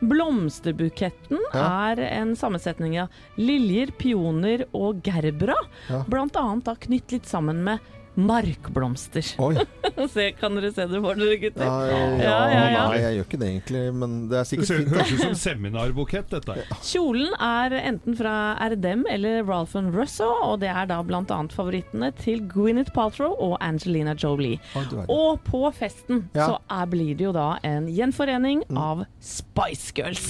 Blomsterbuketten 0.00 1.40
ja. 1.52 1.64
er 1.92 2.02
en 2.08 2.34
sammensetning 2.38 2.98
av 3.02 3.14
liljer, 3.40 3.92
pioner 3.98 4.64
og 4.76 5.02
gerbera. 5.06 5.56
Ja. 5.90 6.02
Blant 6.08 6.38
annet 6.40 6.66
da 6.68 6.76
knytt 6.78 7.14
litt 7.14 7.28
sammen 7.28 7.62
med 7.66 7.84
markblomster. 8.18 9.22
se, 10.14 10.32
kan 10.38 10.56
dere 10.58 10.72
se 10.74 10.86
det 10.90 11.00
for 11.02 11.18
dere, 11.18 11.36
gutter? 11.42 11.64
Ja, 11.64 11.86
ja, 11.88 12.64
ja, 12.72 12.84
Nei, 12.90 13.00
jeg 13.02 13.18
gjør 13.18 13.28
ikke 13.28 13.40
det 13.40 13.48
egentlig, 13.52 13.82
men 13.94 14.16
det 14.30 14.40
er 14.40 14.48
sikkert 14.48 14.72
fint. 14.72 14.88
Det 14.88 14.96
høres 14.96 15.12
ut 15.12 15.22
som 15.22 15.36
seminarbukett, 15.42 16.34
dette. 16.34 16.56
Kjolen 16.82 17.34
er 17.38 17.76
enten 17.78 18.18
fra 18.18 18.34
Erdem 18.64 19.04
eller 19.10 19.42
Ralph 19.46 19.76
Russo, 19.94 20.28
og 20.44 20.60
det 20.64 20.70
er 20.72 20.88
da 20.90 21.00
bl.a. 21.06 21.22
favorittene 21.54 22.10
til 22.18 22.42
Gwyneth 22.50 22.92
Paltrow 22.96 23.36
og 23.38 23.56
Angelina 23.64 24.16
Jolie. 24.18 24.58
Og 25.06 25.40
på 25.46 25.62
festen 25.76 26.26
så 26.34 26.58
er, 26.58 26.86
blir 26.90 27.14
det 27.18 27.28
jo 27.28 27.34
da 27.36 27.50
en 27.66 27.88
gjenforening 27.92 28.64
mm. 28.68 28.80
av 28.80 29.04
Spice 29.20 29.92
Girls. 29.96 30.28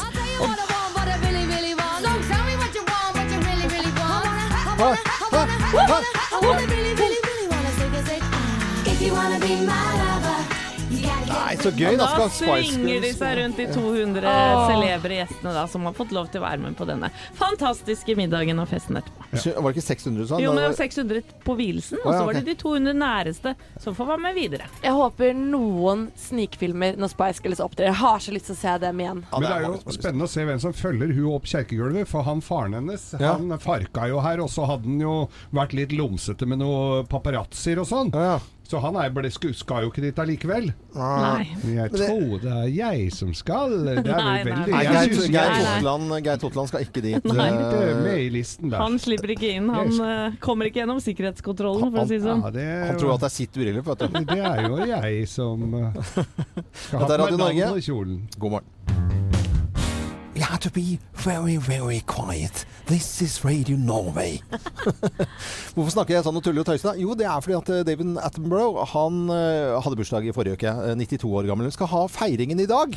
Og 6.39 7.18
Nei, 11.49 11.57
så 11.61 11.71
gøy. 11.73 11.97
Da, 11.97 12.07
da 12.19 12.27
svinger 12.33 13.03
de 13.05 13.11
seg 13.17 13.39
rundt 13.39 13.61
de 13.61 13.67
200 13.73 14.25
oh. 14.29 14.63
celebre 14.69 15.19
gjestene 15.21 15.53
da, 15.57 15.65
som 15.71 15.87
har 15.89 15.95
fått 15.97 16.13
lov 16.17 16.29
til 16.33 16.43
å 16.43 16.45
være 16.45 16.61
med 16.63 16.77
på 16.77 16.87
denne 16.89 17.11
fantastiske 17.39 18.17
middagen 18.19 18.61
og 18.61 18.69
festen 18.71 19.01
etterpå. 19.01 19.29
Ja. 19.33 19.55
Var 19.57 19.73
det 19.73 19.79
ikke 19.79 19.87
600 19.87 20.29
sånn? 20.31 20.43
Jo, 20.45 20.53
men 20.53 20.65
det 20.65 20.71
var 20.73 20.79
600 20.81 21.23
på 21.45 21.57
vielsen, 21.59 22.01
og 22.03 22.11
så 22.13 22.21
var 22.29 22.39
det 22.39 22.45
de 22.49 22.57
200 22.61 22.97
næreste 23.01 23.55
som 23.81 23.97
får 23.97 24.11
være 24.13 24.25
med 24.27 24.37
videre. 24.39 24.69
Jeg 24.85 24.95
håper 24.99 25.33
noen 25.39 26.09
snikfilmer 26.21 27.01
når 27.01 27.13
Spice 27.15 27.45
Girls 27.45 27.65
opptrer. 27.65 27.91
Jeg 27.91 28.01
har 28.03 28.21
så 28.25 28.35
lyst 28.37 28.51
til 28.51 28.59
å 28.59 28.61
se 28.61 28.77
dem 28.85 29.03
igjen. 29.05 29.25
Ja, 29.31 29.41
men 29.41 29.49
det 29.49 29.57
er 29.57 29.67
jo 29.69 29.97
spennende 29.97 30.29
å 30.29 30.33
se 30.33 30.47
hvem 30.49 30.63
som 30.65 30.77
følger 30.77 31.17
hun 31.17 31.33
opp 31.33 31.49
kjerkegulvet, 31.49 32.09
for 32.11 32.29
han 32.29 32.45
faren 32.45 32.77
hennes, 32.81 33.11
ja. 33.17 33.35
han 33.39 33.57
farka 33.63 34.09
jo 34.13 34.21
her, 34.25 34.45
og 34.45 34.53
så 34.53 34.69
hadde 34.69 34.89
han 34.89 35.01
jo 35.05 35.17
vært 35.57 35.77
litt 35.77 35.97
lomsete 35.97 36.49
med 36.49 36.63
noen 36.65 37.09
paparazzier 37.09 37.81
og 37.81 37.89
sånn. 37.89 38.13
Ja, 38.17 38.29
Ja. 38.29 38.39
Så 38.69 38.77
han 38.85 38.99
er, 39.01 39.09
ble, 39.17 39.31
skal 39.33 39.87
jo 39.87 39.89
ikke 39.89 40.03
dit 40.05 40.19
allikevel. 40.21 40.67
Nei. 40.93 41.47
Jeg 41.73 41.89
tror 41.95 42.35
det 42.43 42.53
er 42.53 42.67
jeg 42.69 43.07
som 43.17 43.31
skal. 43.37 43.73
Det 43.87 43.95
er 44.03 44.03
vel 44.05 44.27
veldig 44.51 44.75
nei, 44.75 44.83
nei, 46.11 46.19
Geir 46.27 46.43
Totland 46.43 46.69
skal 46.69 46.85
ikke 46.85 47.01
dit. 47.01 47.31
Nei, 47.33 47.49
det 47.49 47.81
er 47.87 48.03
med 48.05 48.21
i 48.27 48.29
listen 48.35 48.69
der. 48.69 48.83
Han 48.85 49.01
slipper 49.01 49.33
ikke 49.33 49.55
inn. 49.57 49.73
Han 49.73 49.95
uh, 49.97 50.37
kommer 50.45 50.69
ikke 50.69 50.83
gjennom 50.83 51.01
sikkerhetskontrollen, 51.01 51.89
for 51.89 52.05
å 52.05 52.09
si 52.11 52.19
det 52.19 52.27
sånn. 52.29 52.45
Han 52.45 53.01
tror 53.01 53.17
at 53.17 53.25
det 53.25 53.31
er 53.31 53.37
sitt 53.39 53.57
bryllup. 53.57 53.93
Det 54.29 54.41
er 54.53 54.65
jo 54.67 54.83
jeg 54.93 55.29
som 55.33 55.65
uh, 55.73 56.03
skal 56.85 57.09
ha 57.09 57.23
på 57.25 57.41
meg 57.41 57.65
kjolen. 57.89 58.27
God 58.37 58.59
morgen. 58.59 58.75
You 60.39 60.45
have 60.45 60.61
to 60.61 60.71
be 60.71 61.01
very, 61.15 61.57
very 61.57 62.01
quiet. 62.07 62.65
This 62.87 63.23
is 63.23 63.45
Radio 63.45 63.77
Norway. 63.77 64.39
Hvorfor 65.75 65.91
snakker 65.91 66.15
jeg 66.15 66.27
sånn 66.29 66.39
og 66.39 66.45
tuller 66.47 66.63
og 66.63 66.69
tøyser? 66.69 66.95
Jo, 67.03 67.17
det 67.19 67.27
er 67.27 67.43
fordi 67.43 67.57
at 67.57 67.73
eh, 67.75 67.81
David 67.89 68.21
Attenborough 68.23 68.85
han 68.93 69.25
uh, 69.33 69.81
hadde 69.83 69.99
bursdag 69.99 70.29
i 70.31 70.35
forrige 70.37 70.55
uke. 70.55 70.77
92 70.95 71.19
eh, 71.19 71.35
år 71.41 71.49
gammel. 71.51 71.73
Skal 71.75 71.91
ha 71.91 72.05
feiringen 72.07 72.63
i 72.63 72.69
dag. 72.71 72.95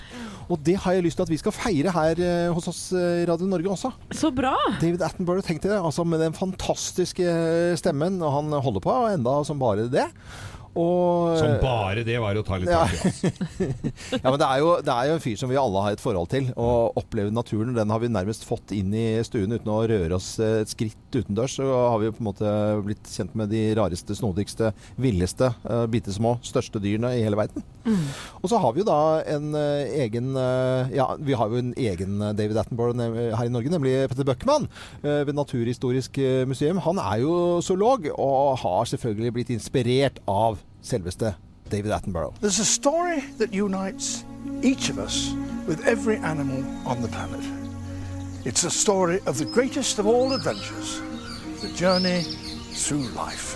Og 0.54 0.62
det 0.62 0.78
har 0.84 0.94
jeg 0.94 1.08
lyst 1.08 1.18
til 1.18 1.26
at 1.26 1.34
vi 1.34 1.42
skal 1.42 1.56
feire 1.56 1.96
her 1.96 2.22
hos 2.54 2.70
oss 2.70 2.84
i 2.94 3.26
Radio 3.26 3.50
Norge 3.50 3.74
også. 3.74 3.90
Så 4.14 4.30
bra! 4.30 4.54
David 4.78 5.02
Attenborough, 5.10 5.42
tenkte 5.42 5.74
det. 5.74 5.82
Altså 5.82 6.06
med 6.06 6.22
den 6.22 6.38
fantastiske 6.38 7.26
stemmen. 7.82 8.22
Og 8.22 8.38
han 8.38 8.54
holder 8.54 8.86
på 8.86 9.00
enda 9.16 9.40
som 9.50 9.58
bare 9.58 9.90
det. 9.90 10.12
Og, 10.72 11.36
som 11.36 11.58
bare 11.60 12.04
det 12.08 12.16
var 12.24 12.38
å 12.40 12.44
ta 12.48 12.58
litt 12.62 12.72
ja. 12.72 12.86
tak 12.88 13.04
i. 13.04 13.32
Ja, 14.22 14.30
men 14.30 14.38
det 14.40 14.48
er, 14.48 14.60
jo, 14.62 14.70
det 14.84 14.94
er, 14.94 15.08
jo, 15.10 15.16
en 15.18 15.24
fyr 15.24 15.40
som 15.40 15.52
vi 15.52 15.60
alle 15.60 15.84
har 15.84 15.96
et 15.96 16.04
forhold 16.04 16.30
til. 16.32 16.48
Å 16.56 16.70
oppleve 17.00 17.34
naturen, 17.34 17.74
den 17.76 17.92
har 17.92 18.02
vi 18.04 18.12
nærmest 18.12 18.46
fått 18.48 18.72
inn 18.76 18.94
i 18.96 19.06
stuen 19.28 19.52
uten 19.52 19.72
å 19.72 19.82
røre 19.90 20.16
oss 20.16 20.34
et 20.44 20.72
skritt 20.72 21.18
utendørs. 21.18 21.58
Så 21.60 21.68
har 21.68 22.00
vi 22.02 22.12
på 22.14 22.24
en 22.24 22.30
måte 22.30 22.54
blitt 22.86 23.12
kjent 23.12 23.36
med 23.38 23.52
de 23.52 23.66
rareste, 23.78 24.16
snodigste, 24.16 24.72
villeste, 25.02 25.52
uh, 25.68 25.84
bitte 25.92 26.16
små, 26.16 26.38
største 26.46 26.80
dyrene 26.84 27.14
i 27.18 27.26
hele 27.26 27.40
verden. 27.40 27.66
Mm. 27.84 28.08
Og 28.40 28.48
så 28.52 28.62
har 28.62 28.76
vi 28.76 28.84
jo 28.84 28.88
da 28.88 29.02
en 29.34 29.52
uh, 29.58 30.00
egen 30.04 30.36
uh, 30.38 30.88
Ja, 30.94 31.10
vi 31.20 31.36
har 31.36 31.52
jo 31.52 31.60
en 31.60 31.74
egen 31.76 32.20
David 32.38 32.60
Attenborough 32.62 32.96
her 33.36 33.48
i 33.48 33.52
Norge, 33.52 33.72
nemlig 33.74 33.96
Petter 34.12 34.28
Bøckmann 34.28 34.68
ved 35.02 35.34
Naturhistorisk 35.36 36.18
museum. 36.48 36.80
Han 36.86 37.00
er 37.02 37.22
jo 37.24 37.34
zoolog 37.64 38.08
og 38.14 38.60
har 38.62 38.90
selvfølgelig 38.92 39.34
blitt 39.36 39.54
inspirert 39.56 40.20
av 40.30 40.61
selveste 40.82 41.36
David 41.72 41.92
Attenborough. 41.92 42.34
There's 42.42 42.60
a 42.60 42.66
story 42.66 43.24
that 43.38 43.54
unites 43.54 44.24
each 44.64 44.90
of 44.90 44.98
us 44.98 45.34
with 45.68 45.88
every 45.88 46.18
animal 46.18 46.64
on 46.86 47.02
the 47.02 47.08
planet. 47.08 47.44
It's 48.44 48.64
a 48.64 48.72
story 48.72 49.20
of 49.26 49.38
the 49.38 49.46
greatest 49.46 50.00
of 50.00 50.08
all 50.08 50.34
adventures, 50.34 51.00
the 51.62 51.70
journey 51.76 52.24
through 52.74 53.08
life. 53.16 53.56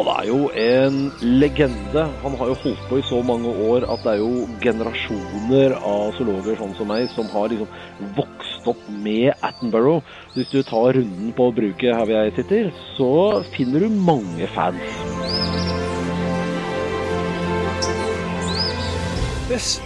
Han 0.00 0.06
er 0.06 0.26
jo 0.28 0.50
en 0.56 1.12
legende. 1.20 2.06
Han 2.22 2.36
har 2.38 2.46
jo 2.46 2.54
holdt 2.62 2.86
på 2.88 2.98
i 2.98 3.02
så 3.02 3.22
mange 3.22 3.48
år 3.48 3.84
at 3.92 4.00
det 4.04 4.14
er 4.14 4.22
jo 4.22 4.46
generasjoner 4.62 5.74
av 5.76 6.14
zoologer 6.16 6.56
sånn 6.56 6.72
som 6.78 6.88
meg 6.88 7.10
som 7.12 7.28
har 7.34 7.52
liksom 7.52 7.68
vokst 8.16 8.39
opp 8.66 8.88
med 8.88 9.32
Attenborough. 9.42 10.02
Hvis 10.34 10.48
du 10.52 10.62
tar 10.62 10.96
runden 10.96 11.32
på 11.36 11.50
bruket 11.56 11.96
her 11.96 12.04
hvor 12.04 12.14
jeg 12.14 12.32
sitter, 12.36 12.70
så 12.96 13.10
finner 13.56 13.80
du 13.80 13.88
mange 13.88 14.48
fans. 14.54 14.80
This 19.50 19.80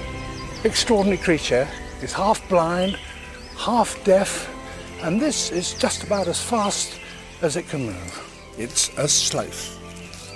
extraordinary 0.64 1.18
creature 1.18 1.66
is 2.02 2.12
half 2.12 2.40
blind, 2.48 2.96
half 3.58 3.96
deaf, 4.04 4.48
and 5.02 5.20
this 5.20 5.50
is 5.50 5.74
just 5.82 6.04
about 6.04 6.28
as 6.28 6.40
fast 6.40 7.00
as 7.42 7.56
it 7.56 7.68
can 7.68 7.86
move. 7.86 8.20
It's 8.58 8.90
a 8.98 9.08
sloth. 9.08 9.83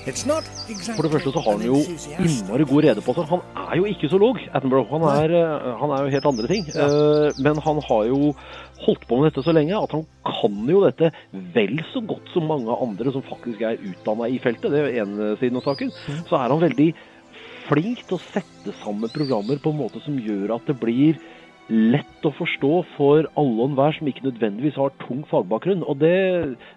For 0.09 1.05
det 1.05 1.12
første 1.12 1.33
så 1.35 1.42
har 1.44 1.59
han 1.59 1.66
jo 1.66 1.81
innmari 1.83 2.66
god 2.68 2.87
rede 2.87 3.05
på 3.05 3.14
seg. 3.16 3.29
Han 3.29 3.42
er 3.64 3.81
jo 3.81 3.88
ikke 3.90 4.11
zoolog, 4.12 4.40
Attenborough. 4.53 4.88
Han 4.94 5.05
er, 5.11 5.35
eh, 5.37 5.68
han 5.83 5.92
er 5.94 6.05
jo 6.05 6.14
helt 6.14 6.29
andre 6.33 6.51
ting. 6.51 6.64
Ja. 6.73 6.88
Uh, 6.88 7.42
men 7.44 7.61
han 7.64 7.83
har 7.88 8.09
jo 8.09 8.33
holdt 8.87 9.07
på 9.09 9.18
med 9.18 9.31
dette 9.31 9.44
så 9.44 9.55
lenge 9.57 9.77
at 9.77 9.94
han 9.97 10.07
kan 10.27 10.59
jo 10.71 10.83
dette 10.87 11.12
vel 11.55 11.79
så 11.92 12.03
godt 12.09 12.33
som 12.33 12.49
mange 12.49 12.73
andre 12.73 13.12
som 13.14 13.25
faktisk 13.27 13.64
er 13.66 13.81
utdanna 13.81 14.31
i 14.31 14.40
feltet. 14.42 14.71
Det 14.73 14.85
er 14.85 15.01
ene 15.05 15.35
siden 15.42 15.61
av 15.61 15.66
saken. 15.66 15.92
Mm. 15.92 16.23
Så 16.31 16.38
er 16.38 16.55
han 16.55 16.64
veldig 16.64 16.92
flink 17.68 18.07
til 18.09 18.16
å 18.16 18.25
sette 18.31 18.77
sammen 18.81 19.12
programmer 19.12 19.61
på 19.61 19.75
en 19.75 19.83
måte 19.83 20.01
som 20.05 20.16
gjør 20.16 20.57
at 20.57 20.71
det 20.71 20.79
blir 20.81 21.18
lett 21.68 22.25
å 22.25 22.33
forstå 22.33 22.71
for 22.94 23.27
alle 23.37 23.59
og 23.61 23.66
enhver 23.66 23.97
som 23.99 24.09
ikke 24.09 24.25
nødvendigvis 24.25 24.79
har 24.81 24.94
tung 25.03 25.21
fagbakgrunn. 25.29 25.85
Og 25.85 26.01
det, 26.01 26.14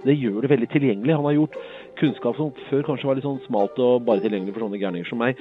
det, 0.04 0.18
gjør 0.20 0.44
det 0.44 0.52
veldig 0.52 0.70
tilgjengelig. 0.74 1.16
Han 1.16 1.28
har 1.30 1.38
gjort 1.38 1.56
kunnskap 2.02 2.38
som 2.38 2.52
før 2.70 2.86
kanskje 2.88 3.10
var 3.10 3.18
litt 3.18 3.28
sånn 3.28 3.42
smalt 3.46 3.80
og 3.80 4.06
bare 4.08 4.24
tilgjengelig 4.24 4.56
for 4.56 4.66
sånne 4.66 4.82
gærninger 4.82 5.10
som 5.10 5.22
meg, 5.22 5.40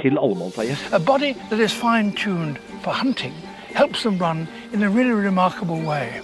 til 0.00 0.18
allemannseie. 0.18 0.76
A 0.92 0.98
body 0.98 1.34
that 1.50 1.60
is 1.60 1.72
fine-tuned 1.72 2.58
for 2.82 2.92
hunting 2.92 3.34
helps 3.74 4.02
them 4.02 4.18
run 4.18 4.48
in 4.72 4.82
a 4.82 4.90
really 4.90 5.12
remarkable 5.12 5.80
way. 5.80 6.20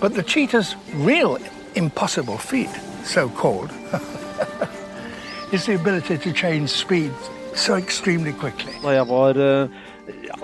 But 0.00 0.14
the 0.14 0.22
cheetah's 0.22 0.76
real 0.94 1.38
impossible 1.74 2.38
feat, 2.38 2.70
so 3.04 3.28
called, 3.28 3.70
is 5.52 5.66
the 5.66 5.74
ability 5.74 6.18
to 6.18 6.32
change 6.32 6.70
speed 6.70 7.12
so 7.54 7.76
extremely 7.76 8.32
quickly. 8.32 8.72
Da 8.82 8.94
jeg 8.96 9.08
var 9.08 9.36
uh, 9.36 9.68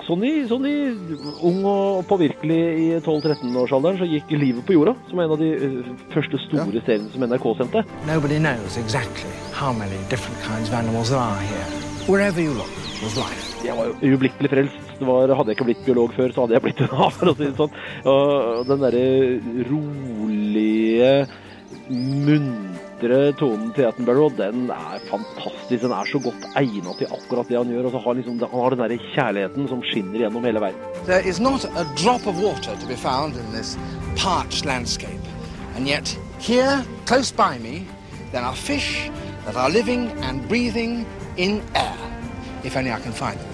sånn, 0.09 0.25
i, 0.25 0.33
sånn 0.49 0.65
i 0.65 0.75
ung 1.45 1.61
og 1.69 2.05
påvirkelig 2.09 2.59
i 2.81 2.87
12-13-årsalderen 2.97 3.99
så 4.01 4.07
gikk 4.09 4.33
Livet 4.39 4.65
på 4.65 4.75
jorda, 4.77 4.95
som 5.09 5.19
er 5.19 5.27
en 5.27 5.35
av 5.35 5.41
de 5.41 5.49
uh, 5.59 5.91
første 6.13 6.39
store 6.47 6.79
ja. 6.79 6.83
seriene 6.87 7.11
som 7.13 7.25
NRK 7.27 7.47
sendte. 7.59 7.83
Nobody 8.07 8.39
knows 8.41 8.77
exactly 8.81 9.31
how 9.53 9.73
many 9.75 9.99
different 10.09 10.39
kinds 10.45 10.71
of 10.71 10.77
animals 10.79 11.13
there 11.13 11.21
are 11.21 11.41
here. 11.43 11.67
Wherever 12.09 12.41
you 12.41 12.55
look, 12.57 12.73
was 13.03 13.17
life. 13.19 13.45
Jeg 13.65 13.75
var 13.75 13.89
jo 13.89 14.15
ublikkelig 14.15 14.49
frelst. 14.49 14.93
Var, 14.99 15.33
hadde 15.35 15.51
jeg 15.51 15.59
ikke 15.59 15.67
blitt 15.69 15.85
biolog 15.85 16.13
før, 16.15 16.33
så 16.33 16.45
hadde 16.45 16.57
jeg 16.57 16.65
blitt 16.65 16.81
det 16.81 16.89
da, 16.91 17.09
for 17.15 17.31
å 17.31 17.35
si 17.35 17.45
det 17.45 17.55
sånn. 17.59 17.75
Og 18.11 18.63
den 18.69 18.85
derre 18.85 19.03
rolige, 19.69 21.13
munn 21.89 22.49
muntre 22.99 23.31
tonen 23.39 23.71
til 23.73 23.85
Attenborough, 23.87 24.33
den 24.35 24.69
er 24.69 24.99
fantastisk. 25.09 25.83
Den 25.83 25.91
er 25.91 26.05
så 26.05 26.19
godt 26.19 26.47
egnet 26.55 26.97
til 26.97 27.07
akkurat 27.07 27.47
det 27.47 27.57
han 27.57 27.71
gjør. 27.71 27.85
og 27.85 27.91
så 27.91 27.99
har 28.03 28.13
liksom, 28.13 28.39
Han 28.39 28.59
har 28.61 28.69
den 28.69 28.79
der 28.79 28.97
kjærligheten 29.15 29.67
som 29.67 29.81
skinner 29.83 30.19
gjennom 30.19 30.43
hele 30.43 30.59
verden. 30.59 30.79
There 31.05 31.21
is 31.27 31.39
not 31.39 31.65
a 31.65 31.85
drop 31.95 32.27
of 32.27 32.35
water 32.41 32.75
to 32.75 32.87
be 32.87 32.95
found 32.95 33.35
in 33.35 33.53
this 33.53 33.77
parched 34.17 34.65
landscape. 34.65 35.23
And 35.75 35.87
yet, 35.87 36.17
here, 36.39 36.83
close 37.05 37.31
by 37.31 37.57
me, 37.59 37.87
there 38.31 38.43
are 38.43 38.55
fish 38.55 39.09
that 39.45 39.55
are 39.55 39.69
living 39.69 40.11
and 40.23 40.47
breathing 40.49 41.05
in 41.37 41.61
air. 41.75 41.97
If 42.63 42.75
only 42.75 42.91
I 42.91 42.99
can 42.99 43.13
find 43.13 43.39
them. 43.39 43.48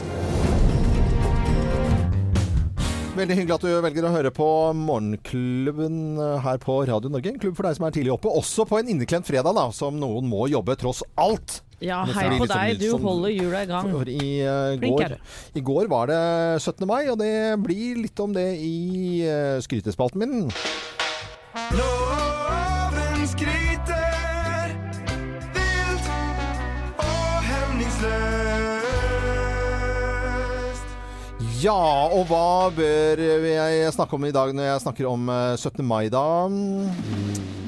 Veldig 3.16 3.36
hyggelig 3.38 3.56
at 3.56 3.64
du 3.64 3.70
velger 3.80 4.06
å 4.06 4.10
høre 4.12 4.30
på 4.36 4.46
Morgenklubben 4.76 6.18
eh, 6.20 6.34
her 6.44 6.58
på 6.60 6.82
Radio 6.90 7.08
Norge. 7.14 7.32
En 7.32 7.40
klubb 7.40 7.56
for 7.56 7.64
deg 7.64 7.78
som 7.78 7.86
er 7.88 7.94
tidlig 7.96 8.12
oppe. 8.12 8.28
Også 8.28 8.66
på 8.68 8.82
en 8.82 8.90
inneklemt 8.92 9.30
fredag, 9.30 9.56
da, 9.56 9.70
som 9.72 9.96
noen 10.02 10.28
må 10.28 10.50
jobbe 10.52 10.76
tross 10.82 11.00
alt. 11.16 11.62
Ja, 11.80 12.02
hei 12.04 12.26
på 12.36 12.48
deg. 12.50 12.76
Du 12.82 12.90
sånn, 12.90 13.06
holder 13.08 13.32
hjula 13.32 13.62
i 13.64 13.70
gang. 13.72 13.88
I, 14.12 14.28
uh, 14.44 14.76
går, 14.84 15.16
I 15.56 15.64
går 15.64 15.88
var 15.92 16.12
det 16.12 16.20
17. 16.60 16.84
mai, 16.90 17.06
og 17.14 17.20
det 17.24 17.32
blir 17.64 18.04
litt 18.04 18.20
om 18.20 18.36
det 18.36 18.50
i 18.60 19.24
uh, 19.24 19.64
skrytespalten 19.64 20.20
min. 20.20 20.52
Loven 21.80 23.24
skryter 23.32 23.75
Ja, 31.66 31.74
og 32.14 32.28
hva 32.30 32.70
bør 32.76 33.18
jeg 33.18 33.94
snakke 33.96 34.14
om 34.14 34.26
i 34.28 34.34
dag 34.34 34.52
når 34.54 34.68
jeg 34.68 34.82
snakker 34.84 35.08
om 35.10 35.32
17. 35.58 35.72
Eh, 35.82 35.88
mai, 35.88 36.04
da? 36.14 36.22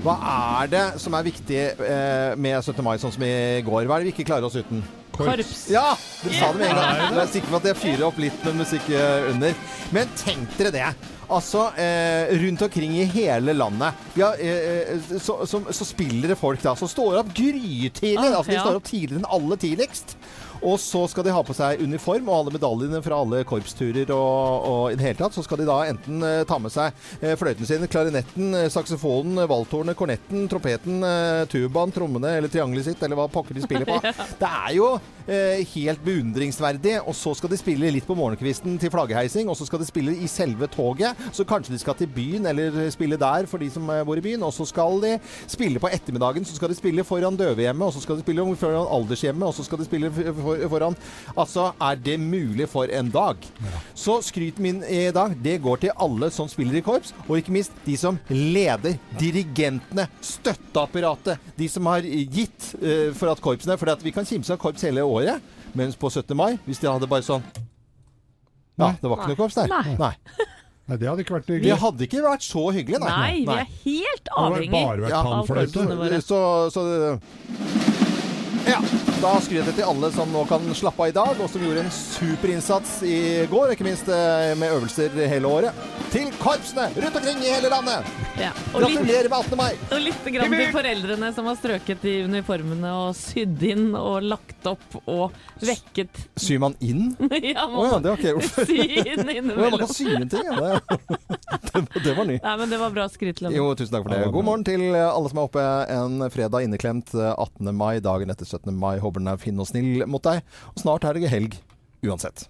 Hva 0.03 0.13
er 0.33 0.69
det 0.69 0.83
som 1.01 1.15
er 1.17 1.25
viktig 1.25 1.57
eh, 1.57 2.35
med 2.37 2.59
17. 2.59 2.83
mai, 2.85 2.99
sånn 3.01 3.15
som 3.15 3.25
i 3.25 3.63
går? 3.65 3.87
Hva 3.89 3.97
er 3.97 4.05
det 4.05 4.11
vi 4.11 4.13
ikke 4.13 4.27
klarer 4.29 4.45
oss 4.45 4.59
uten? 4.59 4.85
Korps. 5.17 5.65
Ja! 5.73 5.95
Dere 6.21 6.37
sa 6.37 6.51
det 6.53 6.61
med 6.61 6.69
en 6.69 6.77
gang. 6.77 7.03
Jeg 7.07 7.23
er 7.23 7.31
sikker 7.33 7.53
på 7.55 7.57
at 7.63 7.69
jeg 7.71 7.81
fyrer 7.81 8.07
opp 8.11 8.21
litt 8.21 8.45
med 8.45 8.59
musikk 8.61 8.89
eh, 8.93 9.29
under. 9.31 9.61
Men 9.97 10.17
tenk 10.19 10.53
dere 10.59 10.75
det. 10.77 10.89
Altså, 11.27 11.65
eh, 11.75 12.37
rundt 12.39 12.61
omkring 12.63 12.93
i 13.01 13.03
hele 13.11 13.51
landet 13.51 14.05
ja, 14.15 14.29
eh, 14.39 14.93
så, 15.19 15.41
så, 15.43 15.59
så, 15.75 15.87
spiller 15.89 16.31
det 16.31 16.37
folk 16.39 16.61
da 16.63 16.71
som 16.79 16.87
står 16.87 17.17
opp 17.19 17.33
grytidlig. 17.35 18.13
Ah, 18.21 18.37
altså, 18.37 18.53
de 18.53 18.61
står 18.61 18.77
opp 18.79 18.87
tidligere 18.87 19.19
enn 19.19 19.31
alle 19.35 19.57
tidligst. 19.59 20.15
Og 20.61 20.79
så 20.81 21.03
skal 21.11 21.25
de 21.25 21.33
ha 21.33 21.41
på 21.45 21.55
seg 21.55 21.81
uniform 21.83 22.29
og 22.29 22.37
alle 22.37 22.53
medaljene 22.55 23.01
fra 23.05 23.19
alle 23.21 23.43
korpsturer 23.47 24.11
og, 24.15 24.67
og, 24.67 24.81
i 24.91 24.97
det 24.97 25.05
hele 25.05 25.19
tatt. 25.19 25.35
Så 25.35 25.43
skal 25.45 25.61
de 25.61 25.67
da 25.69 25.77
enten 25.89 26.23
uh, 26.23 26.43
ta 26.47 26.59
med 26.61 26.73
seg 26.73 26.95
uh, 27.21 27.33
fløyten 27.39 27.67
sin, 27.69 27.85
klarinetten, 27.91 28.55
uh, 28.55 28.67
saksofonen, 28.73 29.43
valthornet, 29.49 29.97
kornetten, 29.97 30.47
trompeten, 30.51 31.05
tubaen, 31.51 31.93
trommene 31.93 32.37
eller 32.37 32.51
triangelet 32.51 32.89
sitt, 32.89 33.03
eller 33.03 33.19
hva 33.19 33.27
pokker 33.31 33.57
de 33.57 33.65
spiller 33.65 33.87
på. 33.87 33.99
Det 34.41 34.47
er 34.47 34.73
jo 34.77 34.87
helt 35.27 36.03
beundringsverdig. 36.05 36.97
Og 37.03 37.15
så 37.17 37.33
skal 37.35 37.51
de 37.51 37.59
spille 37.59 37.91
litt 37.91 38.07
på 38.07 38.15
morgenkvisten 38.17 38.77
til 38.81 38.91
flaggheising, 38.93 39.49
og 39.51 39.57
så 39.59 39.67
skal 39.67 39.81
de 39.81 39.87
spille 39.89 40.13
i 40.23 40.29
selve 40.31 40.69
toget. 40.71 41.19
Så 41.35 41.45
kanskje 41.47 41.75
de 41.75 41.81
skal 41.81 41.97
til 41.99 42.11
byen, 42.11 42.47
eller 42.49 42.87
spille 42.93 43.19
der 43.19 43.47
for 43.49 43.61
de 43.61 43.69
som 43.73 43.89
bor 44.07 44.19
i 44.19 44.23
byen. 44.23 44.45
Og 44.47 44.53
så 44.55 44.67
skal 44.69 45.01
de 45.03 45.15
spille 45.49 45.81
på 45.83 45.91
ettermiddagen, 45.91 46.47
så 46.47 46.55
skal 46.55 46.71
de 46.71 46.79
spille 46.79 47.05
foran 47.07 47.37
døvehjemmet, 47.39 47.89
og 47.89 47.95
så 47.95 48.03
skal 48.03 48.19
de 48.19 48.25
spille 48.25 48.45
foran 48.59 48.87
aldershjemmet, 48.97 49.47
og 49.49 49.55
så 49.57 49.67
skal 49.67 49.81
de 49.81 49.89
spille 49.89 50.11
for, 50.11 50.46
foran. 50.71 50.97
Altså, 51.35 51.69
er 51.83 51.99
det 52.01 52.17
mulig 52.21 52.67
for 52.71 52.89
en 52.93 53.11
dag? 53.13 53.47
Ja. 53.63 53.81
Så 53.97 54.19
skryten 54.25 54.63
min 54.63 54.81
i 54.83 55.05
dag, 55.15 55.35
det 55.43 55.57
går 55.63 55.83
til 55.83 55.95
alle 55.95 56.31
som 56.33 56.49
spiller 56.51 56.79
i 56.79 56.83
korps, 56.85 57.13
og 57.27 57.37
ikke 57.39 57.55
minst 57.55 57.75
de 57.85 57.97
som 57.99 58.19
leder. 58.31 58.97
Dirigentene, 59.19 60.07
støtteapparatet. 60.23 61.41
De 61.57 61.69
som 61.71 61.87
har 61.91 62.05
gitt 62.05 62.73
uh, 62.81 63.13
for 63.17 63.31
at 63.31 63.41
korpsene 63.43 63.77
For 63.77 63.89
at 63.91 64.03
vi 64.03 64.13
kan 64.15 64.25
kimse 64.27 64.53
av 64.53 64.59
korps 64.61 64.85
hele 64.87 65.03
året, 65.05 65.41
mens 65.77 65.97
på 65.99 66.09
17. 66.09 66.35
mai, 66.37 66.57
hvis 66.65 66.81
de 66.81 66.89
hadde 66.89 67.09
bare 67.09 67.25
sånn 67.25 67.43
Ja, 68.77 68.93
det 69.01 69.09
var 69.09 69.19
ikke 69.19 69.33
noe 69.33 69.39
korps 69.39 69.57
der. 69.57 69.71
Nei. 69.71 69.97
Nei. 69.99 70.13
Nei, 70.87 70.95
Det 70.95 71.07
hadde 71.09 71.23
ikke 71.25 71.35
vært 71.35 71.49
hyggelig. 71.51 71.67
Det 71.67 71.79
hadde 71.81 72.05
ikke 72.07 72.21
vært 72.23 72.45
så 72.47 72.63
hyggelig, 72.71 72.99
nei. 73.03 73.09
Nei, 73.11 73.33
vi 73.43 73.55
er 73.59 73.71
helt 73.83 74.29
avhengig 74.39 75.11
av 75.17 75.49
korpsene 75.49 75.97
våre. 75.99 76.19
Så, 76.23 76.39
så, 76.71 76.85
ja. 78.67 78.79
Da 79.17 79.31
skriver 79.41 79.65
jeg 79.71 79.79
til 79.79 79.87
alle 79.89 80.11
som 80.13 80.29
nå 80.29 80.43
kan 80.45 80.61
slappe 80.77 81.01
av 81.01 81.09
i 81.09 81.15
dag, 81.15 81.39
og 81.41 81.49
som 81.49 81.63
gjorde 81.65 81.81
en 81.81 81.89
super 81.93 82.51
innsats 82.53 82.99
i 83.01 83.17
går. 83.49 83.73
Ikke 83.73 83.87
minst 83.87 84.09
eh, 84.13 84.53
med 84.61 84.75
øvelser 84.75 85.15
hele 85.31 85.49
året. 85.49 85.85
Til 86.13 86.29
korpsene 86.37 86.85
rundt 86.93 87.17
omkring 87.17 87.41
i 87.41 87.49
hele 87.49 87.71
landet! 87.73 88.05
Ja, 88.37 88.51
Gratulerer 88.69 89.27
med 89.31 89.37
18. 89.39 89.57
mai! 89.57 89.71
Og 89.95 90.03
litt 90.05 90.27
grann 90.35 90.53
til 90.53 90.69
foreldrene 90.75 91.31
som 91.33 91.49
har 91.49 91.57
strøket 91.57 92.05
i 92.05 92.13
uniformene 92.29 92.91
og 92.93 93.15
sydd 93.17 93.63
inn 93.65 93.89
og 93.97 94.21
lagt 94.29 94.69
opp 94.69 94.99
og 95.09 95.33
vekket 95.57 96.21
Syr 96.37 96.61
man 96.61 96.75
inn? 96.85 97.15
ja, 97.49 97.65
man 97.65 97.79
oh, 97.81 97.87
ja, 97.89 97.97
det 98.03 98.11
har 98.11 98.21
ikke 98.21 98.29
jeg 98.29 98.37
gjort. 98.37 99.33
Ja, 99.33 99.41
man 99.47 99.81
kan 99.81 99.91
sy 99.97 100.07
inn 100.13 100.29
ting, 100.29 100.45
ja. 100.45 100.77
Det, 100.77 101.83
det, 102.05 102.13
var 102.13 102.29
ny. 102.29 102.37
Nei, 102.37 102.55
men 102.61 102.71
det 102.71 102.81
var 102.83 102.93
bra 102.93 103.07
skryt. 103.09 103.41
Jo, 103.41 103.71
tusen 103.73 103.97
takk 103.97 104.05
for 104.05 104.13
det. 104.13 104.29
God 104.37 104.47
morgen 104.51 104.67
til 104.69 104.85
alle 104.93 105.33
som 105.33 105.41
er 105.41 105.49
oppe 105.49 105.65
en 105.97 106.27
fredag 106.33 106.69
inneklemt 106.69 107.17
18. 107.17 107.73
mai, 107.73 107.97
dagen 108.05 108.31
etter 108.31 108.45
17. 108.45 108.69
mai 108.77 108.99
den 109.15 109.27
er 109.31 109.39
fin 109.41 109.59
og 109.59 109.69
snill 109.69 110.03
mot 110.09 110.23
deg. 110.23 110.43
Og 110.73 110.83
snart 110.83 111.07
er 111.07 111.15
det 111.17 111.31
helg 111.31 111.55
uansett. 112.05 112.47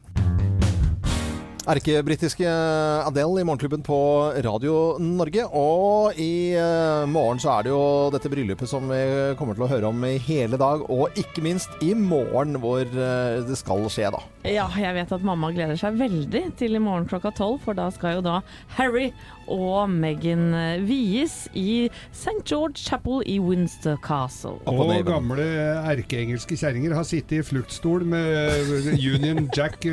Erkebritiske 1.67 2.47
Adele 2.47 3.41
i 3.41 3.43
Morgenklubben 3.43 3.81
på 3.83 3.97
Radio 4.45 4.95
Norge. 5.03 5.43
Og 5.51 6.15
i 6.15 6.55
uh, 6.55 7.03
morgen 7.11 7.41
så 7.43 7.57
er 7.57 7.67
det 7.67 7.73
jo 7.73 7.81
dette 8.13 8.31
bryllupet 8.31 8.71
som 8.71 8.87
vi 8.87 9.01
kommer 9.35 9.57
til 9.57 9.65
å 9.65 9.69
høre 9.73 9.89
om 9.91 10.05
i 10.07 10.13
hele 10.29 10.55
dag. 10.55 10.85
Og 10.87 11.19
ikke 11.19 11.43
minst 11.43 11.75
i 11.83 11.91
morgen 11.91 12.55
hvor 12.63 12.87
uh, 12.87 13.43
det 13.43 13.59
skal 13.59 13.83
skje, 13.91 14.07
da. 14.15 14.23
Ja, 14.47 14.69
jeg 14.79 14.95
vet 14.95 15.11
at 15.11 15.25
mamma 15.27 15.51
gleder 15.51 15.75
seg 15.75 15.99
veldig 15.99 16.45
til 16.55 16.79
i 16.79 16.79
morgen 16.79 17.09
klokka 17.09 17.33
tolv, 17.35 17.59
for 17.65 17.75
da 17.75 17.89
skal 17.91 18.21
jo 18.21 18.23
da 18.23 18.37
Harry 18.77 19.09
og 19.51 19.91
Meghan 19.91 20.53
eh, 20.55 20.81
vies 20.83 21.45
i 21.55 21.87
St. 22.11 22.41
George 22.47 22.79
Chapel 22.79 23.21
i 23.27 23.37
Winster 23.39 23.95
Castle. 24.03 24.57
Og 24.67 24.91
gamle 25.07 25.45
erkeengelske 25.87 26.57
kjerringer 26.59 26.95
har 26.95 27.07
sittet 27.07 27.39
i 27.39 27.45
fluktstol 27.47 28.03
med 28.07 28.71
Union 28.99 29.47
Jack 29.55 29.83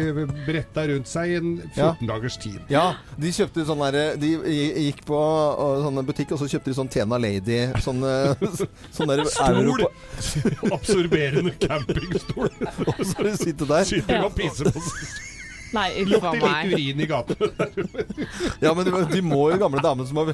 bretta 0.47 0.89
rundt 0.91 1.11
seg 1.11 1.35
i 1.35 1.39
en 1.39 1.55
14 1.73 1.81
ja. 1.81 1.91
dagers 2.13 2.39
tid. 2.41 2.61
Ja, 2.73 2.85
de 3.21 3.33
kjøpte 3.35 3.65
sånn 3.69 3.83
derre 3.85 4.05
De 4.21 4.31
gikk 4.87 5.05
på 5.09 5.21
sånn 5.85 6.03
butikk, 6.07 6.35
og 6.37 6.43
så 6.43 6.49
kjøpte 6.51 6.73
de 6.73 6.79
sånn 6.79 6.91
Tena 6.93 7.19
Lady 7.21 7.61
sånn, 7.85 8.03
sånn 8.95 9.13
der, 9.13 9.25
Stol! 9.35 9.87
Absorberende 10.75 11.55
campingstol. 11.61 12.51
og 12.91 13.05
så 13.05 13.31
sitter 13.37 13.65
de 13.65 13.71
der. 13.71 13.89
Sitter 13.89 14.27
og 14.27 14.35
pisser 14.37 14.71
på 14.75 14.83
seg. 14.89 15.34
Nei, 15.75 15.89
Lukter 16.09 16.39
litt 16.39 16.75
urin 16.75 17.03
i 17.03 17.09
gaten. 17.11 17.37
ja, 18.65 18.75
men 18.77 18.87
de, 18.87 19.23
må 19.25 19.49
jo 19.53 19.59
gamle 19.61 19.83
damene 19.85 20.07
som 20.09 20.21
har 20.23 20.33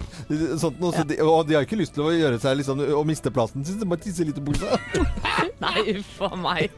sånt 0.61 0.81
noe, 0.83 0.93
så 0.95 1.05
de, 1.09 1.21
Og 1.25 1.47
de 1.49 1.57
har 1.57 1.67
ikke 1.67 1.79
lyst 1.81 1.97
til 1.97 2.07
å 2.07 2.13
gjøre 2.15 2.41
seg 2.43 2.59
liksom, 2.61 2.83
å 2.97 3.05
miste 3.09 3.33
plassen 3.35 3.65
sin, 3.67 3.81
de 3.81 3.89
bare 3.89 4.05
tisse 4.05 4.27
litt 4.27 4.39
i 4.41 4.45
buksa. 4.45 4.79
Nei, 5.61 5.83
uff 5.99 6.21
a 6.25 6.31
meg. 6.41 6.73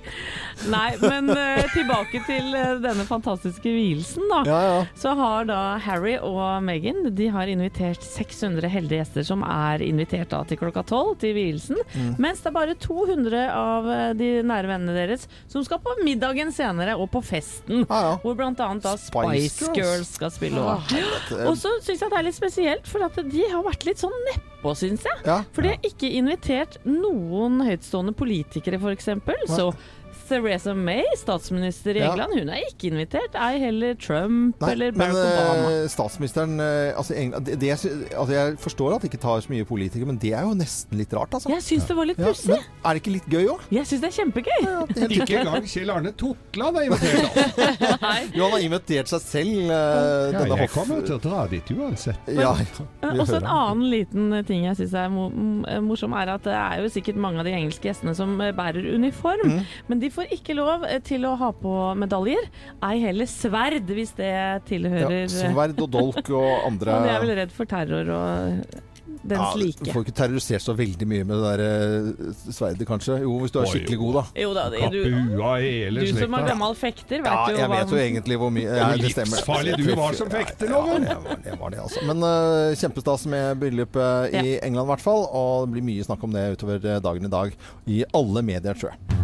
Nei, 0.70 0.90
men 0.98 1.30
uh, 1.30 1.62
tilbake 1.70 2.22
til 2.26 2.50
uh, 2.54 2.78
denne 2.82 3.04
fantastiske 3.06 3.70
vielsen, 3.70 4.26
da. 4.30 4.40
Ja, 4.46 4.60
ja. 4.66 4.78
Så 4.98 5.14
har 5.18 5.46
da 5.48 5.60
Harry 5.82 6.16
og 6.18 6.62
Meghan 6.66 7.06
De 7.14 7.28
har 7.32 7.50
invitert 7.50 8.02
600 8.02 8.70
heldige 8.72 9.02
gjester 9.02 9.26
som 9.26 9.44
er 9.46 9.84
invitert 9.86 10.32
da 10.34 10.42
til 10.48 10.58
klokka 10.60 10.82
tolv 10.88 11.14
til 11.22 11.36
vielsen. 11.38 11.78
Mm. 11.94 12.16
Mens 12.22 12.42
det 12.42 12.50
er 12.50 12.56
bare 12.56 12.78
200 12.82 13.44
av 13.54 13.86
uh, 13.86 14.08
de 14.18 14.32
nære 14.46 14.70
vennene 14.70 14.96
deres 14.96 15.28
som 15.50 15.62
skal 15.66 15.82
på 15.82 15.94
middagen 16.02 16.50
senere 16.54 16.96
og 16.98 17.10
på 17.12 17.22
festen. 17.24 17.86
Ja, 17.86 18.16
hvor 18.22 18.36
blant 18.38 18.51
annet 18.60 18.82
da 18.84 18.92
Spice, 19.00 19.70
Girls 19.76 20.12
skal 20.18 20.30
spille. 20.34 20.60
Og 21.48 21.56
så 21.56 21.72
syns 21.82 22.00
jeg 22.02 22.10
det 22.12 22.18
er 22.18 22.26
litt 22.28 22.36
spesielt, 22.36 22.86
for 22.86 23.04
at 23.06 23.16
de 23.32 23.46
har 23.48 23.62
vært 23.64 23.86
litt 23.88 23.98
sånn 24.02 24.12
neppe, 24.28 24.74
syns 24.78 25.06
jeg. 25.08 25.22
For 25.56 25.62
de 25.64 25.72
har 25.72 25.88
ikke 25.88 26.10
invitert 26.18 26.78
noen 26.84 27.60
høytstående 27.64 28.12
politikere, 28.18 28.78
f.eks. 28.82 29.08
Så 29.48 29.72
Theresa 30.28 30.74
May, 30.74 31.04
statsminister 31.18 31.96
i 31.98 32.02
England, 32.06 32.34
hun 32.38 32.50
er 32.52 32.64
ikke 32.68 32.90
invitert. 32.92 33.36
Ei 33.38 33.58
heller 33.62 33.96
Trump 34.00 34.60
Nei, 34.62 34.72
eller 34.74 34.94
Barack 34.96 35.14
men, 35.14 35.28
Obama. 35.32 35.88
Statsministeren 35.92 36.62
eh, 36.62 36.98
altså, 36.98 37.16
England, 37.18 37.46
det, 37.46 37.58
det, 37.60 37.70
altså, 37.72 38.34
Jeg 38.34 38.56
forstår 38.62 38.96
at 38.96 39.04
det 39.04 39.12
ikke 39.12 39.22
tar 39.22 39.42
så 39.44 39.52
mye 39.52 39.66
politikere, 39.68 40.08
men 40.08 40.20
det 40.22 40.32
er 40.36 40.46
jo 40.46 40.54
nesten 40.58 41.00
litt 41.00 41.12
rart, 41.16 41.34
altså. 41.36 41.50
Jeg 41.52 41.64
syns 41.66 41.88
det 41.90 41.96
var 41.98 42.08
litt 42.10 42.20
pussig. 42.20 42.54
Ja, 42.54 42.60
er 42.84 42.96
det 42.96 43.02
ikke 43.02 43.14
litt 43.16 43.28
gøy 43.32 43.50
òg? 43.54 43.66
Jeg 43.74 43.90
syns 43.90 44.04
det 44.04 44.10
er 44.10 44.16
kjempegøy. 44.18 44.60
Ja, 44.62 44.78
det 44.92 45.06
er 45.06 45.16
ikke 45.18 45.40
engang 45.42 45.68
Kjell 45.72 45.92
Arne 45.94 46.14
Totland 46.22 46.80
er 46.80 46.88
invitert. 46.88 47.40
jo, 48.36 48.44
han 48.46 48.56
har 48.56 48.66
invitert 48.66 49.12
seg 49.12 49.24
selv. 49.24 49.58
Uh, 49.68 50.32
ja, 50.32 50.44
jeg 50.62 50.72
kommer 50.72 51.04
til 51.06 51.16
å 51.18 51.22
dra 51.22 51.44
dit 51.50 51.72
uansett. 51.76 52.28
Men, 52.28 52.42
ja, 52.44 52.54
også 53.12 53.40
en 53.40 53.48
annen 53.48 53.86
liten 53.92 54.38
ting 54.48 54.66
jeg 54.68 54.78
syns 54.82 54.96
er 54.98 55.80
morsom, 55.82 56.16
er 56.18 56.34
at 56.36 56.46
det 56.46 56.56
er 56.56 56.82
jo 56.82 56.92
sikkert 56.92 57.20
mange 57.22 57.42
av 57.42 57.48
de 57.48 57.54
engelske 57.56 57.90
gjestene 57.90 58.14
som 58.16 58.34
bærer 58.38 58.86
uniform, 58.94 59.56
mm. 59.56 59.72
men 59.88 60.02
de 60.02 60.10
får 60.12 60.21
får 60.22 60.38
ikke 60.38 60.56
lov 60.58 60.86
eh, 60.86 61.00
til 61.04 61.26
å 61.26 61.34
ha 61.40 61.50
på 61.56 61.74
medaljer. 61.98 62.48
Ei 62.84 63.02
heller 63.02 63.28
sverd, 63.30 63.90
hvis 63.90 64.14
det 64.18 64.34
tilhører 64.70 65.26
ja, 65.26 65.28
Sverd 65.32 65.82
og 65.82 65.92
dolk 65.92 66.24
og 66.30 66.50
andre 66.68 66.96
Og 66.96 67.04
de 67.06 67.12
er 67.16 67.22
vel 67.26 67.36
redd 67.42 67.52
for 67.54 67.70
terror 67.70 68.16
og 68.16 68.80
dens 69.22 69.38
ja, 69.38 69.58
like. 69.58 69.84
Du 69.84 69.90
får 69.92 70.04
ikke 70.06 70.14
terrorisert 70.18 70.64
så 70.64 70.72
veldig 70.74 71.06
mye 71.06 71.26
med 71.26 71.38
det 71.38 71.50
der 71.52 72.22
uh, 72.24 72.32
sverdet, 72.54 72.86
kanskje. 72.88 73.18
Jo, 73.22 73.36
hvis 73.42 73.54
du 73.54 73.58
er 73.60 73.68
skikkelig 73.70 73.98
god, 74.00 74.16
da. 74.16 74.22
Jo 74.42 74.52
da, 74.56 74.64
det, 74.72 74.80
du, 74.94 75.00
du 75.04 76.02
som 76.16 76.36
er 76.38 76.46
gammel 76.48 76.76
fekter, 76.78 77.22
vet 77.22 77.30
ja, 77.30 77.44
jo 77.52 77.58
hva 77.58 77.62
Jeg 77.62 77.72
vet 77.74 77.94
jo 77.94 78.00
egentlig 78.02 78.38
hvor 78.42 78.54
mye 78.54 78.78
ja, 78.80 78.90
Det 78.98 79.12
stemmer. 79.14 79.38
Livsfarlig 79.38 79.78
du 79.78 79.92
var 79.98 80.18
som 80.18 80.30
fekter, 80.32 80.72
Loven! 80.72 81.06
Ja, 81.06 81.18
det, 81.28 81.38
det 81.46 81.58
var 81.60 81.74
det, 81.74 81.82
altså. 81.86 82.06
Men 82.08 82.26
uh, 82.26 82.74
kjempestas 82.82 83.26
med 83.30 83.62
bryllupet 83.62 84.38
i 84.42 84.56
England, 84.58 84.86
i 84.88 84.94
hvert 84.94 85.06
fall. 85.06 85.28
Og 85.28 85.68
det 85.68 85.76
blir 85.76 85.90
mye 85.92 86.08
snakk 86.08 86.24
om 86.26 86.34
det 86.34 86.48
utover 86.56 86.88
dagen 87.04 87.28
i 87.30 87.36
dag 87.38 87.58
i 87.86 88.02
alle 88.10 88.46
medier, 88.46 88.74
tror 88.74 88.94
jeg. 88.94 89.21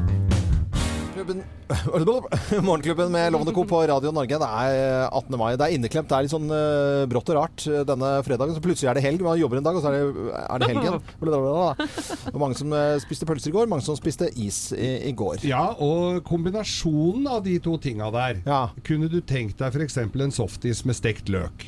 Morgenklubben, 1.28 2.64
Morgenklubben 2.68 3.12
med 3.12 3.32
Lovende 3.32 3.52
Co. 3.52 3.64
på 3.64 3.80
Radio 3.86 4.12
Norge. 4.12 4.38
Det 4.40 4.48
er 4.48 5.08
18. 5.08 5.34
Eh, 5.34 5.38
mai. 5.38 5.56
Det 5.56 5.66
er 5.66 5.74
inneklemt. 5.76 6.08
Det 6.08 6.16
er 6.16 6.24
litt 6.24 6.32
sånn 6.32 6.48
uh, 6.48 7.04
brått 7.10 7.32
og 7.32 7.38
rart 7.38 7.64
uh, 7.68 7.82
denne 7.88 8.12
fredagen. 8.26 8.56
Så 8.56 8.62
plutselig 8.64 8.90
er 8.90 8.98
det 8.98 9.04
helg. 9.04 9.24
Man 9.24 9.38
jobber 9.40 9.60
en 9.60 9.66
dag, 9.66 9.76
og 9.76 9.84
så 9.84 9.92
er 9.92 9.98
det, 9.98 10.36
er 10.44 10.62
det 10.62 10.70
helgen. 10.72 11.00
Det 11.28 12.34
var 12.34 12.40
mange 12.40 12.56
som 12.58 12.72
uh, 12.72 12.96
spiste 13.02 13.26
pølser 13.28 13.52
i 13.52 13.56
går, 13.56 13.68
mange 13.70 13.84
som 13.84 13.96
spiste 13.98 14.30
is 14.40 14.70
i, 14.72 14.92
i, 15.10 15.12
går. 15.16 15.42
Ja, 15.48 15.74
og 15.84 16.22
kombinasjonen 16.28 17.28
av 17.30 17.42
de 17.44 17.58
to 17.62 17.76
tinga 17.82 18.08
der. 18.14 18.40
Ja. 18.48 18.62
Kunne 18.86 19.10
du 19.12 19.20
tenkt 19.20 19.60
deg 19.60 19.74
f.eks. 19.74 20.00
en 20.06 20.34
softis 20.34 20.84
med 20.88 20.98
stekt 20.98 21.32
løk? 21.32 21.66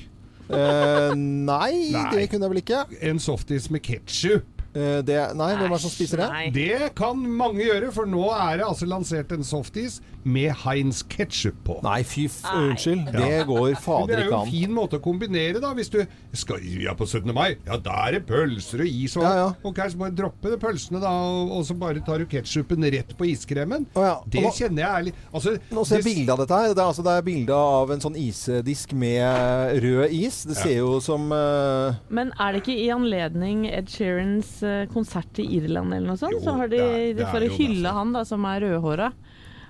nei, 0.50 1.12
nei, 1.94 2.06
det 2.10 2.24
kunne 2.30 2.48
jeg 2.48 2.54
vel 2.54 2.62
ikke. 2.64 2.80
En 3.06 3.20
softis 3.22 3.68
med 3.70 3.84
ketsjup. 3.86 4.59
Uh, 4.70 5.00
det, 5.02 5.16
nei, 5.34 5.48
hvem 5.58 5.66
er 5.66 5.74
det 5.74 5.82
som 5.82 5.90
spiser 5.90 6.20
det? 6.22 6.28
Det 6.54 6.92
kan 6.98 7.18
mange 7.18 7.64
gjøre, 7.64 7.90
for 7.94 8.06
nå 8.06 8.28
er 8.36 8.60
det 8.60 8.68
altså 8.68 8.86
lansert 8.86 9.32
en 9.34 9.46
softis 9.46 9.98
med 10.24 10.52
Heinz 10.62 11.02
ketsjup 11.10 11.58
på. 11.66 11.78
Nei, 11.84 12.00
fy 12.06 12.26
f 12.30 12.40
unnskyld. 12.52 13.10
Ja. 13.10 13.20
Det 13.20 13.46
går 13.48 13.74
fader 13.80 13.80
ikke 13.80 14.06
an. 14.06 14.08
Det 14.10 14.20
er 14.20 14.30
jo 14.30 14.38
en 14.40 14.52
fin 14.52 14.74
måte 14.76 15.00
å 15.00 15.04
kombinere, 15.04 15.62
da. 15.62 15.72
Hvis 15.76 15.92
du 15.92 16.00
skal 16.36 16.64
ja, 16.80 16.94
på 16.96 17.08
17. 17.08 17.32
mai, 17.34 17.56
ja 17.66 17.78
da 17.80 17.96
er 18.06 18.18
det 18.18 18.22
pølser 18.28 18.84
og 18.84 19.00
is 19.02 19.16
og 19.18 19.26
ja, 19.26 19.32
ja. 19.40 19.48
Ok, 19.66 19.82
så 19.92 20.00
bare 20.00 20.16
droppe 20.16 20.52
de 20.52 20.58
pølsene, 20.60 21.02
da, 21.02 21.10
og, 21.10 21.54
og, 21.58 21.64
så 21.68 21.76
bare 21.80 22.04
tar 22.06 22.22
du 22.22 22.28
ketsjupen 22.30 22.88
rett 22.94 23.14
på 23.18 23.28
iskremen. 23.30 23.86
Oh, 23.94 24.04
ja. 24.06 24.16
Det 24.30 24.44
nå, 24.44 24.54
kjenner 24.56 24.84
jeg 24.84 25.00
ærlig 25.00 25.14
altså, 25.32 25.56
Nå 25.74 25.84
ser 25.88 26.00
jeg 26.00 26.08
bilde 26.08 26.34
av 26.34 26.44
dette 26.44 26.60
her. 26.62 26.72
Det 26.74 26.82
er, 26.82 26.86
altså, 26.86 27.06
det 27.06 27.16
er 27.16 27.26
bilde 27.26 27.60
av 27.74 27.94
en 27.94 28.04
sånn 28.06 28.18
isdisk 28.20 28.94
med 28.98 29.80
rød 29.84 30.16
is. 30.20 30.42
Det 30.50 30.58
ser 30.60 30.76
jo 30.78 30.96
som 31.04 31.30
uh... 31.34 32.00
Men 32.12 32.34
er 32.38 32.54
det 32.54 32.64
ikke 32.64 32.78
i 32.78 32.88
anledning 32.94 33.66
Ed 33.70 33.90
Sheerans 33.92 34.60
Eh, 34.70 34.86
konsert 34.92 35.38
i 35.38 35.46
Irland 35.56 35.94
eller 35.94 36.12
noe 36.12 36.20
sånt, 36.20 36.38
jo, 36.38 36.44
så 36.44 36.56
har 36.58 36.70
de, 36.70 36.80
det, 37.16 37.26
for 37.30 37.44
å 37.44 37.52
hylle 37.54 37.92
han 37.94 38.14
da, 38.14 38.24
som 38.28 38.44
er 38.48 38.64
rødhåra. 38.66 39.10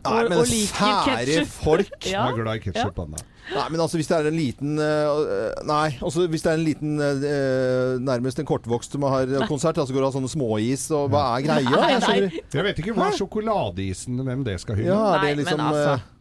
Nei, 0.06 0.22
men 0.30 0.44
sære 0.46 1.44
folk! 1.50 1.96
ja. 2.14 2.28
er 2.30 2.38
glad 2.38 2.60
i 2.60 2.64
ketsjup, 2.64 3.00
ja. 3.02 3.26
Nei, 3.50 3.64
men 3.72 3.82
altså 3.82 3.98
hvis 3.98 4.06
det 4.06 4.14
er 4.14 4.28
en 4.28 4.36
liten 4.36 4.78
uh, 4.78 5.64
Nei, 5.66 5.96
altså 5.98 6.26
hvis 6.30 6.44
det 6.44 6.52
er 6.52 6.60
en 6.60 6.62
liten 6.62 7.00
uh, 7.02 7.96
Nærmest 7.98 8.38
en 8.38 8.46
kortvokst 8.46 8.94
som 8.94 9.06
har 9.10 9.26
konsert, 9.50 9.74
så 9.74 9.82
altså 9.82 9.96
går 9.96 10.04
det 10.04 10.10
av 10.12 10.14
sånne 10.18 10.30
småis, 10.30 10.86
og 10.94 11.10
hva 11.10 11.24
er 11.34 11.48
greia? 11.48 11.82
Jeg, 11.96 12.44
jeg 12.54 12.66
vet 12.68 12.80
ikke 12.84 12.94
hva 12.94 13.10
sjokoladeisen, 13.16 14.22
hvem 14.28 14.46
det 14.46 14.60
skal 14.62 14.78
hylle. 14.78 14.92
Ja, 14.92 15.16
er 15.16 15.26
det 15.26 15.42
liksom, 15.42 15.58
nei, 15.58 15.72
men 15.72 15.82
altså 15.82 16.19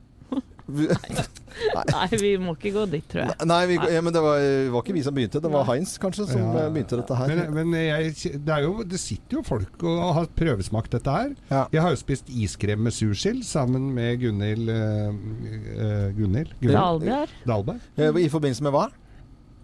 Nei, 0.70 2.08
vi 2.22 2.32
må 2.42 2.54
ikke 2.56 2.72
gå 2.76 2.86
dit, 2.92 3.06
tror 3.10 3.26
jeg. 3.26 3.48
Nei, 3.50 3.60
vi, 3.72 3.78
ja, 3.92 4.04
men 4.06 4.16
det 4.16 4.22
var, 4.24 4.44
var, 4.74 4.84
ikke 4.84 4.96
vi 4.96 5.04
som 5.06 5.16
begynte. 5.16 5.42
Det 5.44 5.52
var 5.52 5.66
Heinz 5.70 5.96
kanskje 6.02 6.28
som 6.30 6.46
ja. 6.56 6.68
begynte 6.72 7.00
dette 7.02 7.18
her. 7.20 7.34
Men, 7.34 7.58
men 7.58 7.76
jeg, 7.80 8.14
det, 8.46 8.60
jo, 8.66 8.74
det, 8.88 9.02
sitter 9.02 9.40
jo 9.40 9.44
folk 9.48 9.84
og 9.84 10.00
har 10.20 10.30
prøvesmakt 10.38 10.96
dette 10.96 11.18
her. 11.18 11.36
Ja. 11.52 11.66
Jeg 11.74 11.86
har 11.86 11.96
jo 11.96 12.02
spist 12.02 12.32
iskrem 12.32 12.86
med 12.86 12.96
sursild 12.96 13.44
sammen 13.48 13.92
med 13.96 14.22
Gunhild 14.24 14.72
uh, 14.72 16.10
Gunhild? 16.16 16.56
Dalberg. 16.64 17.36
Dalberg. 17.50 17.84
I 18.00 18.32
forbindelse 18.32 18.66
med 18.70 18.76
hva? 18.76 18.90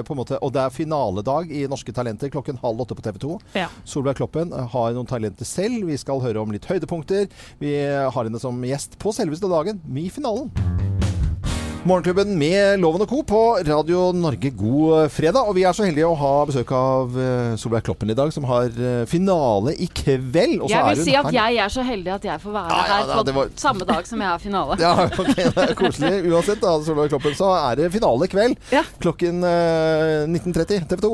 på 0.06 0.12
en 0.14 0.20
måte, 0.20 0.34
og 0.42 0.50
det 0.54 0.62
er 0.62 0.74
finaledag 0.74 1.44
i 1.52 1.68
Norske 1.70 1.92
Talenter 1.94 2.28
klokken 2.32 2.58
halv 2.62 2.80
åtte 2.84 2.96
på 2.96 3.04
TV 3.04 3.16
2. 3.22 3.32
Ja. 3.58 3.68
Solveig 3.88 4.16
Kloppen 4.18 4.48
har 4.52 4.92
noen 4.96 5.08
talenter 5.08 5.46
selv. 5.48 5.86
Vi 5.88 5.96
skal 6.00 6.22
høre 6.24 6.40
om 6.42 6.52
litt 6.54 6.66
høydepunkter. 6.68 7.28
Vi 7.62 7.72
har 7.82 8.22
henne 8.22 8.40
som 8.42 8.61
gjest 8.70 8.98
på 9.02 9.14
selveste 9.16 9.50
dagen, 9.50 9.82
i 9.96 10.10
finalen. 10.12 10.52
Morgenklubben 11.82 12.36
med 12.38 12.78
Loven 12.78 13.02
og 13.02 13.08
Co. 13.10 13.16
på 13.26 13.38
Radio 13.66 14.12
Norge, 14.14 14.52
god 14.54 15.08
fredag. 15.10 15.48
Og 15.50 15.56
vi 15.56 15.64
er 15.66 15.74
så 15.74 15.82
heldige 15.82 16.06
å 16.06 16.14
ha 16.14 16.30
besøk 16.46 16.70
av 16.78 17.16
uh, 17.16 17.56
Solveig 17.58 17.82
Kloppen 17.88 18.12
i 18.12 18.14
dag, 18.14 18.30
som 18.30 18.46
har 18.46 18.68
uh, 18.70 19.02
finale 19.10 19.74
i 19.74 19.88
kveld. 19.90 20.60
Og 20.62 20.70
jeg 20.70 20.92
vil 20.92 21.02
si 21.08 21.16
at 21.18 21.26
her. 21.26 21.38
jeg 21.40 21.58
er 21.64 21.72
så 21.74 21.82
heldig 21.88 22.12
at 22.14 22.28
jeg 22.28 22.42
får 22.44 22.54
være 22.54 22.76
ja, 22.76 22.84
ja, 22.86 23.00
her 23.00 23.24
på 23.26 23.34
var... 23.40 23.50
samme 23.58 23.88
dag 23.88 24.06
som 24.06 24.22
jeg 24.22 24.30
har 24.30 24.44
finale. 24.44 24.76
ja, 24.84 24.92
ok, 25.08 25.32
det 25.40 25.64
er 25.64 25.74
koselig. 25.80 26.12
Uansett, 26.30 26.62
da, 26.62 26.76
Solveig 26.86 27.10
Kloppen, 27.16 27.34
så 27.40 27.50
er 27.56 27.82
det 27.82 27.90
finale 27.96 28.30
i 28.30 28.34
kveld 28.36 28.70
ja. 28.70 28.84
klokken 29.02 29.42
uh, 29.42 30.30
19.30 30.30 30.86
TV 30.86 31.02
2. 31.02 31.12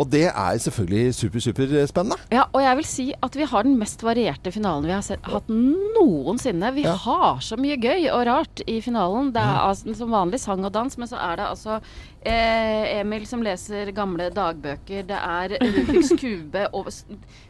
Og 0.00 0.08
det 0.10 0.26
er 0.26 0.58
selvfølgelig 0.58 1.14
super, 1.14 1.42
superspennende. 1.44 2.18
Ja, 2.32 2.46
og 2.52 2.62
jeg 2.62 2.78
vil 2.80 2.88
si 2.88 3.06
at 3.22 3.36
vi 3.38 3.46
har 3.50 3.66
den 3.66 3.76
mest 3.78 4.02
varierte 4.02 4.52
finalen 4.54 4.88
vi 4.88 4.94
har 4.94 5.04
sett, 5.06 5.22
hatt 5.30 5.50
noensinne. 5.50 6.72
Vi 6.74 6.86
ja. 6.86 6.96
har 7.04 7.42
så 7.44 7.58
mye 7.60 7.78
gøy 7.80 8.08
og 8.12 8.24
rart 8.28 8.64
i 8.66 8.80
finalen. 8.84 9.30
Det 9.34 9.42
er 9.42 9.60
altså, 9.68 9.94
som 9.98 10.14
vanlig 10.14 10.40
sang 10.42 10.66
og 10.66 10.74
dans, 10.74 10.98
men 10.98 11.10
så 11.10 11.20
er 11.22 11.38
det 11.38 11.46
altså 11.46 11.78
eh, 12.26 12.98
Emil 12.98 13.26
som 13.30 13.44
leser 13.46 13.92
gamle 13.94 14.30
dagbøker. 14.34 15.06
Det 15.06 15.20
er 15.20 15.56
Rubiks 15.62 16.14
kube 16.22 16.66
og, 16.74 16.90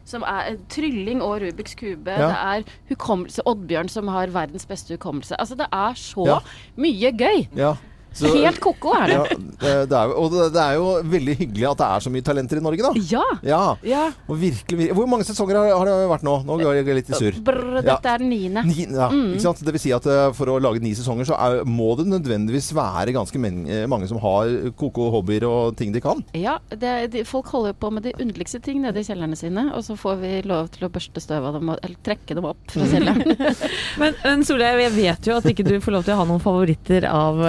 som 0.05 0.27
er 0.29 0.59
trylling 0.69 1.25
og 1.25 1.39
Rubiks 1.45 1.75
kube. 1.79 2.13
Ja. 2.13 2.29
Det 2.29 2.37
er 2.43 2.77
hukommelse 2.93 3.45
Oddbjørn 3.49 3.89
som 3.89 4.13
har 4.13 4.33
verdens 4.35 4.69
beste 4.69 4.99
hukommelse. 4.99 5.39
Altså 5.41 5.57
det 5.57 5.69
er 5.73 5.97
så 5.99 6.39
mye 6.77 7.13
gøy. 7.17 7.45
Ja. 7.57 7.75
Så, 8.15 8.31
Helt 8.31 8.61
ko-ko 8.63 8.93
er 8.95 9.11
det. 9.11 9.15
Ja, 9.59 9.71
det 9.89 9.97
er, 9.99 10.11
og 10.15 10.31
det, 10.31 10.61
er 10.61 10.77
jo 10.77 10.85
veldig 11.11 11.35
hyggelig 11.41 11.65
at 11.73 11.81
det 11.81 11.87
er 11.87 12.03
så 12.05 12.11
mye 12.13 12.23
talenter 12.23 12.61
i 12.61 12.63
Norge, 12.63 12.85
da. 12.85 12.91
Ja. 13.11 13.23
ja. 13.43 13.63
ja. 13.83 14.03
Og 14.31 14.39
virkelig, 14.39 14.87
Hvor 14.95 15.09
mange 15.11 15.27
sesonger 15.27 15.59
har, 15.59 15.71
har, 15.75 15.89
det 15.89 16.07
vært 16.13 16.23
nå? 16.23 16.35
Nå 16.47 16.57
går 16.61 16.79
jeg 16.79 16.97
litt 17.01 17.11
i 17.11 17.19
surr. 17.19 17.39
Dette 17.43 18.13
er 18.13 18.23
den 18.23 18.31
niende. 18.31 18.63
Ni, 18.69 18.85
ja, 18.87 19.09
mm. 19.11 19.33
ikke 19.35 19.43
sant? 19.43 19.63
Det 19.67 19.75
vil 19.75 19.83
si 19.83 19.91
at 19.95 20.07
eh, 20.07 20.29
for 20.37 20.53
å 20.53 20.57
lage 20.63 20.79
ni 20.83 20.93
sesonger, 20.95 21.27
så 21.27 21.35
er, 21.35 21.57
må 21.67 21.91
det 21.99 22.07
nødvendigvis 22.07 22.71
være 22.77 23.15
ganske 23.17 23.41
men, 23.41 23.65
mange 23.91 24.07
som 24.07 24.21
har 24.23 24.53
ko-ko 24.79 25.09
hobbyer 25.17 25.47
og 25.49 25.75
ting 25.79 25.91
de 25.95 26.03
kan. 26.03 26.23
Ja, 26.37 26.55
det, 26.71 26.93
de, 27.11 27.25
folk 27.27 27.51
holder 27.51 27.75
på 27.75 27.91
med 27.91 28.07
de 28.07 28.15
underligste 28.15 28.61
ting 28.63 28.79
nede 28.85 29.03
i 29.03 29.07
kjellerne 29.07 29.35
sine, 29.39 29.67
og 29.75 29.83
så 29.83 29.97
får 29.99 30.21
vi 30.23 30.33
lov 30.47 30.71
til 30.75 30.87
å 30.87 30.91
børste 30.93 31.23
støv 31.23 31.49
av 31.51 31.59
dem, 31.59 31.73
eller 31.75 31.99
trekke 32.07 32.39
dem 32.39 32.47
opp 32.47 32.63
fra 32.71 32.87
kjelleren. 32.91 33.35
men, 34.01 34.15
men 34.23 34.47
Solveig, 34.47 34.85
jeg 34.85 34.95
vet 34.95 35.31
jo 35.31 35.37
at 35.41 35.51
ikke 35.51 35.67
du 35.67 35.75
får 35.83 35.97
lov 35.97 36.07
til 36.07 36.15
å 36.15 36.21
ha 36.21 36.29
noen 36.31 36.43
favoritter 36.43 37.09
av 37.11 37.43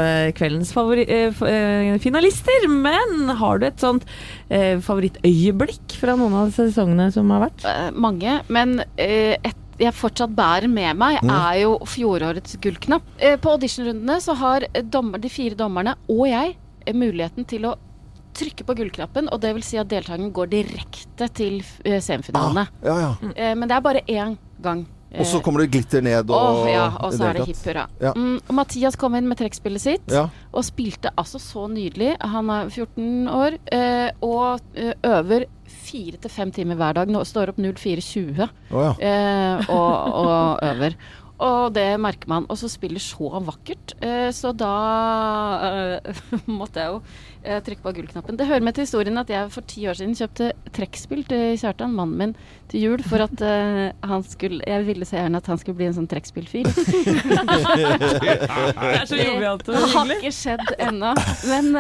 kveldens 0.56 0.72
favori 0.74 1.04
finalister, 2.02 2.66
men 2.70 3.30
har 3.36 3.60
du 3.60 3.66
et 3.68 3.82
sånt 3.82 4.06
favorittøyeblikk 4.48 5.96
fra 6.00 6.16
noen 6.18 6.34
av 6.40 6.52
sesongene 6.54 7.10
som 7.14 7.30
har 7.34 7.48
vært? 7.48 7.66
mange, 7.96 8.40
men 8.52 8.80
et 8.96 9.62
jeg 9.76 9.92
fortsatt 9.92 10.32
bærer 10.32 10.70
med 10.72 10.96
meg, 10.96 11.18
er 11.20 11.58
jo 11.60 11.74
fjorårets 11.84 12.56
gullknapp. 12.64 13.04
på 13.42 13.50
auditionrundene 13.58 14.16
så 14.24 14.32
har 14.40 14.64
dommer, 14.88 15.20
de 15.20 15.28
fire 15.28 15.58
dommerne 15.58 15.92
og 16.08 16.22
jeg 16.30 16.54
muligheten 16.96 17.44
til 17.44 17.66
å 17.68 17.74
trykke 18.36 18.66
på 18.68 18.76
gullknappen, 18.80 19.30
og 19.32 19.40
det 19.42 19.54
vil 19.56 19.64
si 19.64 19.78
at 19.80 19.90
deltakeren 19.90 20.32
går 20.34 20.50
direkte 20.52 21.30
til 21.36 21.60
uh, 21.62 21.98
semifinalene. 22.04 22.66
Ah, 22.82 22.86
ja, 22.88 22.96
ja. 23.04 23.12
Uh, 23.32 23.54
men 23.56 23.66
det 23.68 23.78
er 23.78 23.84
bare 23.84 24.04
én 24.04 24.36
gang. 24.62 24.84
Og 25.16 25.28
så 25.28 25.40
kommer 25.44 25.64
det 25.64 25.70
glitter 25.74 26.04
ned 26.04 26.30
og 26.30 26.62
oh, 26.62 26.70
Ja, 26.70 26.86
og 27.00 27.14
så 27.16 27.28
er 27.30 27.40
det 27.40 27.48
hipp 27.50 27.60
hurra. 27.66 27.86
Ja. 28.02 28.12
Mm, 28.16 28.38
Mathias 28.56 28.98
kom 29.00 29.16
inn 29.18 29.28
med 29.30 29.40
trekkspillet 29.40 29.82
sitt 29.82 30.12
ja. 30.12 30.26
og 30.52 30.66
spilte 30.66 31.12
altså 31.16 31.40
så 31.42 31.66
nydelig. 31.72 32.14
Han 32.20 32.52
er 32.52 32.72
14 32.72 33.28
år 33.32 33.58
uh, 33.72 34.08
og 34.26 34.80
øver 35.06 35.46
fire 35.66 36.18
til 36.22 36.32
fem 36.32 36.50
timer 36.54 36.78
hver 36.78 36.98
dag. 37.00 37.12
Nå 37.12 37.22
står 37.26 37.54
opp 37.54 37.60
04.20 37.62 38.42
oh, 38.42 38.96
ja. 39.00 39.62
og, 39.68 39.92
og 40.22 40.66
øver. 40.66 40.98
Og 41.44 41.74
det 41.76 41.88
merker 42.00 42.30
man. 42.32 42.46
Og 42.48 42.56
så 42.58 42.68
spiller 42.72 43.02
så 43.02 43.40
vakkert. 43.44 43.96
Eh, 44.00 44.30
så 44.32 44.52
da 44.56 44.72
eh, 45.68 46.20
måtte 46.58 46.80
jeg 46.80 46.94
jo 46.94 47.00
eh, 47.46 47.60
trykker 47.64 47.84
på 47.86 47.92
gullknappen. 47.96 48.36
Det 48.38 48.46
hører 48.48 48.64
med 48.66 48.76
til 48.76 48.86
historien 48.86 49.20
at 49.22 49.30
jeg 49.30 49.50
for 49.54 49.66
ti 49.70 49.86
år 49.88 49.96
siden 49.98 50.16
kjøpte 50.18 50.50
trekkspill 50.76 51.22
til 51.30 51.56
Kjartan, 51.60 51.94
mannen 51.96 52.18
min, 52.20 52.34
til 52.70 52.82
jul 52.82 53.02
for 53.06 53.22
at 53.22 53.38
han 54.02 54.24
skulle 54.26 54.64
Jeg 54.66 54.82
ville 54.88 55.06
så 55.06 55.20
gjerne 55.20 55.38
at 55.38 55.46
han 55.46 55.58
skulle 55.60 55.78
bli 55.78 55.86
en 55.86 55.94
sånn 55.96 56.08
trekkspillfyr. 56.10 56.66
det 58.26 58.40
er 58.90 59.06
så 59.06 59.20
jovialt 59.20 59.68
og 59.70 59.76
hyggelig. 59.76 59.92
Har 59.94 60.14
ikke 60.16 60.32
skjedd 60.34 60.72
ennå. 60.88 61.12
Men, 61.46 61.70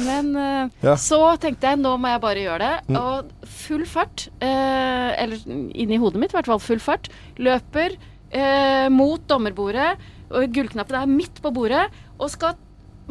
men 0.00 0.32
ja. 0.80 0.96
så 0.96 1.20
tenkte 1.42 1.68
jeg 1.68 1.82
nå 1.82 1.92
må 2.00 2.14
jeg 2.14 2.22
bare 2.24 2.46
gjøre 2.46 2.62
det. 2.64 2.76
Mm. 2.88 3.00
Og 3.02 3.50
full 3.62 3.84
fart, 3.88 4.26
eller 4.40 5.36
inni 5.46 6.00
hodet 6.00 6.22
mitt 6.22 6.32
i 6.32 6.38
hvert 6.38 6.48
fall, 6.48 6.62
full 6.64 6.80
fart, 6.82 7.12
løper 7.36 7.98
eh, 8.32 8.88
mot 8.92 9.22
dommerbordet. 9.28 9.92
Og 10.32 10.48
gullknappen 10.54 10.98
er 10.98 11.10
midt 11.10 11.42
på 11.44 11.52
bordet. 11.54 11.86
Og 12.18 12.30
skal 12.32 12.58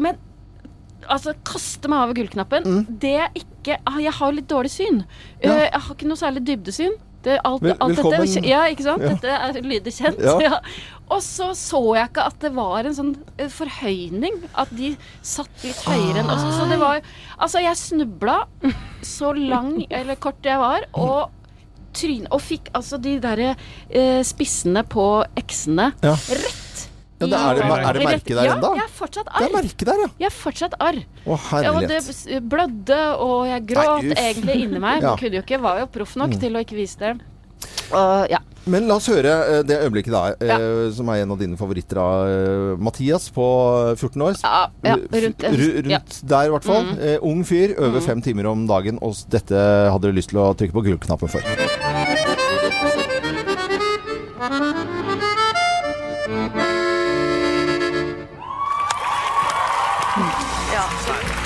Men 0.01 0.17
altså, 1.07 1.35
kaste 1.47 1.91
meg 1.91 2.05
over 2.05 2.17
gullknappen. 2.17 2.67
Mm. 2.67 2.99
Det 3.01 3.15
er 3.27 3.31
ikke 3.37 3.77
ah, 3.85 3.99
Jeg 4.01 4.13
har 4.17 4.35
litt 4.35 4.49
dårlig 4.49 4.73
syn. 4.73 5.03
Ja. 5.41 5.53
Uh, 5.53 5.63
jeg 5.67 5.81
har 5.85 5.95
ikke 5.95 6.11
noe 6.11 6.21
særlig 6.21 6.45
dybdesyn. 6.49 6.97
Det, 7.21 7.35
alt, 7.45 7.61
Vel, 7.61 7.75
alt 7.85 7.99
dette, 7.99 8.41
ja, 8.49 8.63
ikke 8.73 8.85
sant? 8.87 9.03
Ja. 9.05 9.11
Dette 9.13 9.33
er 9.35 9.59
lyder 9.61 9.93
kjent. 9.93 10.23
Ja. 10.41 10.57
Og 11.11 11.19
så 11.21 11.51
så 11.59 11.81
jeg 11.97 12.09
ikke 12.09 12.23
at 12.31 12.37
det 12.41 12.53
var 12.55 12.87
en 12.87 12.95
sånn 12.97 13.11
uh, 13.19 13.49
forhøyning. 13.51 14.39
At 14.57 14.71
de 14.77 14.95
satt 15.21 15.67
litt 15.67 15.83
høyere 15.85 16.23
enn 16.23 16.31
oss. 16.33 16.47
Så 16.57 16.65
det 16.71 16.79
var 16.81 17.03
Altså, 17.41 17.61
jeg 17.61 17.77
snubla 17.77 18.39
så 19.05 19.31
lang 19.37 19.79
eller 19.89 20.17
kort 20.21 20.45
jeg 20.45 20.61
var, 20.61 20.85
og 20.93 21.31
tryn... 21.97 22.27
Og 22.31 22.41
fikk 22.43 22.71
altså 22.77 22.99
de 23.01 23.17
derre 23.21 23.53
eh, 23.89 24.21
spissene 24.25 24.83
på 24.87 25.05
eksene 25.39 25.91
ja. 26.03 26.15
rett 26.15 26.70
ja, 27.21 27.29
det 27.31 27.39
er, 27.39 27.61
det, 27.61 27.79
er 27.87 27.97
det 27.99 28.05
merke 28.07 28.37
der 28.37 28.51
ennå? 28.55 28.71
Ja, 28.71 28.81
jeg 28.81 28.87
er 28.87 28.93
fortsatt 28.99 29.31
arr. 29.31 29.39
Det 29.39 29.49
er 29.49 29.55
merke 29.57 29.89
der, 29.89 30.03
ja. 30.03 30.11
Jeg 30.21 30.29
er 30.29 30.37
fortsatt 30.37 30.77
arr. 30.79 31.01
Å, 31.21 31.39
herlighet. 31.47 31.91
Ja, 31.95 32.15
det 32.31 32.45
blødde, 32.53 33.01
og 33.25 33.35
jeg 33.49 33.67
gråt 33.73 34.07
Nei, 34.07 34.21
egentlig 34.27 34.61
inni 34.65 34.81
meg. 34.83 35.03
ja. 35.07 35.17
Kunne 35.19 35.39
jo 35.39 35.45
ikke, 35.45 35.61
var 35.63 35.83
jo 35.83 35.91
proff 35.93 36.15
nok 36.19 36.35
mm. 36.35 36.41
til 36.45 36.57
å 36.57 36.63
ikke 36.65 36.79
vise 36.79 37.01
det. 37.01 37.17
Uh, 37.91 38.25
ja. 38.31 38.39
Men 38.69 38.85
la 38.85 38.99
oss 38.99 39.07
høre 39.09 39.31
eh, 39.31 39.59
det 39.65 39.79
øyeblikket 39.81 40.13
da, 40.13 40.19
ja. 40.37 40.57
eh, 40.61 40.91
som 40.93 41.07
er 41.09 41.23
en 41.23 41.31
av 41.33 41.39
dine 41.41 41.57
favoritter 41.57 41.97
av 41.97 42.27
uh, 42.29 42.75
Mathias 42.77 43.25
på 43.33 43.45
14 43.95 44.25
år. 44.27 44.37
Ja, 44.37 44.67
ja 44.85 44.97
rundt, 45.01 45.47
rundt 45.49 46.19
der 46.29 46.45
i 46.45 46.53
hvert 46.53 46.67
fall. 46.69 46.91
Mm. 46.93 47.25
Ung 47.25 47.41
fyr, 47.47 47.73
Øver 47.73 47.97
mm. 47.97 48.05
fem 48.05 48.21
timer 48.21 48.51
om 48.53 48.67
dagen, 48.69 49.01
og 49.01 49.17
dette 49.33 49.65
hadde 49.89 50.11
du 50.11 50.19
lyst 50.19 50.29
til 50.29 50.43
å 50.43 50.51
trykke 50.53 50.77
på 50.77 50.85
gullknappen 50.91 51.33
for. 51.33 51.89
Ja. 60.73 60.83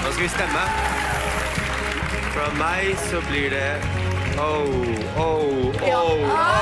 Nå 0.04 0.12
skal 0.12 0.24
vi 0.24 0.30
stemme. 0.30 0.60
Fra 2.34 2.50
meg 2.60 2.98
så 3.10 3.22
blir 3.30 3.50
det 3.50 3.82
oh, 4.38 4.70
oh, 5.18 5.74
oh. 5.82 6.22
oh. 6.22 6.56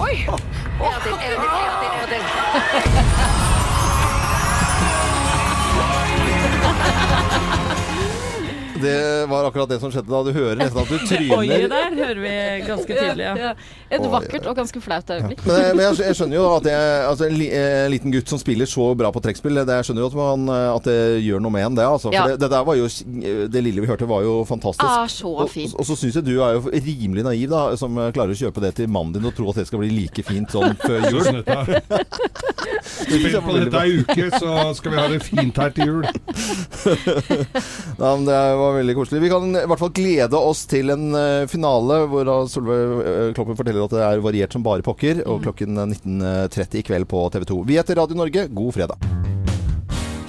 Oi! 0.00 0.16
En 0.20 0.28
gang 0.80 1.02
til, 1.02 1.12
en 1.12 1.20
til, 1.20 1.30
en 1.32 1.40
gang 2.00 2.08
til. 2.08 2.20
Det 8.82 9.26
var 9.30 9.48
akkurat 9.48 9.70
det 9.70 9.80
som 9.82 9.92
skjedde 9.92 10.10
da. 10.10 10.22
Du 10.26 10.32
hører 10.34 10.60
nesten 10.60 10.80
at 10.82 10.90
du 10.90 11.04
tryner. 11.10 11.36
Oiet 11.38 11.70
der 11.72 11.96
hører 11.98 12.20
vi 12.24 12.34
ganske 12.66 12.96
tydelig, 12.96 13.26
ja. 13.26 13.34
ja. 13.38 13.52
Et 13.90 14.06
vakkert 14.12 14.46
og 14.46 14.56
ganske 14.58 14.82
flaut 14.82 15.10
øyeblikk. 15.10 15.42
Men, 15.46 15.62
men 15.76 15.84
jeg, 15.86 15.98
jeg, 16.04 16.18
skjønner 16.18 16.38
jo 16.38 16.44
at 16.54 16.68
jeg, 16.70 16.90
altså, 17.08 17.26
en, 17.26 17.40
en, 17.60 17.90
liten 17.94 18.14
gutt 18.14 18.32
som 18.32 18.40
spiller 18.42 18.70
så 18.70 18.90
bra 18.98 19.10
på 19.14 19.22
trekkspill, 19.24 19.62
det, 19.62 19.78
jeg 19.80 19.88
skjønner 19.90 20.04
jo 20.04 20.10
at, 20.10 20.18
man, 20.20 20.52
at, 20.76 20.86
det 20.86 21.20
gjør 21.26 21.42
noe 21.44 21.54
med 21.54 21.66
en, 21.66 21.78
det. 21.80 21.86
Altså. 21.86 22.14
Ja. 22.14 22.26
Det, 22.30 22.40
det, 22.42 22.50
der 22.52 22.66
var 22.66 22.78
jo 22.78 22.88
Det 23.50 23.64
lille 23.64 23.84
vi 23.84 23.90
hørte, 23.90 24.08
var 24.10 24.24
jo 24.26 24.40
fantastisk. 24.48 24.86
Ah, 24.86 25.06
så 25.10 25.48
fint. 25.50 25.74
Og, 25.74 25.82
og 25.82 25.90
så 25.90 25.98
syns 25.98 26.20
jeg 26.20 26.28
du 26.28 26.36
er 26.38 26.56
jo 26.56 26.64
rimelig 26.70 27.26
naiv, 27.26 27.48
da, 27.50 27.64
som 27.80 27.98
klarer 28.14 28.34
å 28.34 28.40
kjøpe 28.44 28.62
det 28.64 28.74
til 28.78 28.90
mannen 28.90 29.16
din 29.16 29.28
og 29.28 29.34
tro 29.36 29.50
at 29.52 29.60
det 29.60 29.66
skal 29.70 29.82
bli 29.82 29.90
like 29.92 30.24
fint 30.26 30.54
sånn 30.54 30.76
før 30.86 31.08
jul. 31.10 31.42
Spill 32.90 33.36
på 33.44 33.56
dette 33.56 33.82
ei 33.82 34.00
uke, 34.00 34.28
så 34.38 34.70
skal 34.76 34.94
vi 34.94 35.00
ha 35.00 35.06
det 35.10 35.20
fint 35.24 35.60
her 35.60 35.74
til 35.74 35.90
jul. 35.90 36.06
ja, 38.00 38.10
men 38.16 38.26
det 38.28 38.38
var 38.70 38.80
veldig 38.80 38.96
koselig. 38.98 39.22
Vi 39.24 39.32
kan 39.32 39.50
i 39.50 39.66
hvert 39.66 39.82
fall 39.82 39.94
glede 39.96 40.44
oss 40.50 40.64
til 40.70 40.94
en 40.94 41.10
uh, 41.16 41.48
finale 41.50 42.00
hvor 42.10 42.32
Solveig 42.50 42.94
uh, 43.00 43.32
Kloppen 43.36 43.58
forteller 43.58 43.86
at 43.86 43.96
det 43.96 44.06
er 44.06 44.24
variert 44.24 44.56
som 44.56 44.64
bare 44.66 44.86
pokker, 44.86 45.24
og 45.26 45.40
mm. 45.40 45.44
klokken 45.48 45.84
19.30 45.90 46.80
i 46.80 46.86
kveld 46.86 47.10
på 47.10 47.26
TV 47.34 47.48
2. 47.52 47.60
Vi 47.68 47.80
heter 47.80 48.02
Radio 48.02 48.22
Norge. 48.22 48.48
God 48.54 48.76
fredag. 48.78 49.39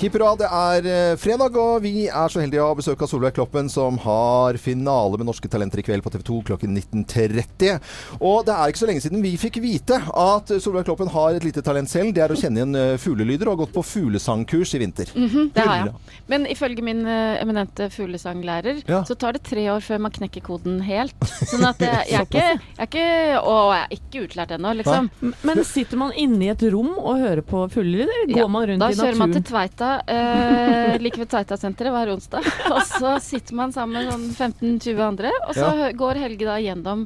Hipp 0.01 0.15
hurra, 0.17 0.31
det 0.33 0.47
er 0.49 0.85
eh, 0.89 1.15
fredag, 1.21 1.53
og 1.61 1.83
vi 1.83 2.07
er 2.09 2.31
så 2.33 2.39
heldige 2.41 2.63
å 2.63 2.71
ha 2.71 2.77
besøk 2.79 3.03
av 3.05 3.09
Solveig 3.11 3.35
Kloppen, 3.35 3.67
som 3.69 3.99
har 4.01 4.57
finale 4.57 5.19
med 5.19 5.27
Norske 5.27 5.45
Talenter 5.45 5.77
i 5.77 5.83
kveld 5.85 6.01
på 6.01 6.09
TV 6.09 6.23
2 6.25 6.37
klokken 6.47 6.71
19.30. 6.73 7.77
Og 8.17 8.39
det 8.47 8.55
er 8.55 8.71
ikke 8.71 8.81
så 8.81 8.87
lenge 8.89 9.03
siden 9.03 9.21
vi 9.21 9.35
fikk 9.37 9.59
vite 9.61 9.99
at 10.01 10.49
Solveig 10.63 10.87
Kloppen 10.87 11.11
har 11.13 11.37
et 11.37 11.45
lite 11.45 11.61
talent 11.61 11.91
selv. 11.91 12.15
Det 12.17 12.23
er 12.25 12.33
å 12.33 12.37
kjenne 12.39 12.57
igjen 12.57 12.79
eh, 12.79 12.95
fuglelyder, 13.03 13.45
og 13.45 13.53
har 13.53 13.59
gått 13.59 13.75
på 13.75 13.83
fuglesangkurs 13.91 14.73
i 14.73 14.81
vinter. 14.81 15.11
Mm 15.13 15.27
-hmm, 15.27 15.51
det 15.53 15.67
har 15.67 15.77
jeg. 15.83 15.93
Men 16.33 16.49
ifølge 16.49 16.81
min 16.81 17.05
uh, 17.05 17.37
eminente 17.41 17.89
fuglesanglærer 17.93 18.81
ja. 18.87 19.03
så 19.05 19.15
tar 19.15 19.37
det 19.37 19.43
tre 19.43 19.69
år 19.69 19.85
før 19.85 20.01
man 20.01 20.11
knekker 20.11 20.41
koden 20.41 20.81
helt. 20.81 21.13
Sånn 21.51 21.67
at 21.69 21.77
jeg, 21.77 22.09
jeg, 22.09 22.17
er, 22.17 22.25
ikke, 22.25 22.47
jeg 22.47 22.59
er 22.77 22.89
ikke 22.89 23.41
Og 23.45 23.73
jeg 23.75 23.85
er 23.85 23.95
ikke 23.99 24.25
utlært 24.25 24.51
ennå, 24.57 24.73
liksom. 24.73 25.11
Men 25.43 25.63
sitter 25.63 25.97
man 25.97 26.11
inne 26.17 26.45
i 26.45 26.49
et 26.49 26.63
rom 26.73 26.97
og 26.97 27.21
hører 27.21 27.41
på 27.45 27.69
fuglelyder? 27.69 28.25
Går 28.33 28.37
ja, 28.37 28.47
man 28.47 28.65
rundt 28.65 28.81
i 28.81 28.81
naturen? 28.81 28.97
Da 28.97 29.05
kjører 29.05 29.21
man 29.21 29.33
til 29.37 29.43
Tveita 29.43 29.90
eh, 30.13 30.95
like 31.01 31.19
ved 31.21 31.31
Tveita-senteret 31.31 31.93
hver 31.95 32.13
onsdag. 32.15 32.47
Og 32.75 32.81
så 32.87 33.17
sitter 33.23 33.57
man 33.57 33.75
sammen 33.75 33.99
med 33.99 34.11
sånn 34.11 34.53
15-20 34.79 35.03
andre, 35.05 35.33
og 35.47 35.53
så 35.57 35.67
ja. 35.79 35.91
går 35.97 36.21
Helge 36.23 36.47
da 36.47 36.57
gjennom 36.61 37.05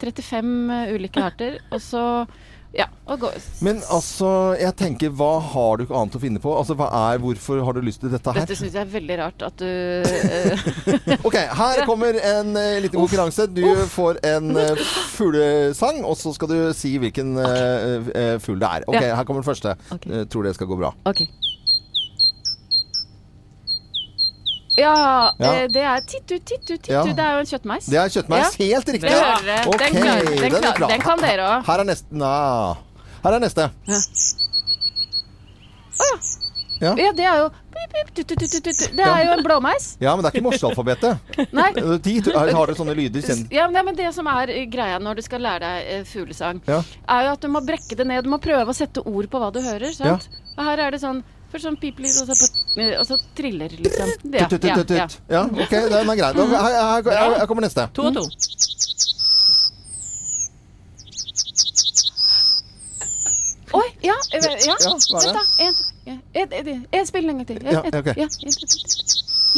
35 0.00 0.54
uh, 0.70 0.94
ulike 0.96 1.20
arter, 1.22 1.58
og 1.68 1.82
så 1.84 2.04
ja, 2.72 2.86
Men 3.58 3.80
altså, 3.90 4.28
jeg 4.60 4.70
tenker, 4.78 5.10
hva 5.10 5.40
har 5.42 5.78
du 5.78 5.84
ikke 5.84 5.96
annet 5.98 6.14
å 6.14 6.20
finne 6.22 6.42
på? 6.42 6.52
Altså, 6.54 6.76
hva 6.78 6.86
er, 7.10 7.18
Hvorfor 7.18 7.64
har 7.66 7.74
du 7.74 7.82
lyst 7.82 8.04
til 8.04 8.12
dette 8.12 8.30
her? 8.30 8.44
Dette 8.46 8.58
syns 8.60 8.76
jeg 8.78 8.84
er 8.84 8.92
veldig 8.92 9.16
rart 9.18 9.42
at 9.48 9.58
du 9.58 9.66
uh... 9.66 11.18
Ok, 11.26 11.34
her 11.34 11.82
kommer 11.88 12.14
en 12.14 12.54
uh, 12.54 12.78
liten 12.78 12.94
konkurranse. 12.94 13.48
Du 13.50 13.64
får 13.90 14.22
en 14.30 14.54
uh, 14.54 14.86
fuglesang, 15.16 16.04
og 16.06 16.14
så 16.20 16.30
skal 16.36 16.54
du 16.54 16.58
si 16.76 16.94
hvilken 17.02 17.34
uh, 17.42 18.38
fugl 18.38 18.62
det 18.62 18.70
er. 18.70 18.86
Ok, 18.86 19.02
ja. 19.02 19.16
Her 19.18 19.26
kommer 19.26 19.42
den 19.42 19.50
første. 19.50 19.74
Okay. 19.90 20.26
tror 20.30 20.46
det 20.46 20.54
skal 20.54 20.70
gå 20.70 20.78
bra. 20.78 20.94
Okay. 21.10 21.26
Ja, 24.80 24.96
ja. 25.38 25.52
Eh, 25.52 25.64
det 25.72 25.86
er 25.92 26.04
tittu, 26.06 26.36
tittu, 26.38 26.74
tittu. 26.74 26.92
Ja. 26.92 27.04
Det 27.04 27.24
er 27.24 27.38
jo 27.38 27.44
en 27.44 27.50
kjøttmeis. 27.52 27.88
Det 27.90 28.00
er 28.00 28.12
kjøttmeis. 28.16 28.58
Ja. 28.58 28.66
Helt 28.66 28.92
riktig. 28.96 29.14
Okay, 29.14 29.90
den, 29.92 30.02
klar, 30.02 30.22
den, 30.24 30.54
klar, 30.58 30.78
den, 30.78 30.92
den, 30.94 31.04
kan 31.04 31.24
dere 31.24 31.48
òg. 31.54 31.66
Her 31.68 31.84
er 31.84 31.90
neste. 31.92 32.20
Nah. 32.22 32.84
Her 33.24 33.36
er 33.36 33.44
neste. 33.44 33.70
Ja. 33.90 34.04
Oh, 36.00 36.20
Ja. 36.80 36.94
ja, 36.96 37.10
det 37.12 37.24
er 37.28 37.42
jo 37.42 37.48
Det 37.80 39.04
er 39.04 39.24
jo 39.24 39.32
en 39.34 39.42
blåmeis. 39.44 39.96
Ja, 40.00 40.14
men 40.16 40.24
det 40.24 40.30
er 40.30 40.36
ikke 40.38 40.44
morsealfabetet. 40.46 41.34
Nei. 41.58 41.70
De 41.76 42.14
har 42.32 42.70
det 42.70 42.76
sånne 42.78 42.94
lyder 42.96 43.24
kjent. 43.24 43.52
Ja, 43.52 43.66
men 43.68 43.96
det 43.96 44.08
som 44.16 44.28
er 44.32 44.52
greia 44.72 44.98
når 45.00 45.20
du 45.20 45.22
skal 45.26 45.44
lære 45.44 45.60
deg 45.64 45.90
eh, 45.98 46.06
fuglesang, 46.08 46.62
ja. 46.68 46.80
er 47.04 47.26
jo 47.26 47.34
at 47.36 47.44
du 47.44 47.50
må 47.52 47.60
brekke 47.64 47.96
det 47.96 48.06
ned. 48.08 48.24
Du 48.24 48.32
må 48.32 48.40
prøve 48.40 48.72
å 48.72 48.76
sette 48.76 49.04
ord 49.04 49.28
på 49.28 49.42
hva 49.42 49.50
du 49.52 49.60
hører. 49.64 49.92
Sant? 49.96 50.28
Ja. 50.28 50.42
Og 50.56 50.64
her 50.70 50.84
er 50.86 50.96
det 50.96 51.02
sånn 51.04 51.20
Først 51.50 51.66
sånn 51.66 51.76
pipelyd, 51.82 52.14
og 52.22 52.28
så, 52.30 52.48
og 53.00 53.06
så 53.08 53.16
triller, 53.34 53.72
liksom. 53.74 54.10
Ja, 54.30 54.46
ja, 54.46 54.76
ja. 54.94 55.06
ja 55.34 55.40
ok, 55.50 55.72
den 55.90 56.12
er 56.12 56.18
grei. 56.20 56.30
Her, 56.38 56.76
her, 56.78 57.08
her, 57.10 57.46
kommer 57.50 57.66
neste. 57.66 57.88
To 57.98 58.06
og 58.06 58.20
to. 58.20 58.24
Oi, 63.80 63.86
ja, 64.02 64.14
ja. 64.34 64.76
Vent, 64.78 65.10
da. 65.34 65.42
En, 65.66 66.22
en, 66.34 66.54
en, 66.60 66.86
en 66.90 67.06
spill 67.06 67.28
en 67.30 67.42
gang 67.42 67.50
til. 67.50 67.62
Ja, 67.66 67.82
okay. 67.82 68.14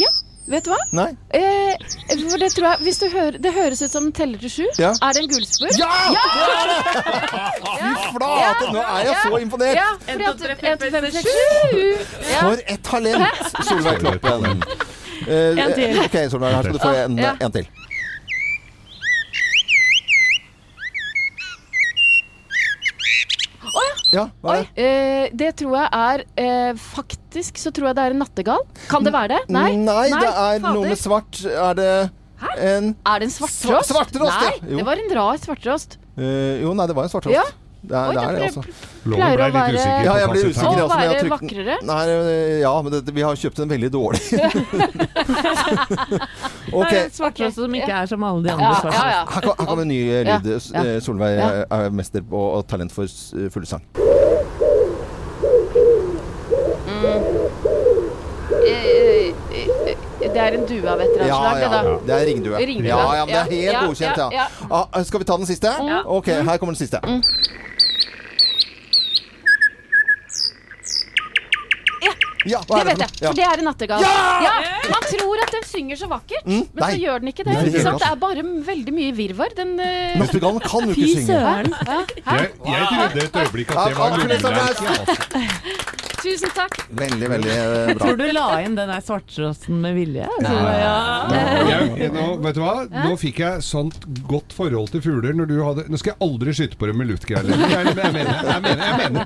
ja, 0.01 0.09
vet 0.47 0.65
du 0.65 0.71
hva? 0.73 0.79
Nei. 0.95 1.09
Eh, 1.35 1.75
for 2.29 2.41
det 2.41 2.49
tror 2.53 2.67
jeg 2.67 2.85
Hvis 2.87 2.99
du 3.01 3.05
hører 3.09 3.37
Det 3.41 3.51
høres 3.55 3.81
ut 3.81 3.91
som 3.91 4.07
den 4.07 4.13
teller 4.15 4.41
til 4.41 4.51
sju. 4.51 4.65
Ja. 4.79 4.91
Er 5.01 5.15
det 5.15 5.23
en 5.23 5.29
gullspurv? 5.31 5.77
Ja! 5.79 5.91
ja! 6.15 6.25
Fy 7.83 7.93
flate, 8.15 8.67
nå 8.73 8.81
er 8.81 9.05
jeg 9.07 9.15
så 9.23 9.39
imponert. 9.43 9.79
Ja, 9.79 9.87
en, 10.13 10.25
to, 10.25 10.33
tre, 10.41 10.55
fem, 10.59 11.07
seks, 11.15 11.31
sju. 11.71 11.85
For 12.33 12.65
et 12.67 12.83
talent, 12.83 13.47
Solveig 13.69 14.03
Kloppen. 14.03 14.63
Eh, 15.27 15.63
en 15.63 15.73
til. 15.77 16.03
Ok, 16.03 16.19
Solveig, 16.31 16.55
her 16.55 16.67
skal 16.67 16.77
du 16.77 16.83
få 16.83 16.93
en, 17.05 17.19
en 17.47 17.57
til. 17.59 17.71
Ja, 24.13 24.27
hva 24.43 24.57
er 24.59 24.65
det? 24.65 24.83
Eh, 24.85 25.23
det 25.41 25.49
tror 25.61 25.77
jeg 25.79 25.87
er 25.97 26.23
eh, 26.37 26.73
Faktisk 26.77 27.57
så 27.61 27.71
tror 27.73 27.89
jeg 27.89 27.97
det 27.97 28.03
er 28.05 28.15
en 28.15 28.21
nattergal. 28.21 28.61
Kan 28.91 29.05
det 29.05 29.13
være 29.15 29.33
det? 29.33 29.41
Nei, 29.53 29.71
Nei, 29.77 30.05
Nei 30.13 30.21
det 30.21 30.29
er 30.29 30.59
fader. 30.59 30.69
noe 30.77 30.91
med 30.91 31.01
svart. 31.01 31.41
Er 31.49 31.79
det 31.79 31.89
Hæ? 32.43 32.53
En 32.59 32.93
er 33.07 33.23
det 33.23 33.29
en 33.29 33.33
svarttrost? 33.33 33.93
Svarttrost, 33.93 34.39
Nei, 34.43 34.55
ja. 34.61 34.77
det 34.77 34.85
var 34.85 34.99
en 34.99 35.11
rar 35.15 35.37
svarttrost. 35.39 35.99
Uh, 36.17 36.59
jo, 36.61 36.73
nei, 36.75 36.87
det 36.89 36.95
var 36.97 37.07
en 37.07 37.13
svarttrost. 37.13 37.37
Ja. 37.37 37.45
Det 37.83 37.97
er, 37.97 38.11
det, 38.15 38.23
er 38.23 38.35
det, 38.35 38.43
altså. 38.47 38.61
Pleier 39.03 39.41
å 39.43 39.47
være 39.51 39.79
Ja, 40.05 40.11
jeg 40.21 40.27
ble 40.31 40.43
usikker. 40.53 40.77
Å 40.79 40.85
være 40.87 41.23
vakrere? 41.33 41.75
Nei, 41.83 42.03
ja, 42.61 42.71
men 42.85 42.93
det, 42.93 43.01
vi 43.11 43.25
har 43.27 43.39
kjøpt 43.41 43.59
en 43.59 43.73
veldig 43.73 43.89
dårlig. 43.91 44.21
ok. 46.79 46.93
Svarttrost 47.11 47.59
som 47.59 47.75
ikke 47.75 47.91
er 47.91 48.07
som 48.07 48.23
alle 48.23 48.45
de 48.45 48.53
andre. 48.55 48.71
Ja, 48.71 48.79
ja, 48.87 49.09
ja. 49.17 49.25
Her, 49.33 49.49
her 49.49 49.67
kommer 49.67 49.83
en 49.83 49.91
ny 49.91 49.99
lyd. 50.29 50.47
Eh, 50.79 50.95
Solveig 51.03 51.43
er 51.43 51.91
mester 51.91 52.23
på 52.23 52.45
talent 52.71 52.95
for 52.95 53.11
fuglesang. 53.51 53.83
Det 60.23 60.42
er 60.53 60.61
en 60.61 60.67
due 60.69 60.89
av 60.89 61.01
et 61.03 61.17
eller 61.17 61.33
annet 61.33 61.63
slag, 61.63 61.83
det. 61.87 61.97
Det 62.07 62.15
er 62.15 62.25
ringdue. 62.29 62.61
ringdue. 62.73 62.87
Ja, 62.89 63.01
ja, 63.19 63.25
men 63.25 63.33
det 63.33 63.41
er 63.41 63.73
helt 63.73 63.87
godkjent, 63.87 64.23
ja. 64.37 64.47
Ah, 64.69 65.03
skal 65.03 65.23
vi 65.23 65.29
ta 65.31 65.37
den 65.41 65.49
siste? 65.49 65.75
Ok, 66.05 66.31
her 66.31 66.57
kommer 66.57 66.77
den 66.77 66.81
siste. 66.81 67.01
Mm. 67.03 67.21
Ja, 72.49 72.59
det 72.67 72.83
vet 72.89 73.03
jeg, 73.03 73.09
for 73.21 73.37
det 73.37 73.45
er 73.47 73.61
en 73.61 73.67
nattergal. 73.69 74.03
Ja! 74.03 74.53
Man 74.91 75.07
tror 75.07 75.43
at 75.45 75.53
den 75.55 75.65
synger 75.67 75.99
så 75.99 76.09
vakkert, 76.11 76.45
mm, 76.45 76.63
men 76.73 76.83
så 76.83 76.99
gjør 76.99 77.23
den 77.23 77.33
ikke 77.33 77.47
det. 77.47 77.57
det 77.71 77.83
er 78.09 78.19
bare 78.19 78.43
veldig 78.43 78.93
mye 78.95 79.15
virvar. 79.15 79.55
Den 79.57 79.75
uh... 79.79 80.19
Nattergalen 80.19 80.63
kan 80.63 80.89
jo 80.89 80.97
ikke 80.97 81.23
synge. 81.23 81.41
Jeg, 81.87 82.51
jeg 82.67 82.87
trodde 82.93 83.27
et 83.27 83.41
øyeblikk 83.43 83.75
at 83.75 83.77
det 83.87 83.97
var 83.97 84.17
Lundlerk. 84.17 86.01
Tusen 86.23 86.51
takk. 86.55 86.77
Veldig, 86.89 87.27
veldig 87.29 87.49
eh, 87.51 87.89
bra. 87.89 87.95
Tror 87.99 88.15
du 88.15 88.27
la 88.31 88.45
inn 88.63 88.77
den 88.77 88.87
der 88.87 89.01
svarttrosten 89.03 89.81
med 89.83 89.97
vilje? 89.97 90.23
Altså, 90.37 90.53
ja. 90.79 91.79
jeg, 91.99 92.11
nå, 92.15 92.27
vet 92.45 92.55
du 92.55 92.61
hva? 92.63 92.75
Nå 92.93 93.17
fikk 93.19 93.41
jeg 93.43 93.65
sånt 93.67 94.07
godt 94.29 94.55
forhold 94.55 94.93
til 94.93 95.03
fugler 95.03 95.35
når 95.35 95.49
du 95.51 95.55
hadde 95.59 95.85
Nå 95.91 95.99
skal 95.99 96.13
jeg 96.13 96.21
aldri 96.23 96.53
skyte 96.55 96.79
på 96.79 96.87
dem 96.87 97.01
med 97.01 97.11
luftgevær 97.11 97.49
Jeg, 97.51 97.59
jeg, 97.73 98.13
mener, 98.15 98.39
jeg 98.39 98.63
mener, 98.63 98.85
jeg 98.87 98.95
mener. 99.01 99.23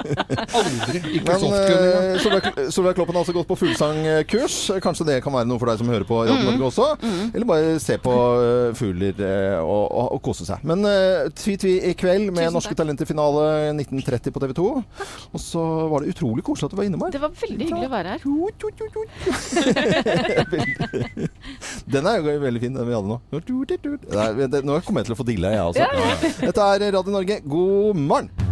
Aldri. 0.57 1.03
Ikke 1.19 1.37
softgun. 1.43 1.85
Uh, 2.57 2.71
Solveig 2.73 2.97
Kloppen 3.07 3.21
har 3.21 3.23
også 3.23 3.37
gått 3.37 3.47
på 3.47 3.55
fuglesangkurs. 3.55 4.55
Kanskje 4.83 5.05
det 5.07 5.21
kan 5.23 5.31
være 5.31 5.47
noe 5.47 5.55
for 5.61 5.69
deg 5.71 5.79
som 5.79 5.87
hører 5.87 6.03
på 6.03 6.17
Radio 6.27 6.35
mm. 6.35 6.47
Norge 6.49 6.65
også? 6.67 6.87
Mm. 6.99 7.29
Eller 7.31 7.47
bare 7.47 7.79
se 7.79 7.95
på 8.03 8.11
uh, 8.11 8.75
fugler 8.75 9.15
uh, 9.21 9.61
og, 9.61 9.85
og, 9.85 10.09
og, 10.17 10.19
kose 10.25 10.43
seg. 10.43 10.59
Men 10.67 10.83
uh, 10.83 11.31
Tvi-Tvi 11.31 11.87
i 11.87 11.93
kveld 11.95 12.33
med 12.35 12.51
Norske 12.51 12.75
Talenter-finale 12.75 13.71
1930 13.77 14.35
på 14.35 14.41
TV 14.43 14.51
2. 14.59 14.65
Og 15.31 15.39
så 15.39 15.63
var 15.93 16.03
det 16.03 16.11
utrolig 16.17 16.43
koselig 16.43 16.67
at 16.67 16.75
du 16.75 16.79
var 16.81 16.89
innom 16.89 17.05
her. 17.05 17.15
Det 17.15 17.23
var 17.23 17.31
veldig 17.45 17.69
hyggelig 17.69 17.87
å 17.87 17.95
være 17.95 18.09
her. 18.17 18.19
den 21.95 22.11
er 22.11 22.19
jo 22.19 22.35
veldig 22.43 22.65
fin, 22.65 22.75
den 22.75 22.91
vi 22.91 22.97
hadde 22.97 23.07
nå. 23.07 23.17
Nå 23.31 24.81
kommer 24.83 24.99
jeg 24.99 25.07
til 25.07 25.15
å 25.15 25.21
få 25.21 25.29
dilla, 25.31 25.55
jeg 25.55 25.63
også. 25.71 25.87
Dette 26.43 26.69
er 26.75 26.87
Radio 26.99 27.15
Norge, 27.15 27.39
god 27.47 28.03
morgen! 28.03 28.46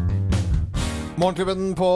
Morgenklubben 1.16 1.70
på 1.80 1.88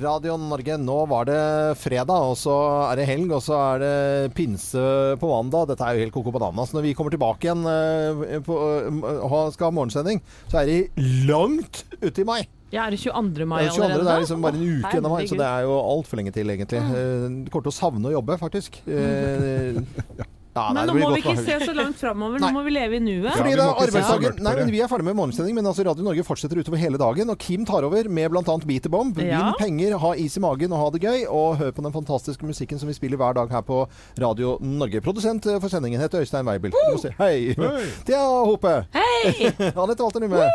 Radio 0.00 0.38
Norge. 0.40 0.76
Nå 0.80 0.94
var 1.06 1.26
det 1.28 1.40
fredag, 1.76 2.16
og 2.30 2.36
så 2.40 2.54
er 2.86 2.96
det 2.96 3.04
helg, 3.10 3.28
og 3.36 3.42
så 3.44 3.58
er 3.60 3.82
det 3.82 4.30
pinse 4.38 4.84
på 5.20 5.28
mandag. 5.28 5.66
Dette 5.68 5.84
er 5.84 5.98
jo 5.98 6.06
helt 6.06 6.14
koko 6.14 6.32
bananas. 6.32 6.72
Når 6.72 6.86
vi 6.86 6.94
kommer 6.96 7.12
tilbake 7.12 7.44
igjen 7.44 7.60
Og 7.68 8.22
på, 8.46 8.56
uh, 8.88 9.50
skal 9.52 9.68
ha 9.68 9.74
morgensending, 9.76 10.22
så 10.48 10.62
er 10.62 10.70
det 10.70 11.08
langt 11.28 11.82
ute 12.00 12.24
i 12.24 12.24
mai. 12.24 12.40
Ja, 12.72 12.86
Er 12.86 12.96
det 12.96 13.02
22. 13.04 13.44
mai 13.44 13.66
allerede? 13.66 14.00
22. 14.00 14.06
Det 14.08 14.14
er 14.14 14.24
liksom 14.24 14.46
bare 14.48 14.56
en 14.56 14.64
uke 14.64 14.94
igjen 14.94 15.10
av 15.10 15.12
mai, 15.12 15.26
så 15.28 15.38
det 15.42 15.50
er 15.50 15.66
jo 15.68 15.76
altfor 15.82 16.22
lenge 16.22 16.32
til, 16.32 16.54
egentlig. 16.56 16.80
Mm. 16.80 16.94
Uh, 16.96 17.52
kommer 17.52 17.68
til 17.68 17.74
å 17.74 17.80
savne 17.82 18.08
å 18.08 18.16
jobbe, 18.16 18.40
faktisk. 18.40 18.80
Ja. 18.88 20.30
Ja, 20.54 20.68
nei, 20.70 20.84
men 20.86 21.00
nå 21.00 21.08
må 21.08 21.14
vi 21.16 21.22
ikke 21.24 21.42
se 21.42 21.56
så 21.66 21.72
langt 21.74 21.98
framover, 21.98 22.38
nå 22.38 22.48
må 22.54 22.60
vi 22.62 22.72
leve 22.76 23.00
i 23.00 23.02
nuet. 23.02 23.32
Fordi 23.34 23.54
ja, 23.56 23.64
arbeidsdagen 23.72 24.36
Nei, 24.44 24.52
men 24.60 24.70
Vi 24.70 24.82
er 24.84 24.90
ferdig 24.90 25.06
med 25.08 25.16
morgensending, 25.18 25.56
men 25.58 25.66
altså 25.66 25.82
Radio 25.88 26.06
Norge 26.06 26.22
fortsetter 26.26 26.60
utover 26.62 26.78
hele 26.78 27.00
dagen. 27.00 27.32
Og 27.32 27.38
Kim 27.42 27.64
tar 27.66 27.82
over 27.86 28.06
med 28.06 28.30
bl.a. 28.30 28.42
Beat 28.62 28.86
the 28.86 28.92
Bomb. 28.92 29.18
Ja. 29.18 29.40
Vinn 29.50 29.58
penger, 29.58 29.96
ha 29.98 30.12
is 30.20 30.36
i 30.38 30.42
magen 30.44 30.74
og 30.74 30.78
ha 30.78 30.90
det 30.94 31.00
gøy. 31.02 31.24
Og 31.26 31.58
hør 31.58 31.72
på 31.74 31.82
den 31.82 31.94
fantastiske 31.96 32.46
musikken 32.46 32.78
som 32.78 32.90
vi 32.90 32.94
spiller 32.94 33.18
hver 33.18 33.34
dag 33.34 33.50
her 33.50 33.64
på 33.66 33.80
Radio 34.22 34.54
Norge. 34.62 35.02
Produsent 35.02 35.48
for 35.58 35.72
sendingen 35.72 36.02
heter 36.02 36.22
Øystein 36.22 36.46
Weibel. 36.46 36.70
Uh! 36.70 36.94
Si 37.02 37.10
hei. 37.18 37.56
hei. 37.58 37.90
Thea 38.06 38.22
Hope. 38.22 38.76
Hei. 38.94 39.50
Anette 39.74 40.06
Walter 40.06 40.22
Numme. 40.22 40.46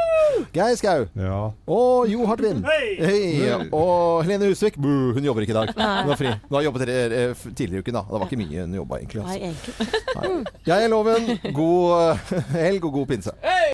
Geir 0.56 0.80
Skau. 0.80 1.10
Ja. 1.20 1.42
Og 1.68 2.08
Jo 2.08 2.24
Hartvin. 2.30 2.64
Hei. 2.70 2.96
hei. 3.04 3.52
Og 3.68 4.24
Helene 4.24 4.48
Husvik. 4.54 4.80
Buh, 4.80 5.12
hun 5.18 5.28
jobber 5.28 5.44
ikke 5.44 5.58
i 5.58 5.60
dag. 5.60 5.76
Hun 5.76 6.14
har 6.14 6.24
fri. 6.24 6.34
Hun 6.48 6.60
har 6.62 6.68
jobbet 6.70 6.88
tidligere 6.88 7.84
i 7.84 7.84
uken, 7.84 8.00
da. 8.00 8.08
Det 8.08 8.24
var 8.24 8.28
ikke 8.32 8.42
mye 8.46 8.64
hun 8.64 8.80
jobba 8.80 9.04
egentlig. 9.04 9.26
Altså. 9.26 9.36
Nei, 9.36 9.52
egentlig. 9.52 9.89
Jeg 10.68 10.84
er 10.84 10.88
Loven. 10.88 11.40
God 11.54 12.12
eh, 12.12 12.34
helg 12.52 12.86
og 12.86 12.94
god 12.94 13.06
pinse. 13.06 13.32